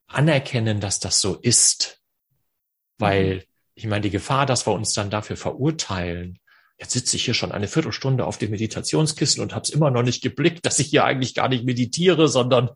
anerkennen, 0.06 0.80
dass 0.80 1.00
das 1.00 1.20
so 1.20 1.34
ist, 1.34 2.00
weil 2.98 3.47
ich 3.78 3.86
meine, 3.86 4.00
die 4.00 4.10
Gefahr, 4.10 4.44
dass 4.44 4.66
wir 4.66 4.72
uns 4.72 4.92
dann 4.92 5.08
dafür 5.08 5.36
verurteilen, 5.36 6.40
jetzt 6.80 6.94
sitze 6.94 7.16
ich 7.16 7.24
hier 7.24 7.34
schon 7.34 7.52
eine 7.52 7.68
Viertelstunde 7.68 8.26
auf 8.26 8.36
dem 8.36 8.50
Meditationskissen 8.50 9.40
und 9.40 9.54
habe 9.54 9.62
es 9.62 9.70
immer 9.70 9.92
noch 9.92 10.02
nicht 10.02 10.20
geblickt, 10.20 10.66
dass 10.66 10.80
ich 10.80 10.88
hier 10.88 11.04
eigentlich 11.04 11.32
gar 11.32 11.48
nicht 11.48 11.64
meditiere, 11.64 12.26
sondern, 12.26 12.70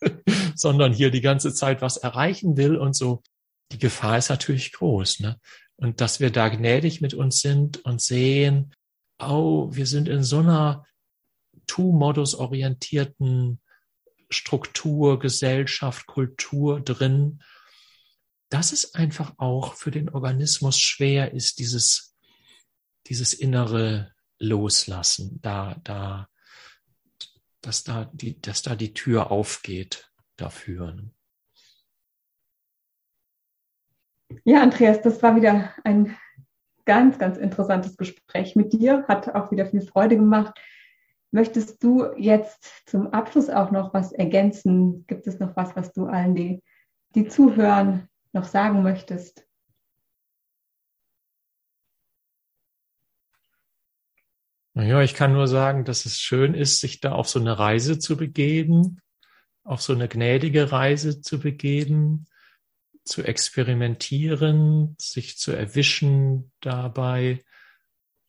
sondern 0.54 0.92
hier 0.92 1.10
die 1.10 1.20
ganze 1.20 1.52
Zeit 1.52 1.82
was 1.82 1.96
erreichen 1.96 2.56
will 2.56 2.76
und 2.76 2.94
so. 2.94 3.24
Die 3.72 3.78
Gefahr 3.78 4.18
ist 4.18 4.28
natürlich 4.28 4.72
groß, 4.72 5.18
ne? 5.18 5.36
Und 5.74 6.00
dass 6.00 6.20
wir 6.20 6.30
da 6.30 6.48
gnädig 6.48 7.00
mit 7.00 7.14
uns 7.14 7.40
sind 7.40 7.84
und 7.84 8.00
sehen, 8.00 8.72
oh, 9.18 9.68
wir 9.72 9.86
sind 9.86 10.08
in 10.08 10.22
so 10.22 10.38
einer 10.38 10.86
Tu-Modus 11.66 12.36
orientierten 12.36 13.60
Struktur, 14.28 15.18
Gesellschaft, 15.18 16.06
Kultur 16.06 16.80
drin 16.80 17.40
dass 18.50 18.72
es 18.72 18.94
einfach 18.94 19.34
auch 19.38 19.74
für 19.74 19.90
den 19.90 20.10
Organismus 20.10 20.78
schwer 20.78 21.32
ist, 21.32 21.60
dieses, 21.60 22.16
dieses 23.06 23.32
innere 23.32 24.12
Loslassen, 24.38 25.38
da, 25.40 25.76
da, 25.84 26.28
dass 27.60 27.84
da 27.84 28.10
die, 28.12 28.40
dass 28.40 28.62
da 28.62 28.74
die 28.74 28.92
Tür 28.92 29.30
aufgeht 29.30 30.10
dafür. 30.36 30.98
Ja, 34.44 34.62
Andreas, 34.62 35.00
das 35.02 35.22
war 35.22 35.36
wieder 35.36 35.74
ein 35.84 36.16
ganz, 36.84 37.18
ganz 37.18 37.36
interessantes 37.36 37.96
Gespräch 37.96 38.56
mit 38.56 38.72
dir. 38.72 39.04
Hat 39.06 39.28
auch 39.34 39.50
wieder 39.50 39.66
viel 39.66 39.82
Freude 39.82 40.16
gemacht. 40.16 40.58
Möchtest 41.30 41.82
du 41.84 42.12
jetzt 42.16 42.88
zum 42.88 43.08
Abschluss 43.08 43.48
auch 43.48 43.70
noch 43.70 43.94
was 43.94 44.12
ergänzen? 44.12 45.04
Gibt 45.06 45.26
es 45.26 45.38
noch 45.38 45.54
was, 45.56 45.76
was 45.76 45.92
du 45.92 46.06
allen, 46.06 46.34
die, 46.34 46.62
die 47.14 47.28
zuhören, 47.28 48.08
noch 48.32 48.44
sagen 48.44 48.82
möchtest? 48.82 49.46
Naja, 54.72 55.02
ich 55.02 55.14
kann 55.14 55.32
nur 55.32 55.48
sagen, 55.48 55.84
dass 55.84 56.06
es 56.06 56.20
schön 56.20 56.54
ist, 56.54 56.80
sich 56.80 57.00
da 57.00 57.12
auf 57.12 57.28
so 57.28 57.40
eine 57.40 57.58
Reise 57.58 57.98
zu 57.98 58.16
begeben, 58.16 59.00
auf 59.64 59.82
so 59.82 59.92
eine 59.92 60.08
gnädige 60.08 60.70
Reise 60.70 61.20
zu 61.20 61.40
begeben, 61.40 62.26
zu 63.04 63.22
experimentieren, 63.22 64.96
sich 64.98 65.38
zu 65.38 65.52
erwischen 65.52 66.52
dabei 66.60 67.44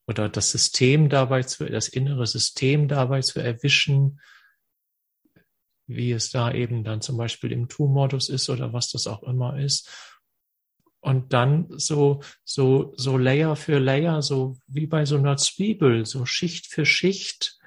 oder 0.08 0.30
das 0.30 0.52
System 0.52 1.10
dabei 1.10 1.44
zu, 1.44 1.66
das 1.66 1.88
innere 1.88 2.26
System 2.26 2.88
dabei 2.88 3.22
zu 3.22 3.40
erwischen, 3.40 4.20
wie 5.96 6.12
es 6.12 6.32
da 6.32 6.52
eben 6.52 6.84
dann 6.84 7.02
zum 7.02 7.18
Beispiel 7.18 7.52
im 7.52 7.68
Tu-Modus 7.68 8.30
ist 8.30 8.50
oder 8.50 8.74
was 8.74 8.90
das 8.90 9.08
auch 9.08 9.24
immer 9.24 9.60
ist. 9.60 9.90
Und 11.00 11.34
dann 11.34 11.68
so, 11.78 12.22
so, 12.44 12.94
so 12.96 13.18
Layer 13.18 13.56
für 13.56 13.80
Layer, 13.80 14.22
so 14.22 14.58
wie 14.68 14.86
bei 14.86 15.06
so 15.06 15.18
einer 15.18 15.38
Zwiebel, 15.38 16.06
so 16.06 16.26
Schicht 16.26 16.68
für 16.68 16.86
Schicht 16.86 17.58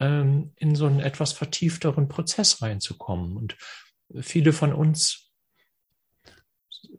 ähm, 0.00 0.52
in 0.56 0.74
so 0.74 0.86
einen 0.86 1.00
etwas 1.00 1.32
vertiefteren 1.32 2.08
Prozess 2.08 2.62
reinzukommen. 2.62 3.36
Und 3.36 3.56
viele 4.20 4.52
von 4.52 4.72
uns 4.72 5.30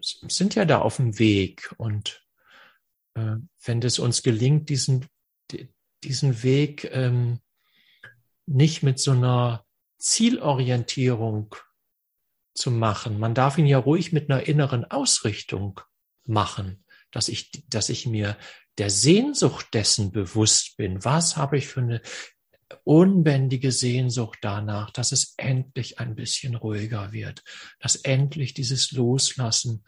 sind 0.01 0.55
ja 0.55 0.65
da 0.65 0.79
auf 0.79 0.97
dem 0.97 1.17
Weg 1.17 1.73
und 1.77 2.23
äh, 3.15 3.35
wenn 3.63 3.81
es 3.81 3.99
uns 3.99 4.23
gelingt, 4.23 4.69
diesen, 4.69 5.07
diesen 6.03 6.43
Weg 6.43 6.89
ähm, 6.91 7.39
nicht 8.45 8.83
mit 8.83 8.99
so 8.99 9.11
einer 9.11 9.65
Zielorientierung 9.99 11.55
zu 12.53 12.71
machen. 12.71 13.19
Man 13.19 13.35
darf 13.35 13.57
ihn 13.57 13.65
ja 13.67 13.77
ruhig 13.77 14.11
mit 14.11 14.29
einer 14.29 14.47
inneren 14.47 14.85
Ausrichtung 14.85 15.79
machen, 16.25 16.83
dass 17.11 17.27
ich, 17.27 17.51
dass 17.69 17.89
ich 17.89 18.05
mir 18.05 18.37
der 18.77 18.89
Sehnsucht 18.89 19.67
dessen 19.73 20.11
bewusst 20.11 20.77
bin. 20.77 21.03
Was 21.03 21.37
habe 21.37 21.57
ich 21.57 21.67
für 21.67 21.81
eine 21.81 22.01
unbändige 22.83 23.71
Sehnsucht 23.71 24.39
danach, 24.41 24.91
dass 24.91 25.11
es 25.11 25.33
endlich 25.37 25.99
ein 25.99 26.15
bisschen 26.15 26.55
ruhiger 26.55 27.11
wird, 27.11 27.43
dass 27.79 27.95
endlich 27.95 28.53
dieses 28.53 28.91
Loslassen 28.91 29.83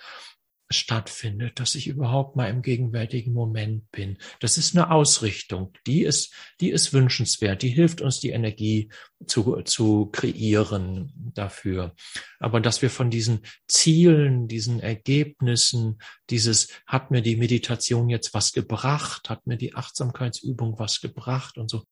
stattfindet, 0.72 1.60
dass 1.60 1.76
ich 1.76 1.88
überhaupt 1.88 2.36
mal 2.36 2.50
im 2.50 2.62
gegenwärtigen 2.62 3.34
Moment 3.34 3.92
bin. 3.92 4.18
Das 4.40 4.58
ist 4.58 4.76
eine 4.76 4.92
Ausrichtung, 4.92 5.74
die 5.88 6.04
ist, 6.04 6.34
die 6.60 6.70
ist 6.70 6.94
wünschenswert, 6.94 7.62
die 7.62 7.70
hilft 7.70 8.02
uns, 8.02 8.20
die 8.20 8.30
Energie 8.30 8.90
zu, 9.28 9.62
zu 9.64 10.08
kreieren 10.08 11.12
dafür. 11.34 11.96
Aber 12.40 12.60
dass 12.60 12.82
wir 12.82 12.90
von 12.90 13.10
diesen 13.10 13.42
Zielen, 13.68 14.48
diesen 14.48 14.80
Ergebnissen, 14.80 16.00
dieses, 16.30 16.70
hat 16.86 17.12
mir 17.12 17.22
die 17.22 17.36
Meditation 17.36 18.10
jetzt 18.10 18.34
was 18.34 18.52
gebracht, 18.52 19.30
hat 19.30 19.48
mir 19.48 19.58
die 19.58 19.76
Achtsamkeitsübung 19.76 20.80
was 20.80 21.02
gebracht 21.02 21.58
und 21.58 21.70
so, 21.70 21.84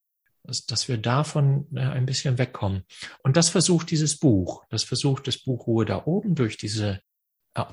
dass, 0.44 0.88
wir 0.88 0.98
davon 0.98 1.68
äh, 1.76 1.82
ein 1.82 2.06
bisschen 2.06 2.38
wegkommen. 2.38 2.84
Und 3.24 3.38
das 3.38 3.50
versucht 3.50 3.92
dieses 3.92 4.18
Buch, 4.18 4.64
das 4.70 4.84
versucht 4.84 5.28
das 5.28 5.38
Buch 5.38 5.68
Ruhe 5.68 5.86
da 5.86 6.06
oben 6.06 6.36
durch 6.36 6.58
diese 6.58 7.02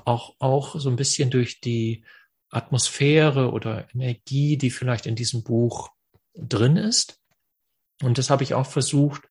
auch, 0.05 0.35
auch 0.39 0.79
so 0.79 0.89
ein 0.89 0.95
bisschen 0.95 1.29
durch 1.29 1.61
die 1.61 2.03
Atmosphäre 2.49 3.51
oder 3.51 3.87
Energie, 3.93 4.57
die 4.57 4.71
vielleicht 4.71 5.05
in 5.05 5.15
diesem 5.15 5.43
Buch 5.43 5.91
drin 6.33 6.77
ist. 6.77 7.21
Und 8.01 8.17
das 8.17 8.29
habe 8.29 8.43
ich 8.43 8.53
auch 8.53 8.67
versucht 8.67 9.23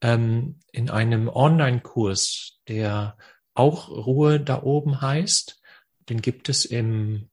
ähm, 0.00 0.60
in 0.72 0.90
einem 0.90 1.28
Online-Kurs, 1.28 2.60
der 2.68 3.16
auch 3.54 3.88
Ruhe 3.88 4.38
da 4.40 4.62
oben 4.62 5.00
heißt. 5.00 5.60
Den 6.08 6.20
gibt 6.20 6.48
es 6.48 6.64
im 6.64 7.30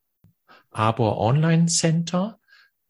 Arbor 0.72 1.17
Online 1.17 1.65
Center 1.67 2.39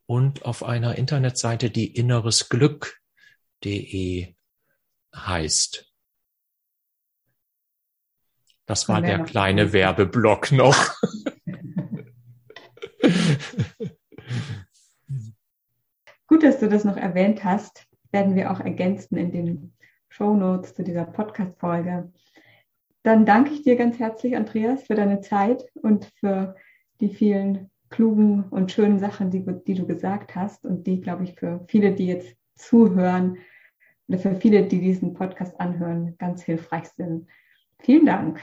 und 0.06 0.46
auf 0.46 0.64
einer 0.64 0.98
Internetseite, 0.98 1.70
die 1.70 1.94
inneresglück.de 1.96 4.36
heißt. 5.16 5.89
Das 8.70 8.88
war 8.88 9.02
der 9.02 9.24
kleine 9.24 9.74
Werbeblock 9.74 10.52
noch. 10.52 10.78
Gut, 16.28 16.44
dass 16.44 16.60
du 16.60 16.70
das 16.70 16.84
noch 16.84 16.96
erwähnt 16.96 17.44
hast. 17.44 17.88
Werden 18.12 18.36
wir 18.36 18.52
auch 18.52 18.60
ergänzen 18.60 19.18
in 19.18 19.32
den 19.32 19.74
Show 20.10 20.36
Notes 20.36 20.76
zu 20.76 20.84
dieser 20.84 21.06
Podcast-Folge. 21.06 22.14
Dann 23.02 23.26
danke 23.26 23.54
ich 23.54 23.64
dir 23.64 23.76
ganz 23.76 23.98
herzlich, 23.98 24.38
Andreas, 24.38 24.84
für 24.84 24.94
deine 24.94 25.22
Zeit 25.22 25.66
und 25.74 26.06
für 26.20 26.56
die 27.02 27.10
vielen 27.10 27.72
klugen 27.90 28.44
und 28.52 28.72
schönen 28.72 29.00
Sachen, 29.00 29.32
die, 29.32 29.44
die 29.66 29.74
du 29.74 29.88
gesagt 29.88 30.36
hast 30.36 30.64
und 30.64 30.86
die, 30.86 31.02
glaube 31.02 31.24
ich, 31.24 31.34
für 31.34 31.66
viele, 31.68 31.96
die 31.96 32.06
jetzt 32.06 32.36
zuhören 32.56 33.40
oder 34.08 34.20
für 34.20 34.36
viele, 34.36 34.68
die 34.68 34.80
diesen 34.80 35.16
Podcast 35.16 35.60
anhören, 35.60 36.16
ganz 36.20 36.44
hilfreich 36.44 36.86
sind. 36.90 37.26
Vielen 37.80 38.06
Dank. 38.06 38.40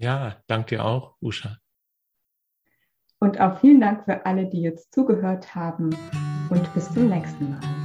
Ja, 0.00 0.42
danke 0.46 0.76
dir 0.76 0.84
auch, 0.84 1.16
Usha. 1.20 1.58
Und 3.18 3.38
auch 3.38 3.60
vielen 3.60 3.82
Dank 3.82 4.06
für 4.06 4.24
alle, 4.24 4.48
die 4.48 4.62
jetzt 4.62 4.94
zugehört 4.94 5.54
haben 5.54 5.94
und 6.48 6.72
bis 6.74 6.90
zum 6.90 7.10
nächsten 7.10 7.50
Mal. 7.50 7.79